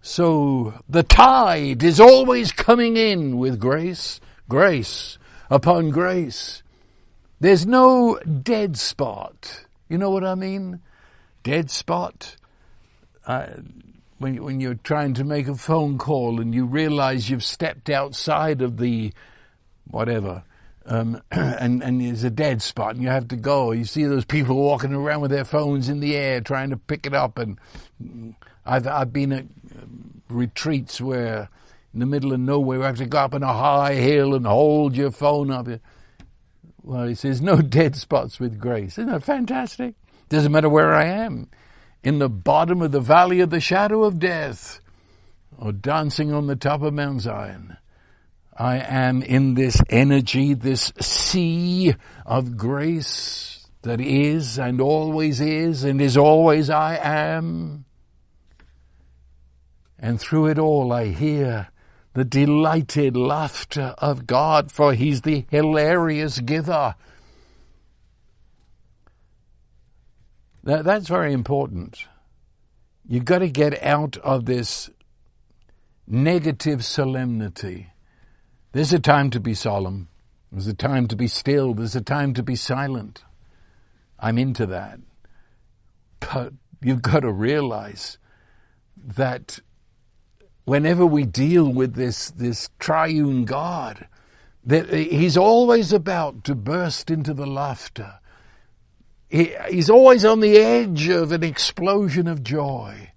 So 0.00 0.80
the 0.88 1.02
tide 1.02 1.82
is 1.82 1.98
always 1.98 2.52
coming 2.52 2.96
in 2.96 3.36
with 3.36 3.58
grace, 3.58 4.20
grace 4.48 5.18
upon 5.50 5.90
grace. 5.90 6.62
There's 7.40 7.66
no 7.66 8.20
dead 8.20 8.76
spot. 8.76 9.66
You 9.88 9.98
know 9.98 10.10
what 10.10 10.22
I 10.22 10.36
mean? 10.36 10.82
Dead 11.42 11.68
spot. 11.68 12.36
When, 13.26 14.42
when 14.42 14.60
you're 14.60 14.74
trying 14.74 15.14
to 15.14 15.24
make 15.24 15.48
a 15.48 15.54
phone 15.54 15.98
call 15.98 16.40
and 16.40 16.54
you 16.54 16.64
realize 16.64 17.28
you've 17.28 17.44
stepped 17.44 17.90
outside 17.90 18.62
of 18.62 18.76
the 18.76 19.12
whatever, 19.90 20.44
um, 20.86 21.20
and, 21.30 21.82
and 21.82 22.00
there's 22.00 22.24
a 22.24 22.30
dead 22.30 22.62
spot 22.62 22.94
and 22.94 23.02
you 23.02 23.08
have 23.08 23.28
to 23.28 23.36
go. 23.36 23.72
You 23.72 23.84
see 23.84 24.04
those 24.04 24.24
people 24.24 24.56
walking 24.56 24.94
around 24.94 25.20
with 25.20 25.30
their 25.30 25.44
phones 25.44 25.88
in 25.88 26.00
the 26.00 26.16
air 26.16 26.40
trying 26.40 26.70
to 26.70 26.76
pick 26.76 27.06
it 27.06 27.14
up. 27.14 27.38
And 27.38 27.58
I've, 28.64 28.86
I've 28.86 29.12
been 29.12 29.32
at 29.32 29.44
retreats 30.28 31.00
where 31.00 31.48
in 31.92 32.00
the 32.00 32.06
middle 32.06 32.32
of 32.32 32.40
nowhere 32.40 32.78
you 32.78 32.84
have 32.84 32.96
to 32.96 33.06
go 33.06 33.18
up 33.18 33.34
on 33.34 33.42
a 33.42 33.52
high 33.52 33.94
hill 33.94 34.34
and 34.34 34.46
hold 34.46 34.96
your 34.96 35.10
phone 35.10 35.50
up. 35.50 35.68
Well, 36.82 37.06
he 37.06 37.14
says, 37.14 37.40
no 37.40 37.60
dead 37.60 37.96
spots 37.96 38.40
with 38.40 38.58
grace. 38.58 38.98
Isn't 38.98 39.10
that 39.10 39.22
fantastic? 39.22 39.94
Doesn't 40.28 40.52
matter 40.52 40.68
where 40.68 40.94
I 40.94 41.04
am. 41.04 41.48
In 42.02 42.18
the 42.18 42.28
bottom 42.28 42.82
of 42.82 42.92
the 42.92 43.00
valley 43.00 43.40
of 43.40 43.50
the 43.50 43.60
shadow 43.60 44.02
of 44.04 44.18
death 44.18 44.80
or 45.56 45.72
dancing 45.72 46.32
on 46.32 46.48
the 46.48 46.56
top 46.56 46.82
of 46.82 46.94
Mount 46.94 47.20
Zion. 47.20 47.76
I 48.56 48.78
am 48.78 49.22
in 49.22 49.54
this 49.54 49.80
energy, 49.88 50.54
this 50.54 50.92
sea 51.00 51.94
of 52.26 52.56
grace 52.56 53.66
that 53.82 54.00
is 54.00 54.58
and 54.58 54.80
always 54.80 55.40
is 55.40 55.84
and 55.84 56.00
is 56.00 56.16
always 56.16 56.68
I 56.68 56.96
am. 56.96 57.84
And 59.98 60.20
through 60.20 60.48
it 60.48 60.58
all 60.58 60.92
I 60.92 61.06
hear 61.06 61.68
the 62.14 62.24
delighted 62.24 63.16
laughter 63.16 63.94
of 63.98 64.26
God, 64.26 64.70
for 64.70 64.92
He's 64.92 65.22
the 65.22 65.46
hilarious 65.50 66.40
giver. 66.40 66.94
That, 70.64 70.84
that's 70.84 71.08
very 71.08 71.32
important. 71.32 72.06
You've 73.06 73.24
got 73.24 73.38
to 73.38 73.48
get 73.48 73.82
out 73.82 74.16
of 74.18 74.46
this 74.46 74.90
negative 76.06 76.84
solemnity. 76.84 77.88
There's 78.72 78.92
a 78.92 79.00
time 79.00 79.30
to 79.30 79.40
be 79.40 79.54
solemn. 79.54 80.08
There's 80.50 80.66
a 80.66 80.74
time 80.74 81.08
to 81.08 81.16
be 81.16 81.26
still. 81.26 81.74
There's 81.74 81.96
a 81.96 82.00
time 82.00 82.34
to 82.34 82.42
be 82.42 82.56
silent. 82.56 83.24
I'm 84.18 84.38
into 84.38 84.66
that. 84.66 85.00
But 86.20 86.52
you've 86.80 87.02
got 87.02 87.20
to 87.20 87.32
realize 87.32 88.18
that 88.96 89.58
whenever 90.64 91.04
we 91.04 91.24
deal 91.24 91.68
with 91.68 91.94
this, 91.94 92.30
this 92.30 92.70
triune 92.78 93.44
God, 93.44 94.06
that 94.64 94.90
uh, 94.90 94.96
he's 94.96 95.36
always 95.36 95.92
about 95.92 96.44
to 96.44 96.54
burst 96.54 97.10
into 97.10 97.34
the 97.34 97.46
laughter. 97.46 98.20
He, 99.32 99.54
he's 99.70 99.88
always 99.88 100.26
on 100.26 100.40
the 100.40 100.58
edge 100.58 101.08
of 101.08 101.32
an 101.32 101.42
explosion 101.42 102.28
of 102.28 102.44
joy. 102.44 102.92
Isn't 102.92 103.10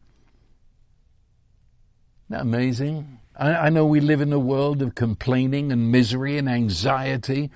that 2.30 2.42
amazing? 2.42 3.20
I, 3.36 3.54
I 3.54 3.70
know 3.70 3.86
we 3.86 4.00
live 4.00 4.22
in 4.22 4.32
a 4.32 4.40
world 4.40 4.82
of 4.82 4.96
complaining 4.96 5.74
and 5.74 5.92
misery 5.92 6.38
and 6.38 6.48
anxiety 6.48 7.52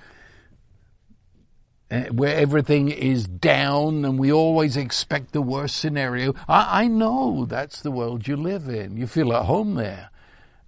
uh, 1.90 2.02
where 2.12 2.36
everything 2.36 2.90
is 2.90 3.26
down 3.26 4.04
and 4.04 4.18
we 4.18 4.30
always 4.30 4.76
expect 4.76 5.32
the 5.32 5.40
worst 5.40 5.76
scenario. 5.76 6.34
I, 6.46 6.82
I, 6.82 6.86
know 6.86 7.46
that's 7.46 7.80
the 7.80 7.90
world 7.90 8.28
you 8.28 8.36
live 8.36 8.68
in. 8.68 8.94
You 8.98 9.06
feel 9.06 9.32
at 9.32 9.46
home 9.46 9.76
there. 9.76 10.10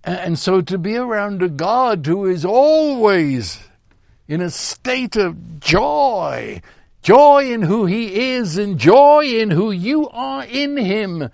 And, 0.03 0.19
and 0.19 0.39
so 0.39 0.63
to 0.63 0.79
be 0.79 0.97
around 0.97 1.43
a 1.43 1.49
God 1.51 2.07
who 2.07 2.25
is 2.25 2.47
always 2.47 3.61
in 4.29 4.41
a 4.41 4.49
state 4.49 5.17
of 5.17 5.61
joy, 5.61 6.63
joy 7.03 7.53
in 7.53 7.63
who 7.63 7.87
He 7.87 8.31
is 8.31 8.57
and 8.57 8.79
joy 8.79 9.25
in 9.25 9.51
who 9.51 9.71
you 9.71 10.09
are 10.09 10.45
in 10.45 10.77
Him, 10.77 11.29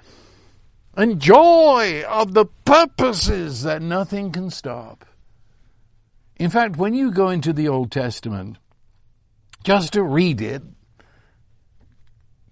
and 0.96 1.20
joy 1.20 2.02
of 2.08 2.34
the 2.34 2.46
purposes 2.64 3.62
that 3.62 3.82
nothing 3.82 4.32
can 4.32 4.50
stop. 4.50 5.04
In 6.36 6.50
fact, 6.50 6.76
when 6.76 6.94
you 6.94 7.10
go 7.10 7.28
into 7.28 7.52
the 7.52 7.68
Old 7.68 7.90
Testament, 7.90 8.58
just 9.64 9.92
to 9.92 10.02
read 10.02 10.40
it, 10.40 10.62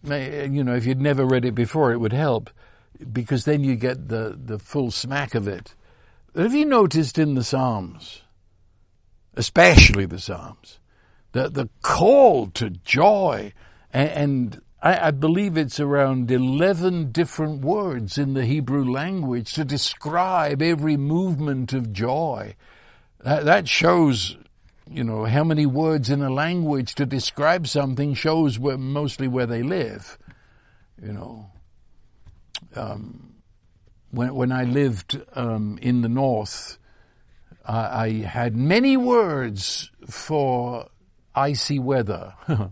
you 0.05 0.63
know, 0.63 0.75
if 0.75 0.87
you'd 0.87 1.01
never 1.01 1.25
read 1.25 1.45
it 1.45 1.55
before, 1.55 1.93
it 1.93 1.99
would 1.99 2.13
help 2.13 2.51
because 3.13 3.45
then 3.45 3.63
you 3.63 3.77
get 3.77 4.09
the, 4.09 4.39
the 4.43 4.59
full 4.59 4.91
smack 4.91 5.35
of 5.35 5.49
it. 5.49 5.75
Have 6.35 6.55
you 6.55 6.65
noticed 6.65 7.19
in 7.19 7.35
the 7.35 7.45
Psalms, 7.45 8.23
especially 9.35 10.07
the 10.07 10.19
Psalms, 10.19 10.79
the, 11.37 11.49
the 11.51 11.69
call 11.83 12.47
to 12.49 12.71
joy 12.71 13.53
and, 13.93 14.11
and 14.11 14.61
I, 14.83 15.09
I, 15.09 15.11
believe 15.11 15.57
it's 15.57 15.81
around 15.81 16.31
11 16.31 17.13
different 17.13 17.63
words 17.63 18.19
in 18.19 18.35
the 18.35 18.45
Hebrew 18.45 18.85
language 18.85 19.53
to 19.55 19.65
describe 19.65 20.63
every 20.63 20.97
movement 20.97 21.73
of 21.73 21.93
joy. 21.93 22.55
That, 23.25 23.45
that 23.47 23.69
shows 23.69 24.37
you 24.89 25.03
know, 25.03 25.25
how 25.25 25.43
many 25.45 25.67
words 25.67 26.11
in 26.11 26.23
a 26.23 26.31
language 26.31 26.95
to 26.95 27.07
describe 27.07 27.67
something 27.67 28.15
shows 28.15 28.59
where, 28.59 28.79
mostly 28.79 29.27
where 29.27 29.47
they 29.47 29.63
live. 29.63 30.19
You 31.03 31.13
know, 31.13 31.51
um, 32.75 33.35
when 34.11 34.35
when 34.35 34.53
I 34.53 34.65
lived 34.65 35.21
um, 35.35 35.79
in 35.83 36.03
the 36.03 36.09
north, 36.09 36.79
I, 37.65 38.05
I 38.05 38.13
had 38.23 38.57
many 38.57 38.97
words 38.97 39.91
for 40.09 40.87
icy 41.37 41.79
weather. 41.79 42.35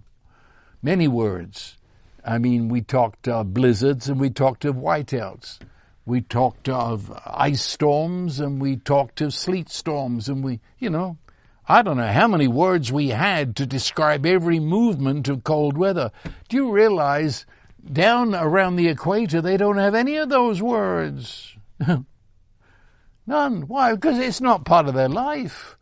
many 0.83 1.07
words. 1.09 1.77
I 2.25 2.39
mean, 2.39 2.69
we 2.69 2.81
talked 2.81 3.29
of 3.29 3.53
blizzards 3.53 4.09
and 4.09 4.19
we 4.19 4.31
talked 4.31 4.65
of 4.65 4.77
whiteouts. 4.77 5.59
We 6.07 6.21
talked 6.21 6.69
of 6.69 7.13
ice 7.27 7.63
storms 7.63 8.41
and 8.41 8.61
we 8.61 8.77
talked 8.77 9.21
of 9.21 9.33
sleet 9.35 9.69
storms 9.69 10.29
and 10.29 10.43
we, 10.43 10.61
you 10.79 10.91
know, 10.91 11.19
I 11.67 11.81
don't 11.81 11.97
know 11.97 12.13
how 12.13 12.29
many 12.29 12.47
words 12.47 12.93
we 12.93 13.09
had 13.09 13.57
to 13.57 13.67
describe 13.67 14.27
every 14.27 14.61
movement 14.61 15.29
of 15.29 15.45
cold 15.45 15.79
weather. 15.79 16.11
Do 16.49 16.57
you 16.57 16.71
realize 16.71 17.47
down 17.91 18.35
around 18.35 18.77
the 18.77 18.89
equator 18.89 19.41
they 19.41 19.57
don't 19.57 19.79
have 19.79 19.95
any 19.95 20.17
of 20.17 20.29
those 20.29 20.61
words? 20.61 21.57
None. 23.27 23.63
Why? 23.63 23.95
Because 23.95 24.19
it's 24.19 24.43
not 24.43 24.67
part 24.67 24.87
of 24.87 24.95
their 24.95 25.09
life. 25.09 25.79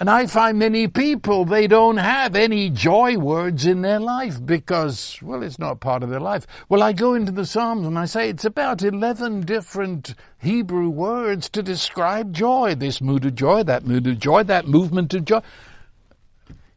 And 0.00 0.08
I 0.08 0.26
find 0.26 0.58
many 0.58 0.88
people, 0.88 1.44
they 1.44 1.66
don't 1.66 1.98
have 1.98 2.34
any 2.34 2.70
joy 2.70 3.18
words 3.18 3.66
in 3.66 3.82
their 3.82 4.00
life 4.00 4.42
because, 4.42 5.18
well, 5.20 5.42
it's 5.42 5.58
not 5.58 5.80
part 5.80 6.02
of 6.02 6.08
their 6.08 6.20
life. 6.20 6.46
Well, 6.70 6.82
I 6.82 6.94
go 6.94 7.12
into 7.12 7.32
the 7.32 7.44
Psalms 7.44 7.86
and 7.86 7.98
I 7.98 8.06
say 8.06 8.30
it's 8.30 8.46
about 8.46 8.82
11 8.82 9.42
different 9.42 10.14
Hebrew 10.38 10.88
words 10.88 11.50
to 11.50 11.62
describe 11.62 12.32
joy. 12.32 12.74
This 12.74 13.02
mood 13.02 13.26
of 13.26 13.34
joy, 13.34 13.62
that 13.64 13.84
mood 13.84 14.06
of 14.06 14.18
joy, 14.18 14.42
that 14.44 14.66
movement 14.66 15.12
of 15.12 15.26
joy. 15.26 15.42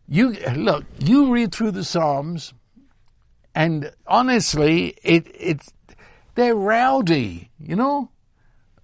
You 0.05 0.31
look, 0.57 0.83
you 0.99 1.31
read 1.31 1.55
through 1.55 1.71
the 1.71 1.85
Psalms, 1.85 2.53
and 3.55 3.89
honestly, 4.05 4.97
it 5.01 5.27
it's 5.33 5.71
they're 6.35 6.55
rowdy, 6.55 7.49
you 7.57 7.77
know. 7.77 8.09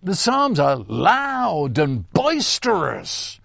The 0.02 0.16
Psalms 0.16 0.62
are 0.62 0.78
loud 0.78 1.78
and 1.78 2.10
boisterous, 2.14 3.39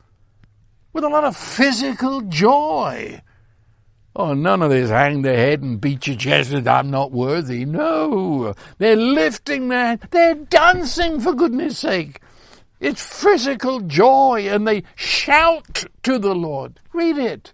with 0.95 1.05
a 1.05 1.09
lot 1.09 1.25
of 1.25 1.37
physical 1.37 2.23
joy. 2.23 3.21
Oh, 4.17 4.33
none 4.33 4.63
of 4.63 4.71
this 4.71 4.91
hang 4.91 5.23
their 5.23 5.37
head 5.37 5.61
and 5.61 5.81
beat 5.81 6.07
your 6.07 6.17
chest 6.17 6.53
and 6.53 6.67
I'm 6.69 6.91
not 6.91 7.11
worthy. 7.11 7.65
No, 7.65 8.55
they're 8.79 8.97
lifting 8.97 9.69
their, 9.69 9.99
they're 10.11 10.37
dancing 10.37 11.21
for 11.21 11.35
goodness 11.35 11.79
sake. 11.79 12.21
It's 12.79 13.03
physical 13.03 13.81
joy 13.81 14.47
and 14.49 14.69
they 14.69 14.85
shout 14.95 15.87
to 16.05 16.19
the 16.19 16.35
Lord. 16.35 16.79
Read 16.93 17.19
it. 17.19 17.53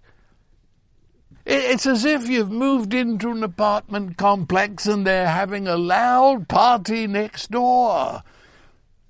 It's 1.43 1.87
as 1.87 2.05
if 2.05 2.29
you've 2.29 2.51
moved 2.51 2.93
into 2.93 3.31
an 3.31 3.43
apartment 3.43 4.17
complex 4.17 4.85
and 4.85 5.07
they're 5.07 5.27
having 5.27 5.67
a 5.67 5.77
loud 5.77 6.47
party 6.47 7.07
next 7.07 7.49
door. 7.49 8.21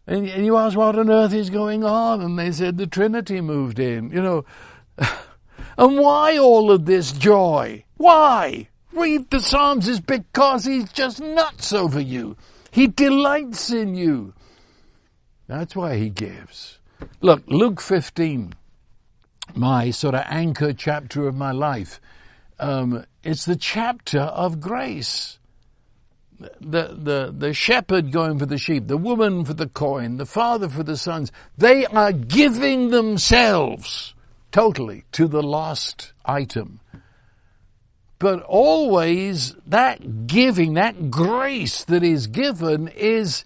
And 0.07 0.27
you 0.27 0.57
ask 0.57 0.77
what 0.77 0.97
on 0.97 1.09
earth 1.09 1.33
is 1.33 1.49
going 1.49 1.83
on, 1.83 2.21
and 2.21 2.37
they 2.37 2.51
said 2.51 2.77
the 2.77 2.87
Trinity 2.87 3.39
moved 3.39 3.79
in. 3.79 4.09
You 4.11 4.21
know, 4.21 4.45
and 5.77 5.97
why 5.97 6.37
all 6.37 6.71
of 6.71 6.85
this 6.85 7.11
joy? 7.11 7.85
Why? 7.97 8.67
Read 8.93 9.29
the 9.29 9.39
Psalms 9.39 9.87
is 9.87 9.99
because 9.99 10.65
he's 10.65 10.91
just 10.91 11.21
nuts 11.21 11.71
over 11.71 11.99
you. 11.99 12.35
He 12.71 12.87
delights 12.87 13.71
in 13.71 13.95
you. 13.95 14.33
That's 15.47 15.75
why 15.75 15.97
he 15.97 16.09
gives. 16.09 16.79
Look, 17.19 17.43
Luke 17.47 17.81
15, 17.81 18.53
my 19.55 19.91
sort 19.91 20.15
of 20.15 20.23
anchor 20.27 20.73
chapter 20.73 21.27
of 21.27 21.35
my 21.35 21.51
life. 21.51 21.99
Um, 22.59 23.05
it's 23.23 23.45
the 23.45 23.55
chapter 23.55 24.19
of 24.19 24.59
grace. 24.59 25.39
The, 26.59 26.95
the, 26.97 27.33
the 27.37 27.53
shepherd 27.53 28.11
going 28.11 28.39
for 28.39 28.45
the 28.45 28.57
sheep, 28.57 28.87
the 28.87 28.97
woman 28.97 29.45
for 29.45 29.53
the 29.53 29.67
coin, 29.67 30.17
the 30.17 30.25
father 30.25 30.69
for 30.69 30.83
the 30.83 30.97
sons, 30.97 31.31
they 31.57 31.85
are 31.85 32.11
giving 32.11 32.89
themselves 32.89 34.13
totally 34.51 35.03
to 35.13 35.27
the 35.27 35.43
lost 35.43 36.13
item. 36.25 36.79
But 38.19 38.43
always 38.43 39.55
that 39.65 40.27
giving, 40.27 40.75
that 40.75 41.09
grace 41.09 41.83
that 41.85 42.03
is 42.03 42.27
given 42.27 42.87
is 42.89 43.43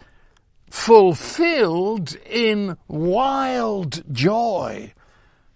fulfilled 0.69 2.15
in 2.29 2.77
wild 2.87 4.03
joy. 4.13 4.93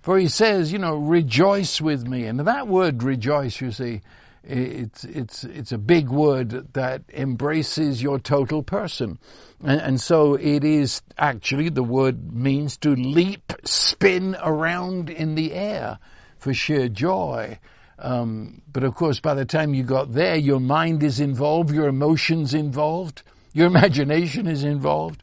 For 0.01 0.17
he 0.17 0.29
says, 0.29 0.71
you 0.71 0.79
know, 0.79 0.95
rejoice 0.95 1.81
with 1.81 2.07
me. 2.07 2.23
And 2.23 2.39
that 2.39 2.67
word 2.67 3.03
rejoice, 3.03 3.59
you 3.59 3.71
see, 3.71 4.01
it's, 4.43 5.03
it's, 5.03 5.43
it's 5.43 5.71
a 5.71 5.77
big 5.77 6.09
word 6.09 6.73
that 6.73 7.03
embraces 7.13 8.01
your 8.01 8.19
total 8.19 8.63
person. 8.63 9.19
And, 9.63 9.81
and, 9.81 10.01
so 10.01 10.35
it 10.35 10.63
is 10.63 11.01
actually, 11.17 11.69
the 11.69 11.83
word 11.83 12.33
means 12.33 12.77
to 12.77 12.95
leap, 12.95 13.51
spin 13.65 14.37
around 14.41 15.09
in 15.09 15.35
the 15.35 15.53
air 15.53 15.99
for 16.37 16.53
sheer 16.53 16.87
joy. 16.87 17.59
Um, 17.99 18.61
but 18.71 18.83
of 18.83 18.95
course, 18.95 19.19
by 19.19 19.33
the 19.33 19.45
time 19.45 19.73
you 19.73 19.83
got 19.83 20.13
there, 20.13 20.37
your 20.37 20.61
mind 20.61 21.03
is 21.03 21.19
involved, 21.19 21.71
your 21.71 21.87
emotions 21.87 22.53
involved, 22.53 23.23
your 23.53 23.67
imagination 23.67 24.47
is 24.47 24.63
involved. 24.63 25.21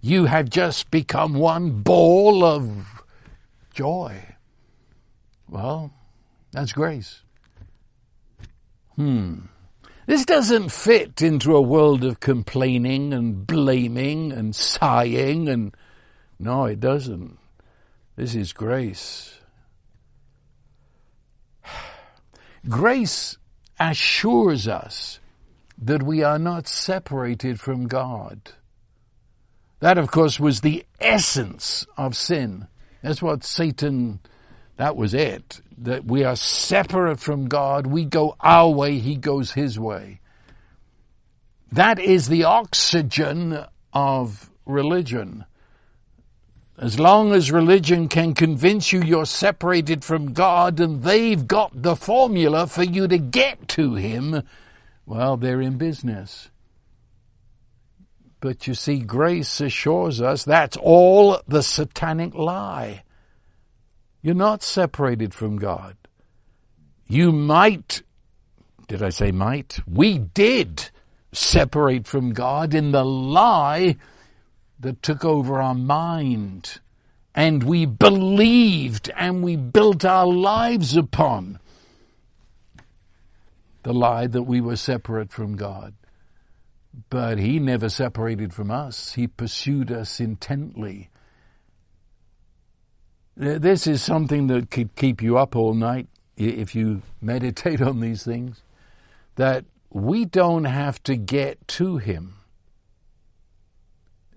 You 0.00 0.24
have 0.26 0.50
just 0.50 0.90
become 0.90 1.34
one 1.34 1.82
ball 1.82 2.44
of 2.44 3.04
joy. 3.72 4.36
Well, 5.48 5.92
that's 6.52 6.72
grace. 6.72 7.22
Hmm. 8.96 9.40
This 10.06 10.24
doesn't 10.24 10.70
fit 10.70 11.20
into 11.20 11.54
a 11.56 11.60
world 11.60 12.04
of 12.04 12.20
complaining 12.20 13.12
and 13.12 13.46
blaming 13.46 14.32
and 14.32 14.54
sighing 14.54 15.48
and 15.48 15.74
no, 16.38 16.66
it 16.66 16.80
doesn't. 16.80 17.38
This 18.14 18.34
is 18.34 18.52
grace. 18.52 19.38
Grace 22.68 23.36
assures 23.78 24.68
us 24.68 25.20
that 25.78 26.02
we 26.02 26.22
are 26.22 26.38
not 26.38 26.66
separated 26.66 27.60
from 27.60 27.86
God. 27.86 28.52
That, 29.80 29.98
of 29.98 30.10
course, 30.10 30.40
was 30.40 30.60
the 30.60 30.84
essence 31.00 31.86
of 31.96 32.16
sin. 32.16 32.66
That's 33.02 33.22
what 33.22 33.44
Satan 33.44 34.20
that 34.76 34.96
was 34.96 35.14
it. 35.14 35.60
That 35.78 36.04
we 36.04 36.24
are 36.24 36.36
separate 36.36 37.20
from 37.20 37.48
God. 37.48 37.86
We 37.86 38.04
go 38.04 38.36
our 38.40 38.70
way. 38.70 38.98
He 38.98 39.16
goes 39.16 39.52
his 39.52 39.78
way. 39.78 40.20
That 41.72 41.98
is 41.98 42.28
the 42.28 42.44
oxygen 42.44 43.64
of 43.92 44.50
religion. 44.64 45.44
As 46.78 47.00
long 47.00 47.32
as 47.32 47.50
religion 47.50 48.08
can 48.08 48.34
convince 48.34 48.92
you 48.92 49.02
you're 49.02 49.24
separated 49.24 50.04
from 50.04 50.34
God 50.34 50.78
and 50.78 51.02
they've 51.02 51.46
got 51.46 51.70
the 51.82 51.96
formula 51.96 52.66
for 52.66 52.82
you 52.82 53.08
to 53.08 53.16
get 53.16 53.66
to 53.68 53.94
Him, 53.94 54.42
well, 55.06 55.38
they're 55.38 55.62
in 55.62 55.78
business. 55.78 56.50
But 58.40 58.66
you 58.66 58.74
see, 58.74 58.98
grace 58.98 59.60
assures 59.60 60.20
us 60.20 60.44
that's 60.44 60.76
all 60.76 61.40
the 61.48 61.62
satanic 61.62 62.34
lie. 62.34 63.02
You're 64.22 64.34
not 64.34 64.62
separated 64.62 65.34
from 65.34 65.58
God. 65.58 65.96
You 67.06 67.32
might, 67.32 68.02
did 68.88 69.02
I 69.02 69.10
say 69.10 69.30
might? 69.30 69.78
We 69.86 70.18
did 70.18 70.90
separate 71.32 72.06
from 72.06 72.32
God 72.32 72.74
in 72.74 72.92
the 72.92 73.04
lie 73.04 73.96
that 74.80 75.02
took 75.02 75.24
over 75.24 75.60
our 75.60 75.74
mind. 75.74 76.80
And 77.34 77.62
we 77.62 77.86
believed 77.86 79.10
and 79.14 79.42
we 79.42 79.56
built 79.56 80.04
our 80.04 80.26
lives 80.26 80.96
upon 80.96 81.58
the 83.82 83.92
lie 83.92 84.26
that 84.26 84.42
we 84.42 84.60
were 84.60 84.76
separate 84.76 85.30
from 85.30 85.54
God. 85.54 85.94
But 87.10 87.38
He 87.38 87.58
never 87.58 87.88
separated 87.88 88.54
from 88.54 88.70
us. 88.70 89.12
He 89.12 89.26
pursued 89.26 89.92
us 89.92 90.18
intently 90.18 91.10
this 93.36 93.86
is 93.86 94.02
something 94.02 94.46
that 94.46 94.70
could 94.70 94.96
keep 94.96 95.22
you 95.22 95.36
up 95.36 95.54
all 95.54 95.74
night 95.74 96.08
if 96.36 96.74
you 96.74 97.02
meditate 97.20 97.80
on 97.80 98.00
these 98.00 98.24
things. 98.24 98.62
That 99.36 99.64
we 99.90 100.24
don't 100.24 100.64
have 100.64 101.02
to 101.04 101.16
get 101.16 101.66
to 101.68 101.98
Him, 101.98 102.36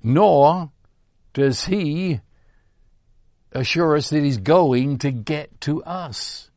nor 0.04 0.72
does 1.34 1.66
He 1.66 2.20
assure 3.54 3.96
us 3.96 4.10
that 4.10 4.24
He's 4.24 4.38
going 4.38 4.98
to 5.00 5.12
get 5.12 5.62
to 5.62 5.82
us. 5.84 6.52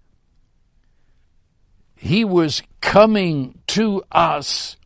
He 1.95 2.25
was 2.25 2.63
coming 2.81 3.61
to 3.69 4.03
us 4.11 4.77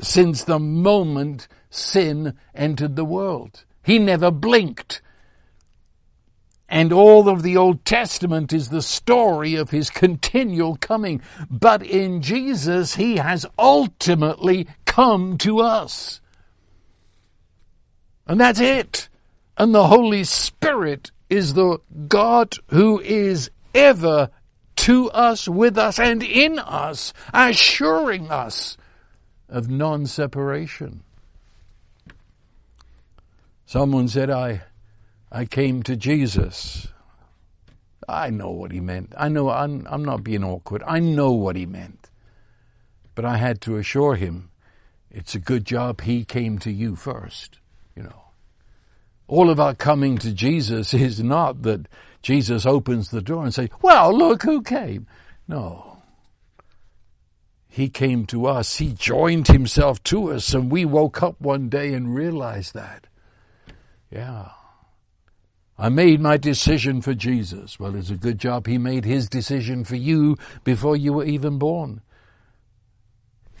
since 0.00 0.44
the 0.44 0.58
moment 0.58 1.46
sin 1.68 2.34
entered 2.54 2.96
the 2.96 3.04
world. 3.04 3.64
He 3.82 3.98
never 3.98 4.30
blinked. 4.30 5.02
And 6.72 6.92
all 6.92 7.28
of 7.28 7.42
the 7.42 7.56
Old 7.56 7.84
Testament 7.84 8.52
is 8.52 8.68
the 8.68 8.80
story 8.80 9.56
of 9.56 9.70
his 9.70 9.90
continual 9.90 10.76
coming. 10.76 11.20
But 11.50 11.82
in 11.82 12.22
Jesus, 12.22 12.94
he 12.94 13.16
has 13.16 13.44
ultimately 13.58 14.68
come 14.86 15.36
to 15.38 15.58
us. 15.58 16.20
And 18.28 18.40
that's 18.40 18.60
it. 18.60 19.08
And 19.58 19.74
the 19.74 19.88
Holy 19.88 20.22
Spirit 20.22 21.10
is 21.28 21.54
the 21.54 21.78
God 22.06 22.54
who 22.68 23.00
is 23.00 23.50
ever 23.74 24.30
to 24.76 25.10
us, 25.10 25.48
with 25.48 25.76
us, 25.76 25.98
and 25.98 26.22
in 26.22 26.60
us, 26.60 27.12
assuring 27.34 28.30
us 28.30 28.76
of 29.48 29.68
non-separation. 29.68 31.02
Someone 33.66 34.06
said, 34.08 34.30
I, 34.30 34.62
I 35.30 35.44
came 35.44 35.82
to 35.84 35.96
Jesus. 35.96 36.88
I 38.08 38.30
know 38.30 38.50
what 38.50 38.72
he 38.72 38.80
meant. 38.80 39.14
I 39.16 39.28
know 39.28 39.50
I'm, 39.50 39.86
I'm 39.88 40.04
not 40.04 40.24
being 40.24 40.42
awkward. 40.42 40.82
I 40.86 40.98
know 40.98 41.32
what 41.32 41.56
he 41.56 41.66
meant. 41.66 42.10
But 43.14 43.24
I 43.24 43.36
had 43.36 43.60
to 43.62 43.76
assure 43.76 44.16
him 44.16 44.50
it's 45.10 45.34
a 45.34 45.40
good 45.40 45.64
job 45.64 46.02
he 46.02 46.24
came 46.24 46.58
to 46.60 46.70
you 46.70 46.94
first, 46.94 47.58
you 47.96 48.02
know. 48.02 48.22
All 49.26 49.50
of 49.50 49.58
our 49.58 49.74
coming 49.74 50.18
to 50.18 50.32
Jesus 50.32 50.94
is 50.94 51.22
not 51.22 51.62
that 51.62 51.88
Jesus 52.22 52.64
opens 52.64 53.10
the 53.10 53.22
door 53.22 53.44
and 53.44 53.52
says, 53.54 53.70
well, 53.82 54.16
look 54.16 54.42
who 54.42 54.62
came. 54.62 55.06
No. 55.48 55.98
He 57.68 57.88
came 57.88 58.26
to 58.26 58.46
us. 58.46 58.78
He 58.78 58.92
joined 58.92 59.48
himself 59.48 60.02
to 60.04 60.32
us 60.32 60.52
and 60.54 60.70
we 60.70 60.84
woke 60.84 61.22
up 61.22 61.40
one 61.40 61.68
day 61.68 61.92
and 61.94 62.14
realized 62.14 62.74
that. 62.74 63.06
Yeah. 64.10 64.50
I 65.80 65.88
made 65.88 66.20
my 66.20 66.36
decision 66.36 67.00
for 67.00 67.14
Jesus. 67.14 67.80
Well, 67.80 67.96
it's 67.96 68.10
a 68.10 68.16
good 68.16 68.38
job 68.38 68.66
he 68.66 68.76
made 68.76 69.06
his 69.06 69.30
decision 69.30 69.82
for 69.84 69.96
you 69.96 70.36
before 70.62 70.94
you 70.94 71.14
were 71.14 71.24
even 71.24 71.58
born. 71.58 72.02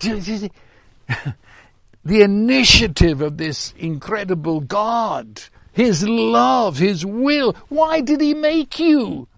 the 2.04 2.22
initiative 2.22 3.22
of 3.22 3.38
this 3.38 3.72
incredible 3.78 4.60
God, 4.60 5.42
His 5.72 6.06
love, 6.06 6.76
His 6.76 7.06
will. 7.06 7.54
Why 7.68 8.02
did 8.02 8.20
He 8.20 8.34
make 8.34 8.78
you? 8.78 9.28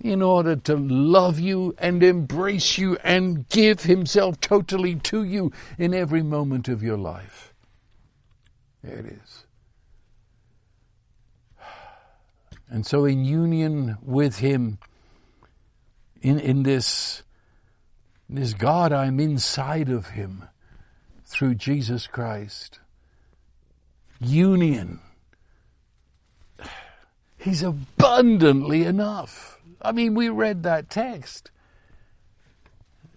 In 0.00 0.20
order 0.20 0.56
to 0.56 0.76
love 0.76 1.38
you 1.38 1.76
and 1.78 2.02
embrace 2.02 2.76
you 2.76 2.98
and 3.04 3.48
give 3.48 3.84
Himself 3.84 4.40
totally 4.40 4.96
to 4.96 5.22
you 5.22 5.52
in 5.78 5.94
every 5.94 6.22
moment 6.22 6.68
of 6.68 6.82
your 6.82 6.98
life. 6.98 7.54
There 8.82 8.98
it 8.98 9.06
is. 9.06 9.41
And 12.72 12.86
so, 12.86 13.04
in 13.04 13.22
union 13.26 13.98
with 14.00 14.38
Him, 14.38 14.78
in, 16.22 16.40
in 16.40 16.62
this, 16.62 17.22
this 18.30 18.54
God, 18.54 18.94
I'm 18.94 19.20
inside 19.20 19.90
of 19.90 20.06
Him 20.06 20.44
through 21.26 21.56
Jesus 21.56 22.06
Christ. 22.06 22.80
Union. 24.20 25.00
He's 27.36 27.62
abundantly 27.62 28.84
enough. 28.84 29.60
I 29.82 29.92
mean, 29.92 30.14
we 30.14 30.30
read 30.30 30.62
that 30.62 30.88
text. 30.88 31.50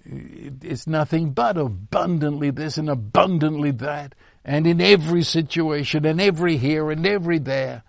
It's 0.03 0.85
nothing 0.85 1.29
but 1.29 1.55
abundantly 1.55 2.49
this 2.49 2.77
and 2.77 2.89
abundantly 2.89 3.71
that, 3.71 4.15
and 4.43 4.67
in 4.67 4.81
every 4.81 5.23
situation, 5.23 6.05
and 6.05 6.19
every 6.19 6.57
here 6.57 6.91
and 6.91 7.07
every 7.07 7.39
there. 7.39 7.83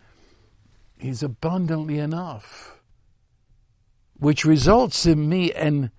He's 0.98 1.22
abundantly 1.22 1.98
enough, 1.98 2.80
which 4.18 4.44
results 4.44 5.04
in 5.04 5.28
me 5.28 5.52
an, 5.52 5.90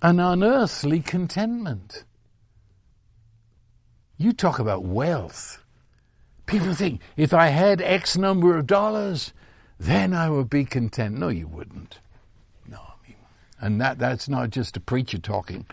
an 0.00 0.20
unearthly 0.20 1.00
contentment. 1.00 2.04
You 4.16 4.32
talk 4.32 4.58
about 4.58 4.84
wealth. 4.84 5.62
People 6.46 6.74
think 6.74 7.00
if 7.16 7.34
I 7.34 7.48
had 7.48 7.82
X 7.82 8.16
number 8.16 8.56
of 8.56 8.66
dollars, 8.66 9.32
then 9.78 10.14
I 10.14 10.30
would 10.30 10.48
be 10.48 10.64
content. 10.64 11.18
No, 11.18 11.28
you 11.28 11.48
wouldn't. 11.48 11.98
No, 12.66 12.78
I 12.78 13.08
mean, 13.08 13.16
and 13.60 13.80
that, 13.80 13.98
that's 13.98 14.28
not 14.28 14.50
just 14.50 14.76
a 14.76 14.80
preacher 14.80 15.18
talking. 15.18 15.66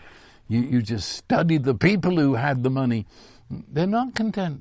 You, 0.48 0.60
you 0.60 0.82
just 0.82 1.08
study 1.10 1.56
the 1.56 1.74
people 1.74 2.16
who 2.16 2.34
had 2.34 2.64
the 2.64 2.70
money. 2.70 3.06
They're 3.48 3.86
not 3.86 4.14
content. 4.14 4.60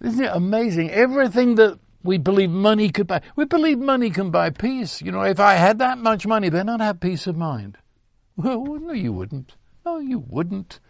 Isn't 0.00 0.24
it 0.24 0.30
amazing? 0.32 0.90
Everything 0.90 1.54
that 1.56 1.78
we 2.04 2.18
believe 2.18 2.50
money 2.50 2.90
could 2.90 3.06
buy. 3.06 3.22
We 3.34 3.46
believe 3.46 3.78
money 3.78 4.10
can 4.10 4.30
buy 4.30 4.50
peace. 4.50 5.00
You 5.02 5.10
know, 5.10 5.22
if 5.22 5.40
I 5.40 5.54
had 5.54 5.78
that 5.78 5.98
much 5.98 6.26
money, 6.26 6.50
then 6.50 6.68
I'd 6.68 6.80
have 6.80 7.00
peace 7.00 7.26
of 7.26 7.36
mind. 7.36 7.78
Well, 8.36 8.64
no, 8.64 8.92
you 8.92 9.12
wouldn't. 9.12 9.54
No, 9.86 9.98
you 10.00 10.18
wouldn't. 10.18 10.80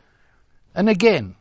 And 0.75 0.89
again, 0.89 1.37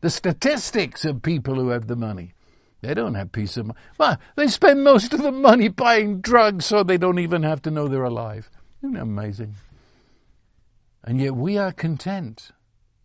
the 0.00 0.08
statistics 0.08 1.04
of 1.04 1.20
people 1.20 1.56
who 1.56 1.68
have 1.68 1.86
the 1.86 1.96
money, 1.96 2.32
they 2.80 2.94
don't 2.94 3.14
have 3.14 3.30
peace 3.30 3.58
of 3.58 3.66
mind. 3.66 3.78
Well, 3.98 4.18
they 4.36 4.48
spend 4.48 4.82
most 4.82 5.12
of 5.12 5.22
the 5.22 5.32
money 5.32 5.68
buying 5.68 6.22
drugs 6.22 6.64
so 6.64 6.82
they 6.82 6.96
don't 6.96 7.18
even 7.18 7.42
have 7.42 7.60
to 7.60 7.70
know 7.70 7.88
they're 7.88 8.04
alive. 8.04 8.50
Isn't 8.80 8.94
that 8.94 9.02
amazing? 9.02 9.54
And 11.02 11.20
yet 11.20 11.36
we 11.36 11.58
are 11.58 11.70
content. 11.70 12.52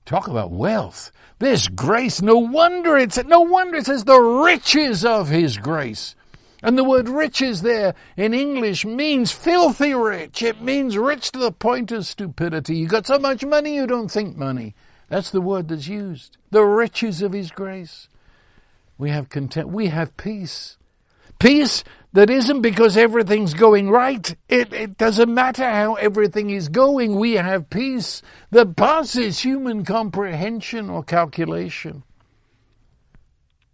Talk 0.06 0.28
about 0.28 0.52
wealth. 0.52 1.12
This 1.40 1.68
grace, 1.68 2.22
no 2.22 2.38
wonder 2.38 2.98
it's, 2.98 3.24
no 3.26 3.42
wonder 3.42 3.78
it 3.78 3.86
says 3.86 4.04
the 4.04 4.20
riches 4.20 5.06
of 5.06 5.30
His 5.30 5.58
grace. 5.58 6.16
And 6.62 6.78
the 6.78 6.84
word 6.84 7.08
riches 7.08 7.62
there 7.62 7.96
in 8.18 8.34
English 8.34 8.86
means 8.86 9.32
filthy 9.32 9.94
rich. 9.94 10.44
It 10.44 10.62
means 10.62 10.98
rich 10.98 11.32
to 11.32 11.40
the 11.40 11.54
point 11.54 11.92
of 11.92 12.06
stupidity. 12.06 12.76
You 12.76 12.88
got 12.88 13.08
so 13.08 13.18
much 13.18 13.46
money 13.46 13.76
you 13.76 13.88
don't 13.88 14.12
think 14.12 14.36
money. 14.36 14.76
That's 15.08 15.32
the 15.32 15.42
word 15.42 15.70
that's 15.70 15.88
used. 15.88 16.38
The 16.52 16.64
riches 16.64 17.22
of 17.22 17.32
His 17.32 17.52
grace. 17.52 18.10
We 18.98 19.10
have 19.12 19.30
content. 19.30 19.70
We 19.70 19.88
have 19.88 20.18
peace. 20.18 20.78
Peace 21.40 21.86
that 22.14 22.30
isn't 22.30 22.62
because 22.62 22.98
everything's 22.98 23.54
going 23.54 23.90
right. 23.90 24.36
It, 24.48 24.74
it 24.74 24.98
doesn't 24.98 25.34
matter 25.34 25.70
how 25.70 25.96
everything 25.96 26.50
is 26.50 26.68
going. 26.70 27.16
We 27.16 27.34
have 27.34 27.70
peace 27.70 28.22
that 28.50 28.76
passes 28.76 29.40
human 29.40 29.86
comprehension 29.86 30.90
or 30.90 31.04
calculation. 31.04 32.04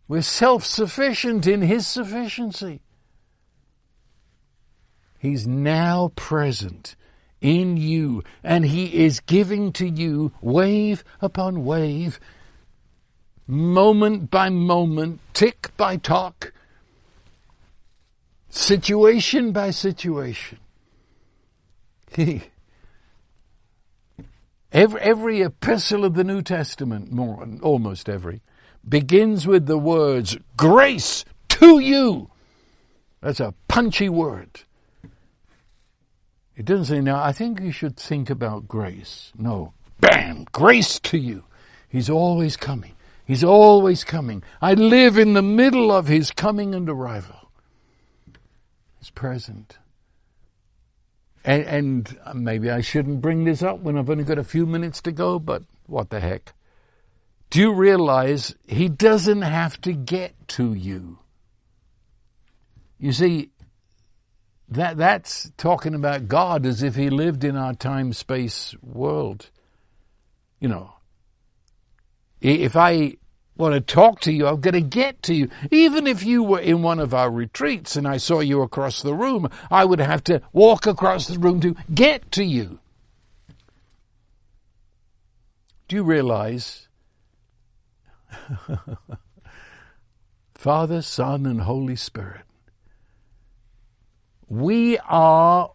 We're 0.07 0.21
self-sufficient 0.21 1.47
in 1.47 1.61
His 1.61 1.87
sufficiency. 1.87 2.81
He's 5.17 5.47
now 5.47 6.11
present 6.15 6.95
in 7.41 7.77
you 7.77 8.23
and 8.43 8.65
He 8.65 9.05
is 9.05 9.21
giving 9.21 9.71
to 9.73 9.87
you 9.87 10.33
wave 10.41 11.03
upon 11.21 11.63
wave, 11.63 12.19
moment 13.47 14.29
by 14.29 14.49
moment, 14.49 15.21
tick 15.33 15.71
by 15.77 15.95
tock, 15.95 16.51
situation 18.55 19.51
by 19.51 19.71
situation. 19.71 20.59
every, 24.71 25.01
every 25.01 25.41
epistle 25.41 26.05
of 26.05 26.13
the 26.13 26.23
New 26.23 26.41
Testament, 26.41 27.11
more, 27.11 27.45
almost 27.61 28.07
every, 28.07 28.41
begins 28.87 29.45
with 29.45 29.65
the 29.65 29.77
words, 29.77 30.37
grace 30.55 31.25
to 31.49 31.79
you. 31.79 32.29
That's 33.21 33.39
a 33.39 33.53
punchy 33.67 34.09
word. 34.09 34.61
It 36.55 36.65
doesn't 36.65 36.85
say, 36.85 37.01
now, 37.01 37.21
I 37.21 37.33
think 37.33 37.59
you 37.59 37.71
should 37.71 37.97
think 37.97 38.29
about 38.29 38.67
grace. 38.67 39.33
No. 39.37 39.73
Bam! 39.99 40.45
Grace 40.51 40.99
to 41.01 41.17
you. 41.17 41.43
He's 41.89 42.09
always 42.09 42.55
coming. 42.55 42.93
He's 43.25 43.43
always 43.43 44.05
coming. 44.05 44.43
I 44.61 44.73
live 44.73 45.17
in 45.17 45.33
the 45.33 45.41
middle 45.41 45.91
of 45.91 46.07
his 46.07 46.31
coming 46.31 46.73
and 46.73 46.89
arrival 46.89 47.44
present. 49.09 49.77
And, 51.43 51.63
and, 51.63 52.43
maybe 52.43 52.71
I 52.71 52.81
shouldn't 52.81 53.21
bring 53.21 53.43
this 53.43 53.61
up 53.61 53.79
when 53.79 53.97
I've 53.97 54.09
only 54.09 54.23
got 54.23 54.39
a 54.39 54.43
few 54.43 54.65
minutes 54.65 55.01
to 55.03 55.11
go, 55.11 55.37
but 55.37 55.63
what 55.85 56.09
the 56.09 56.19
heck. 56.19 56.53
Do 57.51 57.59
you 57.59 57.73
realize 57.73 58.55
he 58.67 58.89
doesn't 58.89 59.43
have 59.43 59.79
to 59.81 59.93
get 59.93 60.47
to 60.49 60.73
you? 60.73 61.19
You 62.97 63.11
see, 63.11 63.51
that, 64.69 64.97
that's 64.97 65.51
talking 65.57 65.93
about 65.93 66.27
God 66.27 66.65
as 66.65 66.81
if 66.81 66.95
he 66.95 67.09
lived 67.09 67.43
in 67.43 67.55
our 67.55 67.73
time 67.73 68.13
space 68.13 68.75
world. 68.81 69.51
You 70.59 70.69
know, 70.69 70.93
if 72.41 72.75
I 72.75 73.17
want 73.57 73.73
to 73.73 73.81
talk 73.81 74.19
to 74.21 74.31
you. 74.31 74.47
I'm 74.47 74.61
going 74.61 74.73
to 74.73 74.81
get 74.81 75.23
to 75.23 75.33
you. 75.33 75.49
Even 75.71 76.07
if 76.07 76.23
you 76.23 76.43
were 76.43 76.59
in 76.59 76.81
one 76.81 76.99
of 76.99 77.13
our 77.13 77.31
retreats 77.31 77.95
and 77.95 78.07
I 78.07 78.17
saw 78.17 78.39
you 78.39 78.61
across 78.61 79.01
the 79.01 79.13
room, 79.13 79.49
I 79.71 79.85
would 79.85 79.99
have 79.99 80.23
to 80.25 80.41
walk 80.51 80.85
across 80.85 81.27
the 81.27 81.39
room 81.39 81.59
to 81.61 81.75
get 81.93 82.31
to 82.33 82.43
you. 82.43 82.79
Do 85.87 85.95
you 85.95 86.03
realize? 86.03 86.87
Father, 90.55 91.01
Son, 91.01 91.45
and 91.45 91.61
Holy 91.61 91.95
Spirit. 91.95 92.41
We 94.47 94.97
are 94.99 95.71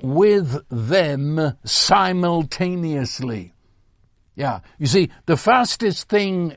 with 0.00 0.64
them 0.68 1.56
simultaneously. 1.64 3.54
Yeah. 4.36 4.60
You 4.78 4.86
see, 4.86 5.10
the 5.26 5.36
fastest 5.36 6.08
thing 6.08 6.56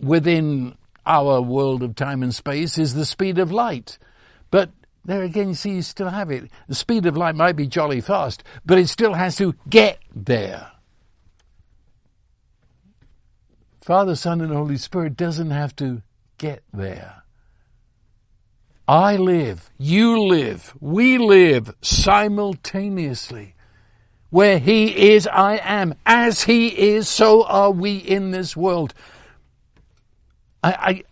within 0.00 0.76
our 1.04 1.40
world 1.40 1.82
of 1.82 1.94
time 1.94 2.22
and 2.22 2.34
space 2.34 2.78
is 2.78 2.94
the 2.94 3.04
speed 3.04 3.38
of 3.38 3.52
light. 3.52 3.98
But 4.50 4.70
there 5.04 5.22
again, 5.22 5.48
you 5.48 5.54
see, 5.54 5.70
you 5.76 5.82
still 5.82 6.08
have 6.08 6.30
it. 6.30 6.50
The 6.68 6.74
speed 6.74 7.06
of 7.06 7.16
light 7.16 7.36
might 7.36 7.54
be 7.56 7.66
jolly 7.66 8.00
fast, 8.00 8.42
but 8.64 8.78
it 8.78 8.88
still 8.88 9.14
has 9.14 9.36
to 9.36 9.54
get 9.68 10.00
there. 10.14 10.72
Father, 13.80 14.16
Son, 14.16 14.40
and 14.40 14.52
Holy 14.52 14.76
Spirit 14.76 15.16
doesn't 15.16 15.52
have 15.52 15.76
to 15.76 16.02
get 16.38 16.64
there. 16.72 17.22
I 18.88 19.16
live, 19.16 19.70
you 19.78 20.20
live, 20.22 20.74
we 20.80 21.18
live 21.18 21.74
simultaneously. 21.82 23.54
Where 24.30 24.58
He 24.58 25.12
is, 25.12 25.28
I 25.28 25.60
am. 25.62 25.94
As 26.04 26.42
He 26.42 26.68
is, 26.68 27.08
so 27.08 27.44
are 27.44 27.70
we 27.70 27.96
in 27.96 28.32
this 28.32 28.56
world. 28.56 28.92
I, 30.66 30.72
I 30.90 31.04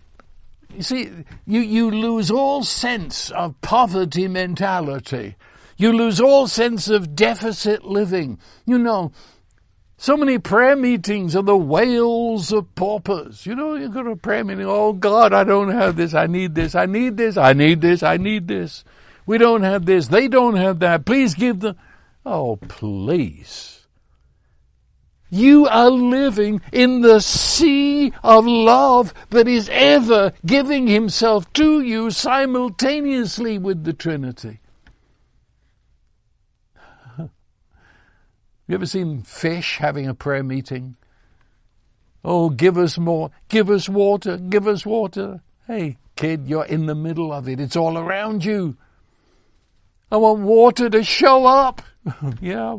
you 0.74 0.82
see, 0.82 1.10
you, 1.46 1.60
you 1.60 1.90
lose 1.90 2.30
all 2.30 2.62
sense 2.64 3.30
of 3.30 3.60
poverty 3.60 4.26
mentality. 4.28 5.36
You 5.76 5.92
lose 5.92 6.20
all 6.20 6.46
sense 6.46 6.88
of 6.88 7.14
deficit 7.14 7.84
living. 7.84 8.38
You 8.66 8.78
know, 8.78 9.12
So 9.96 10.16
many 10.16 10.38
prayer 10.38 10.76
meetings 10.76 11.34
are 11.36 11.42
the 11.42 11.56
wails 11.56 12.52
of 12.52 12.74
paupers. 12.74 13.46
You 13.46 13.54
know, 13.54 13.74
you 13.74 13.88
go 13.88 14.02
to 14.02 14.10
a 14.10 14.16
prayer 14.16 14.44
meeting, 14.44 14.66
oh 14.66 14.92
God, 14.92 15.32
I 15.32 15.44
don't 15.44 15.70
have 15.70 15.96
this, 15.96 16.14
I 16.14 16.26
need 16.26 16.54
this, 16.54 16.74
I 16.74 16.86
need 16.86 17.16
this, 17.16 17.36
I 17.36 17.52
need 17.52 17.80
this, 17.80 18.02
I 18.02 18.16
need 18.16 18.48
this. 18.48 18.84
We 19.24 19.38
don't 19.38 19.62
have 19.62 19.86
this, 19.86 20.08
they 20.08 20.28
don't 20.28 20.56
have 20.56 20.80
that, 20.80 21.06
please 21.06 21.34
give 21.34 21.60
them. 21.60 21.76
Oh, 22.26 22.56
please. 22.56 23.73
You 25.30 25.66
are 25.66 25.90
living 25.90 26.60
in 26.72 27.00
the 27.00 27.20
sea 27.20 28.12
of 28.22 28.46
love 28.46 29.12
that 29.30 29.48
is 29.48 29.68
ever 29.72 30.32
giving 30.46 30.86
himself 30.86 31.52
to 31.54 31.80
you 31.80 32.10
simultaneously 32.10 33.58
with 33.58 33.84
the 33.84 33.92
Trinity. 33.92 34.60
You 38.66 38.76
ever 38.76 38.86
seen 38.86 39.20
fish 39.20 39.76
having 39.76 40.08
a 40.08 40.14
prayer 40.14 40.42
meeting? 40.42 40.96
Oh, 42.24 42.48
give 42.48 42.78
us 42.78 42.96
more, 42.96 43.30
give 43.48 43.68
us 43.68 43.90
water, 43.90 44.38
give 44.38 44.66
us 44.66 44.86
water. 44.86 45.42
Hey, 45.66 45.98
kid, 46.16 46.48
you're 46.48 46.64
in 46.64 46.86
the 46.86 46.94
middle 46.94 47.30
of 47.30 47.46
it. 47.46 47.60
It's 47.60 47.76
all 47.76 47.98
around 47.98 48.42
you. 48.44 48.78
I 50.10 50.16
want 50.16 50.40
water 50.40 50.88
to 50.88 51.04
show 51.04 51.44
up. 51.44 51.82
yeah, 52.40 52.78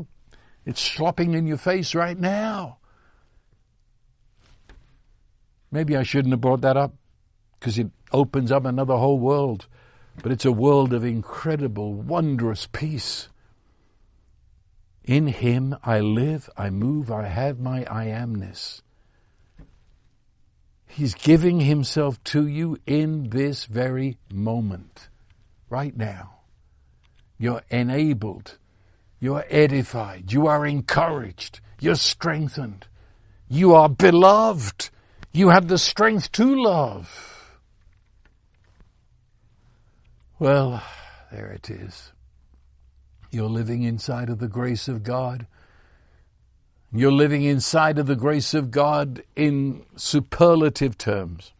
it's 0.66 0.82
slopping 0.82 1.34
in 1.34 1.45
your 1.45 1.57
face 1.57 1.93
right 1.93 2.18
now. 2.18 2.78
Maybe 5.72 5.95
I 5.95 6.03
shouldn't 6.03 6.34
have 6.34 6.41
brought 6.41 6.61
that 6.61 6.78
up 6.78 6.93
because 7.59 7.78
it 7.78 7.88
opens 8.11 8.51
up 8.51 8.66
another 8.66 8.95
whole 8.95 9.20
world. 9.20 9.68
But 10.24 10.32
it's 10.32 10.45
a 10.45 10.51
world 10.51 10.93
of 10.93 11.03
incredible, 11.03 11.93
wondrous 11.93 12.68
peace. 12.72 13.28
In 15.03 15.28
Him 15.28 15.76
I 15.84 15.99
live, 15.99 16.49
I 16.57 16.70
move, 16.70 17.11
I 17.11 17.28
have 17.28 17.59
my 17.59 17.86
I 17.89 18.05
amness. 18.05 18.82
He's 20.88 21.13
giving 21.13 21.59
Himself 21.59 22.24
to 22.26 22.47
you 22.47 22.78
in 22.88 23.30
this 23.30 23.66
very 23.66 24.18
moment, 24.32 25.09
right 25.70 25.95
now. 25.95 26.39
You're 27.38 27.63
enabled. 27.70 28.57
You're 29.26 29.45
edified. 29.49 30.32
You 30.32 30.45
are 30.45 30.67
encouraged. 30.67 31.59
You're 31.82 31.95
strengthened. 31.95 32.86
You 33.49 33.73
are 33.73 33.89
beloved. 33.89 34.91
You 35.34 35.49
have 35.49 35.67
the 35.67 35.80
strength 35.80 36.32
to 36.34 36.55
love. 36.55 37.57
Well, 40.38 40.84
there 41.32 41.47
it 41.47 41.71
is. 41.71 42.11
You're 43.32 43.49
living 43.49 43.82
inside 43.82 44.30
of 44.30 44.38
the 44.38 44.47
grace 44.47 44.88
of 44.88 45.01
God. 45.01 45.47
You're 46.93 47.11
living 47.11 47.41
inside 47.45 47.97
of 47.97 48.05
the 48.05 48.15
grace 48.15 48.53
of 48.53 48.69
God 48.69 49.23
in 49.36 49.88
superlative 49.95 50.99
terms. 50.99 51.51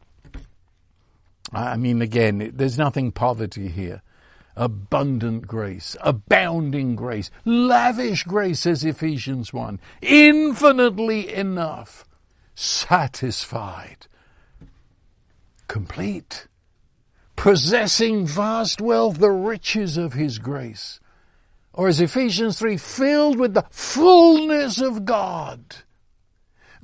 I 1.52 1.78
mean, 1.78 2.04
again, 2.04 2.52
there's 2.54 2.78
nothing 2.78 3.12
poverty 3.12 3.70
here. 3.70 4.04
Abundant 4.56 5.48
grace, 5.48 5.98
abounding 6.02 6.96
grace, 6.96 7.30
lavish 7.44 8.24
grace, 8.24 8.62
says 8.62 8.86
Ephesians 8.86 9.52
1. 9.52 9.80
Infinitely 10.02 11.34
enough, 11.34 12.06
satisfied, 12.56 14.08
complete, 15.68 16.48
possessing 17.36 18.26
vast 18.26 18.80
wealth, 18.80 19.18
the 19.18 19.32
riches 19.32 19.98
of 19.98 20.14
His 20.14 20.40
grace 20.40 21.00
or 21.76 21.90
as 21.90 22.00
Ephesians 22.00 22.58
3, 22.58 22.78
filled 22.78 23.38
with 23.38 23.54
the 23.54 23.66
fullness 23.70 24.82
of 24.82 25.04
God. 25.04 25.76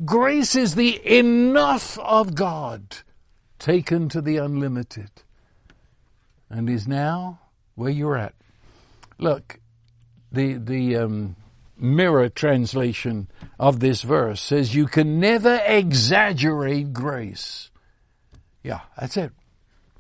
Grace 0.04 0.54
is 0.54 0.76
the 0.76 1.00
enough 1.18 1.98
of 2.00 2.36
God 2.36 2.98
taken 3.58 4.10
to 4.10 4.22
the 4.22 4.38
unlimited 4.38 5.10
and 6.50 6.70
is 6.70 6.88
now 6.88 7.40
where 7.76 7.90
you're 7.90 8.18
at. 8.18 8.34
Look, 9.18 9.60
the, 10.32 10.54
the 10.54 10.98
um, 10.98 11.36
mirror 11.78 12.30
translation 12.30 13.28
of 13.60 13.80
this 13.80 14.02
verse 14.04 14.42
says 14.42 14.76
you 14.76 14.86
can 14.86 15.20
never 15.20 15.62
exaggerate 15.66 16.94
grace. 16.94 17.72
Yeah, 18.64 18.82
that's 18.98 19.18
it. 19.18 19.32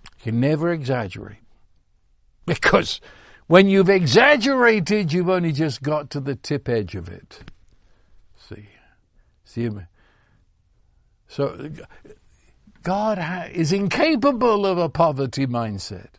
You 0.03 0.23
can 0.23 0.39
never 0.39 0.71
exaggerate. 0.71 1.37
Because 2.45 3.01
when 3.47 3.67
you've 3.67 3.89
exaggerated, 3.89 5.11
you've 5.11 5.29
only 5.29 5.51
just 5.51 5.81
got 5.81 6.09
to 6.11 6.19
the 6.19 6.35
tip 6.35 6.69
edge 6.69 6.95
of 6.95 7.09
it. 7.09 7.39
See, 8.35 8.69
see, 9.43 9.69
so 11.27 11.69
God 12.83 13.51
is 13.53 13.71
incapable 13.71 14.65
of 14.65 14.77
a 14.77 14.89
poverty 14.89 15.47
mindset. 15.47 16.09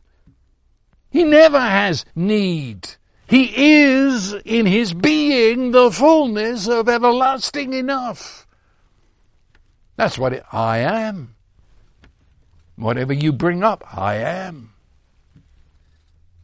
He 1.13 1.25
never 1.25 1.61
has 1.61 2.07
need. 2.17 2.89
He 3.27 3.53
is 3.55 4.33
in 4.47 4.65
his 4.65 4.95
being 4.95 5.73
the 5.73 5.91
fullness 5.91 6.67
of 6.67 6.89
everlasting 6.89 7.75
enough. 7.75 8.47
That's 9.97 10.17
what 10.17 10.33
it, 10.33 10.45
I 10.51 10.79
am. 10.79 11.35
Whatever 12.77 13.13
you 13.13 13.31
bring 13.31 13.63
up, 13.63 13.85
I 13.95 14.15
am. 14.17 14.73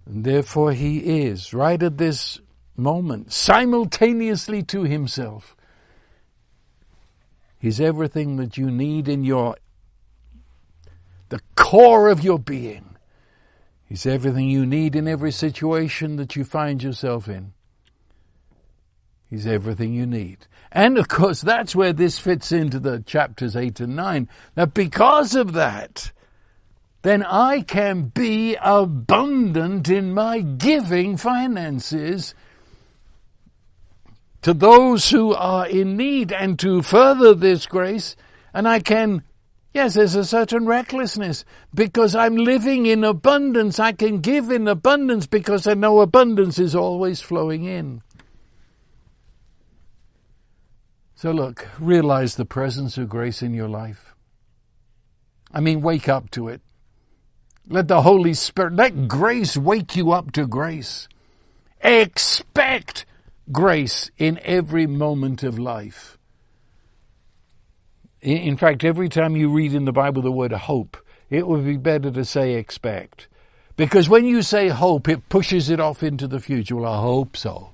And 0.04 0.24
therefore 0.24 0.72
he 0.72 0.98
is, 0.98 1.54
right 1.54 1.82
at 1.82 1.96
this 1.96 2.38
moment, 2.76 3.32
simultaneously 3.32 4.62
to 4.64 4.82
himself. 4.82 5.56
He's 7.58 7.80
everything 7.80 8.36
that 8.36 8.58
you 8.58 8.70
need 8.70 9.08
in 9.08 9.24
your, 9.24 9.56
the 11.30 11.40
core 11.56 12.10
of 12.10 12.22
your 12.22 12.38
being. 12.38 12.87
He's 13.88 14.04
everything 14.04 14.48
you 14.48 14.66
need 14.66 14.94
in 14.94 15.08
every 15.08 15.32
situation 15.32 16.16
that 16.16 16.36
you 16.36 16.44
find 16.44 16.82
yourself 16.82 17.26
in. 17.26 17.52
He's 19.30 19.46
everything 19.46 19.94
you 19.94 20.06
need. 20.06 20.46
And 20.70 20.98
of 20.98 21.08
course, 21.08 21.40
that's 21.40 21.74
where 21.74 21.92
this 21.92 22.18
fits 22.18 22.52
into 22.52 22.78
the 22.78 23.00
chapters 23.00 23.56
8 23.56 23.80
and 23.80 23.96
9. 23.96 24.28
That 24.54 24.74
because 24.74 25.34
of 25.34 25.52
that, 25.54 26.12
then 27.02 27.22
I 27.22 27.62
can 27.62 28.04
be 28.04 28.56
abundant 28.60 29.88
in 29.88 30.12
my 30.12 30.40
giving 30.40 31.16
finances 31.16 32.34
to 34.42 34.52
those 34.52 35.10
who 35.10 35.34
are 35.34 35.66
in 35.66 35.96
need 35.96 36.32
and 36.32 36.58
to 36.58 36.82
further 36.82 37.34
this 37.34 37.66
grace. 37.66 38.16
And 38.52 38.68
I 38.68 38.80
can, 38.80 39.22
yes, 39.78 39.94
there's 39.94 40.16
a 40.16 40.24
certain 40.24 40.66
recklessness 40.66 41.44
because 41.72 42.16
I'm 42.16 42.34
living 42.34 42.86
in 42.86 43.04
abundance. 43.04 43.78
I 43.78 43.92
can 43.92 44.18
give 44.18 44.50
in 44.50 44.66
abundance 44.66 45.28
because 45.28 45.68
I 45.68 45.74
know 45.74 46.00
abundance 46.00 46.58
is 46.58 46.74
always 46.74 47.20
flowing 47.20 47.62
in. 47.62 48.02
So 51.14 51.30
look, 51.30 51.68
realize 51.78 52.34
the 52.34 52.44
presence 52.44 52.98
of 52.98 53.08
grace 53.08 53.40
in 53.40 53.54
your 53.54 53.68
life. 53.68 54.16
I 55.52 55.60
mean, 55.60 55.80
wake 55.80 56.08
up 56.08 56.28
to 56.32 56.48
it. 56.48 56.60
Let 57.68 57.86
the 57.86 58.02
Holy 58.02 58.34
Spirit, 58.34 58.74
let 58.74 59.06
grace 59.06 59.56
wake 59.56 59.94
you 59.94 60.10
up 60.10 60.32
to 60.32 60.48
grace. 60.48 61.08
Expect 61.80 63.06
grace 63.52 64.10
in 64.18 64.40
every 64.42 64.88
moment 64.88 65.44
of 65.44 65.56
life. 65.56 66.17
In 68.20 68.56
fact, 68.56 68.84
every 68.84 69.08
time 69.08 69.36
you 69.36 69.48
read 69.48 69.74
in 69.74 69.84
the 69.84 69.92
Bible 69.92 70.22
the 70.22 70.32
word 70.32 70.52
hope, 70.52 70.96
it 71.30 71.46
would 71.46 71.64
be 71.64 71.76
better 71.76 72.10
to 72.10 72.24
say 72.24 72.54
expect. 72.54 73.28
Because 73.76 74.08
when 74.08 74.24
you 74.24 74.42
say 74.42 74.68
hope, 74.68 75.08
it 75.08 75.28
pushes 75.28 75.70
it 75.70 75.78
off 75.78 76.02
into 76.02 76.26
the 76.26 76.40
future. 76.40 76.76
Well, 76.76 76.92
I 76.92 77.00
hope 77.00 77.36
so. 77.36 77.70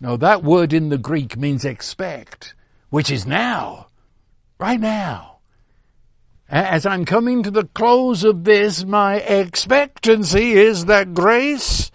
No, 0.00 0.16
that 0.16 0.44
word 0.44 0.72
in 0.72 0.88
the 0.88 0.98
Greek 0.98 1.36
means 1.36 1.64
expect, 1.64 2.54
which 2.90 3.10
is 3.10 3.26
now, 3.26 3.88
right 4.58 4.80
now. 4.80 5.38
As 6.48 6.86
I'm 6.86 7.04
coming 7.04 7.42
to 7.42 7.50
the 7.50 7.66
close 7.66 8.24
of 8.24 8.44
this, 8.44 8.84
my 8.84 9.16
expectancy 9.16 10.52
is 10.52 10.86
that 10.86 11.14
grace 11.14 11.90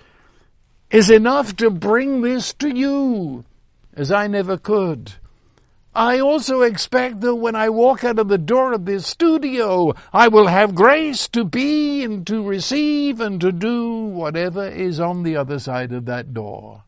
is 0.92 1.10
enough 1.10 1.56
to 1.58 1.70
bring 1.70 2.22
this 2.22 2.54
to 2.56 2.70
you, 2.70 3.44
as 3.94 4.12
I 4.12 4.28
never 4.28 4.58
could. 4.58 5.14
I 5.96 6.20
also 6.20 6.62
expect 6.62 7.22
that 7.22 7.36
when 7.36 7.56
I 7.56 7.70
walk 7.70 8.04
out 8.04 8.20
of 8.20 8.28
the 8.28 8.38
door 8.38 8.74
of 8.74 8.86
this 8.86 9.08
studio, 9.08 9.94
I 10.12 10.28
will 10.28 10.48
have 10.48 10.76
grace 10.76 11.30
to 11.30 11.46
be 11.46 12.04
and 12.04 12.28
to 12.28 12.44
receive 12.44 13.22
and 13.22 13.40
to 13.40 13.54
do 13.54 14.04
whatever 14.04 14.68
is 14.68 15.00
on 15.00 15.24
the 15.24 15.38
other 15.38 15.58
side 15.58 15.94
of 15.94 16.06
that 16.06 16.34
door. 16.34 16.84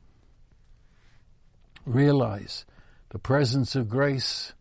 Realize 1.86 2.66
the 3.10 3.20
presence 3.20 3.78
of 3.78 3.88
grace 3.88 4.52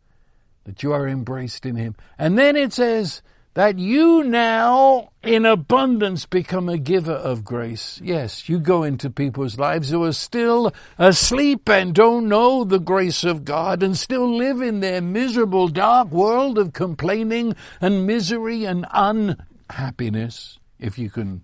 that 0.63 0.85
you 0.85 0.93
are 0.93 1.09
embraced 1.09 1.67
in 1.67 1.75
Him. 1.75 1.97
And 2.17 2.39
then 2.39 2.55
it 2.55 2.73
says 2.73 3.23
that 3.57 3.79
you 3.79 4.23
now 4.23 5.09
in 5.23 5.47
abundance 5.47 6.27
become 6.27 6.69
a 6.69 6.77
giver 6.77 7.15
of 7.15 7.43
grace. 7.43 7.99
Yes, 8.05 8.51
you 8.51 8.61
go 8.61 8.83
into 8.83 9.09
people's 9.09 9.59
lives 9.59 9.89
who 9.89 10.05
are 10.05 10.13
still 10.13 10.75
asleep 10.99 11.67
and 11.67 11.95
don't 11.95 12.29
know 12.29 12.65
the 12.65 12.79
grace 12.79 13.25
of 13.25 13.47
God 13.47 13.83
and 13.83 13.97
still 13.97 14.37
live 14.37 14.61
in 14.61 14.81
their 14.81 15.01
miserable 15.01 15.69
dark 15.69 16.11
world 16.11 16.59
of 16.59 16.75
complaining 16.75 17.57
and 17.81 18.07
misery 18.07 18.67
and 18.67 18.85
unhappiness, 18.93 20.59
if 20.79 20.99
you 20.99 21.09
can 21.09 21.43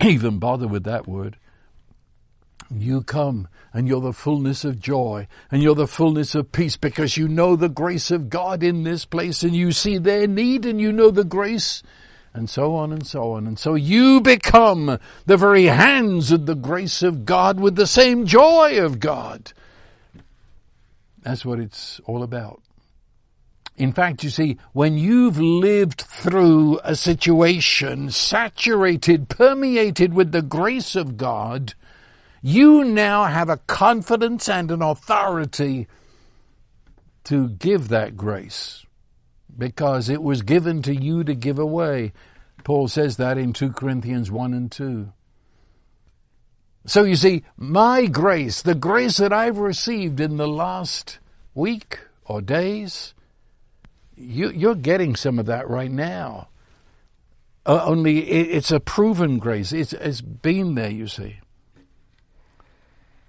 even 0.00 0.40
bother 0.40 0.66
with 0.66 0.82
that 0.82 1.06
word. 1.06 1.36
You 2.80 3.02
come 3.02 3.48
and 3.72 3.86
you're 3.86 4.00
the 4.00 4.12
fullness 4.12 4.64
of 4.64 4.80
joy 4.80 5.26
and 5.50 5.62
you're 5.62 5.74
the 5.74 5.86
fullness 5.86 6.34
of 6.34 6.52
peace 6.52 6.76
because 6.76 7.16
you 7.16 7.28
know 7.28 7.56
the 7.56 7.68
grace 7.68 8.10
of 8.10 8.30
God 8.30 8.62
in 8.62 8.84
this 8.84 9.04
place 9.04 9.42
and 9.42 9.54
you 9.54 9.72
see 9.72 9.98
their 9.98 10.26
need 10.26 10.64
and 10.64 10.80
you 10.80 10.92
know 10.92 11.10
the 11.10 11.24
grace 11.24 11.82
and 12.34 12.48
so 12.48 12.74
on 12.74 12.92
and 12.92 13.06
so 13.06 13.32
on. 13.32 13.46
And 13.46 13.58
so 13.58 13.74
you 13.74 14.20
become 14.20 14.98
the 15.26 15.36
very 15.36 15.64
hands 15.64 16.32
of 16.32 16.46
the 16.46 16.54
grace 16.54 17.02
of 17.02 17.24
God 17.24 17.60
with 17.60 17.76
the 17.76 17.86
same 17.86 18.26
joy 18.26 18.82
of 18.82 19.00
God. 19.00 19.52
That's 21.22 21.44
what 21.44 21.60
it's 21.60 22.00
all 22.04 22.22
about. 22.22 22.62
In 23.76 23.92
fact, 23.92 24.22
you 24.22 24.30
see, 24.30 24.58
when 24.72 24.98
you've 24.98 25.38
lived 25.38 26.02
through 26.02 26.78
a 26.84 26.94
situation 26.94 28.10
saturated, 28.10 29.28
permeated 29.28 30.12
with 30.12 30.32
the 30.32 30.42
grace 30.42 30.94
of 30.94 31.16
God, 31.16 31.74
you 32.42 32.82
now 32.82 33.24
have 33.24 33.48
a 33.48 33.56
confidence 33.56 34.48
and 34.48 34.70
an 34.70 34.82
authority 34.82 35.86
to 37.24 37.48
give 37.50 37.88
that 37.88 38.16
grace 38.16 38.84
because 39.56 40.08
it 40.08 40.22
was 40.22 40.42
given 40.42 40.82
to 40.82 40.94
you 40.94 41.22
to 41.24 41.34
give 41.34 41.58
away. 41.58 42.12
Paul 42.64 42.88
says 42.88 43.16
that 43.16 43.38
in 43.38 43.52
2 43.52 43.70
Corinthians 43.70 44.30
1 44.30 44.54
and 44.54 44.70
2. 44.70 45.12
So 46.84 47.04
you 47.04 47.14
see, 47.14 47.44
my 47.56 48.06
grace, 48.06 48.60
the 48.60 48.74
grace 48.74 49.18
that 49.18 49.32
I've 49.32 49.58
received 49.58 50.18
in 50.18 50.36
the 50.36 50.48
last 50.48 51.20
week 51.54 52.00
or 52.24 52.42
days, 52.42 53.14
you, 54.16 54.70
are 54.70 54.74
getting 54.74 55.14
some 55.14 55.38
of 55.38 55.46
that 55.46 55.68
right 55.68 55.90
now. 55.90 56.48
Uh, 57.64 57.84
only 57.84 58.28
it, 58.28 58.56
it's 58.56 58.72
a 58.72 58.80
proven 58.80 59.38
grace. 59.38 59.72
It's, 59.72 59.92
it's 59.92 60.20
been 60.20 60.74
there, 60.74 60.90
you 60.90 61.06
see. 61.06 61.38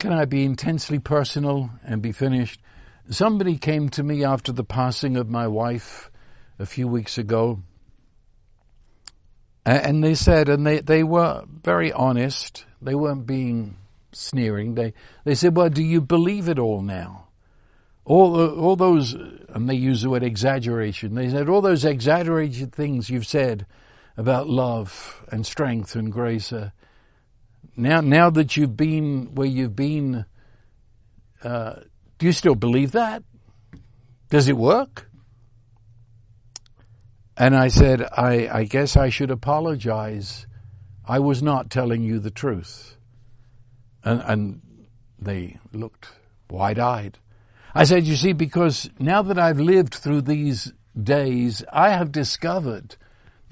Can 0.04 0.12
I 0.12 0.26
be 0.26 0.44
intensely 0.44 1.00
personal 1.00 1.70
and 1.82 2.02
be 2.02 2.12
finished? 2.12 2.60
Somebody 3.10 3.58
came 3.58 3.88
to 3.92 4.04
me 4.04 4.26
after 4.26 4.52
the 4.52 4.66
passing 4.66 5.16
of 5.16 5.30
my 5.30 5.48
wife 5.48 6.12
a 6.60 6.66
few 6.66 6.90
weeks 6.90 7.18
ago, 7.18 7.62
and 9.66 10.04
they 10.04 10.14
said, 10.14 10.50
and 10.50 10.68
they, 10.68 10.82
they 10.82 11.04
were 11.04 11.46
very 11.48 11.94
honest, 11.94 12.66
they 12.82 12.96
weren't 12.96 13.26
being 13.26 13.78
sneering. 14.12 14.76
They, 14.76 14.94
they 15.24 15.36
said, 15.36 15.56
well, 15.56 15.70
do 15.70 15.82
you 15.82 16.02
believe 16.02 16.50
it 16.50 16.60
all 16.60 16.82
now? 16.82 17.28
All, 18.04 18.36
all 18.60 18.76
those, 18.76 19.14
and 19.14 19.70
they 19.70 19.76
use 19.76 20.02
the 20.02 20.10
word 20.10 20.24
exaggeration, 20.24 21.16
they 21.16 21.30
said, 21.30 21.48
all 21.48 21.62
those 21.62 21.86
exaggerated 21.86 22.74
things 22.74 23.10
you've 23.10 23.26
said 23.26 23.66
about 24.18 24.50
love 24.50 25.24
and 25.32 25.46
strength 25.46 25.96
and 25.96 26.12
grace, 26.12 26.52
uh, 26.52 26.72
now, 27.76 28.02
now 28.02 28.30
that 28.30 28.56
you've 28.56 28.78
been 28.78 29.34
where 29.36 29.48
you've 29.48 29.76
been, 29.76 30.26
uh, 31.44 31.76
do 32.18 32.26
you 32.26 32.32
still 32.32 32.56
believe 32.56 32.92
that? 32.92 33.24
Does 34.30 34.48
it 34.48 34.58
work? 34.58 35.10
And 37.36 37.56
I 37.56 37.68
said, 37.68 38.02
I, 38.16 38.48
I 38.48 38.64
guess 38.66 38.96
I 38.96 39.10
should 39.10 39.32
apologize. 39.32 40.46
I 41.06 41.20
was 41.20 41.42
not 41.42 41.70
telling 41.70 42.04
you 42.04 42.20
the 42.20 42.32
truth. 42.32 42.96
And, 44.04 44.22
and 44.26 44.62
they 45.20 45.60
looked 45.72 46.10
wide 46.50 46.80
eyed. 46.80 47.18
I 47.74 47.86
said, 47.86 48.04
you 48.04 48.16
see, 48.16 48.34
because 48.34 48.90
now 49.00 49.24
that 49.24 49.40
I've 49.40 49.60
lived 49.60 49.96
through 49.96 50.22
these 50.22 50.72
days, 51.02 51.64
I 51.74 51.90
have 51.90 52.12
discovered 52.12 52.98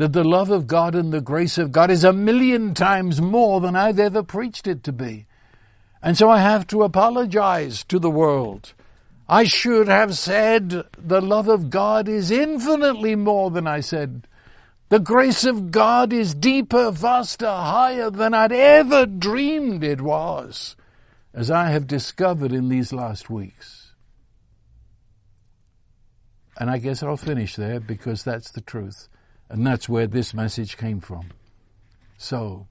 that 0.02 0.14
the 0.14 0.24
love 0.24 0.50
of 0.50 0.66
God 0.66 0.96
and 0.96 1.14
the 1.14 1.22
grace 1.22 1.60
of 1.60 1.72
God 1.72 1.92
is 1.92 2.04
a 2.04 2.12
million 2.12 2.74
times 2.74 3.22
more 3.22 3.62
than 3.62 3.76
I've 3.76 4.00
ever 4.00 4.24
preached 4.24 4.66
it 4.66 4.84
to 4.86 4.92
be. 4.92 5.28
And 6.02 6.18
so 6.18 6.28
I 6.28 6.40
have 6.40 6.66
to 6.68 6.82
apologize 6.82 7.84
to 7.84 8.00
the 8.00 8.10
world. 8.10 8.74
I 9.30 9.44
should 9.44 9.88
have 9.88 10.18
said 10.18 10.86
the 10.98 11.22
love 11.22 11.48
of 11.48 11.70
God 11.70 12.10
is 12.10 12.32
infinitely 12.32 13.16
more 13.16 13.52
than 13.52 13.68
I 13.68 13.82
said. 13.82 14.28
The 14.90 14.98
grace 14.98 15.46
of 15.46 15.70
God 15.70 16.12
is 16.12 16.34
deeper, 16.34 16.90
vaster, 16.90 17.46
higher 17.46 18.10
than 18.10 18.34
I'd 18.34 18.52
ever 18.52 19.06
dreamed 19.06 19.84
it 19.84 20.02
was, 20.02 20.76
as 21.32 21.52
I 21.52 21.70
have 21.70 21.86
discovered 21.86 22.52
in 22.52 22.70
these 22.70 22.92
last 22.92 23.30
weeks. 23.30 23.94
And 26.58 26.72
I 26.72 26.80
guess 26.80 27.04
I'll 27.04 27.18
finish 27.18 27.56
there 27.56 27.80
because 27.80 28.24
that's 28.24 28.50
the 28.50 28.62
truth. 28.62 29.08
And 29.52 29.68
that's 29.68 29.90
where 29.90 30.08
this 30.08 30.34
message 30.34 30.78
came 30.78 31.02
from. 31.02 31.26
So, 32.18 32.68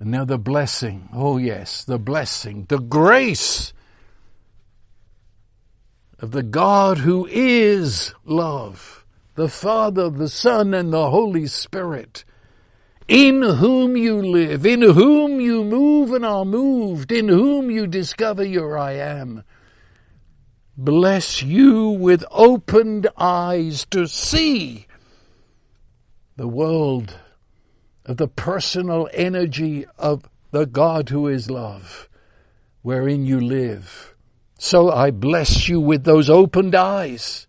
and 0.00 0.10
now 0.10 0.24
the 0.24 0.36
blessing. 0.36 1.08
Oh 1.12 1.36
yes, 1.36 1.84
the 1.84 1.98
blessing, 1.98 2.66
the 2.68 2.80
grace 2.80 3.72
of 6.18 6.32
the 6.32 6.42
God 6.42 6.98
who 6.98 7.24
is 7.30 8.14
love, 8.24 9.04
the 9.36 9.48
Father, 9.48 10.10
the 10.10 10.28
Son, 10.28 10.74
and 10.74 10.92
the 10.92 11.08
Holy 11.10 11.46
Spirit, 11.46 12.24
in 13.06 13.42
whom 13.42 13.96
you 13.96 14.20
live, 14.20 14.66
in 14.66 14.82
whom 14.82 15.40
you 15.40 15.62
move 15.62 16.12
and 16.12 16.26
are 16.26 16.44
moved, 16.44 17.12
in 17.12 17.28
whom 17.28 17.70
you 17.70 17.86
discover 17.86 18.42
your 18.42 18.76
I 18.76 18.94
am. 18.94 19.44
Bless 20.76 21.44
you 21.44 21.90
with 21.90 22.24
opened 22.32 23.06
eyes 23.16 23.86
to 23.92 24.08
see 24.08 24.85
the 26.36 26.48
world 26.48 27.18
of 28.04 28.18
the 28.18 28.28
personal 28.28 29.08
energy 29.12 29.86
of 29.98 30.28
the 30.50 30.66
God 30.66 31.08
who 31.08 31.26
is 31.26 31.50
love, 31.50 32.08
wherein 32.82 33.26
you 33.26 33.40
live. 33.40 34.14
So 34.58 34.90
I 34.90 35.10
bless 35.10 35.68
you 35.68 35.80
with 35.80 36.04
those 36.04 36.30
opened 36.30 36.74
eyes 36.74 37.46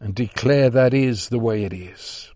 and 0.00 0.14
declare 0.14 0.70
that 0.70 0.94
is 0.94 1.28
the 1.28 1.38
way 1.38 1.64
it 1.64 1.72
is. 1.72 2.31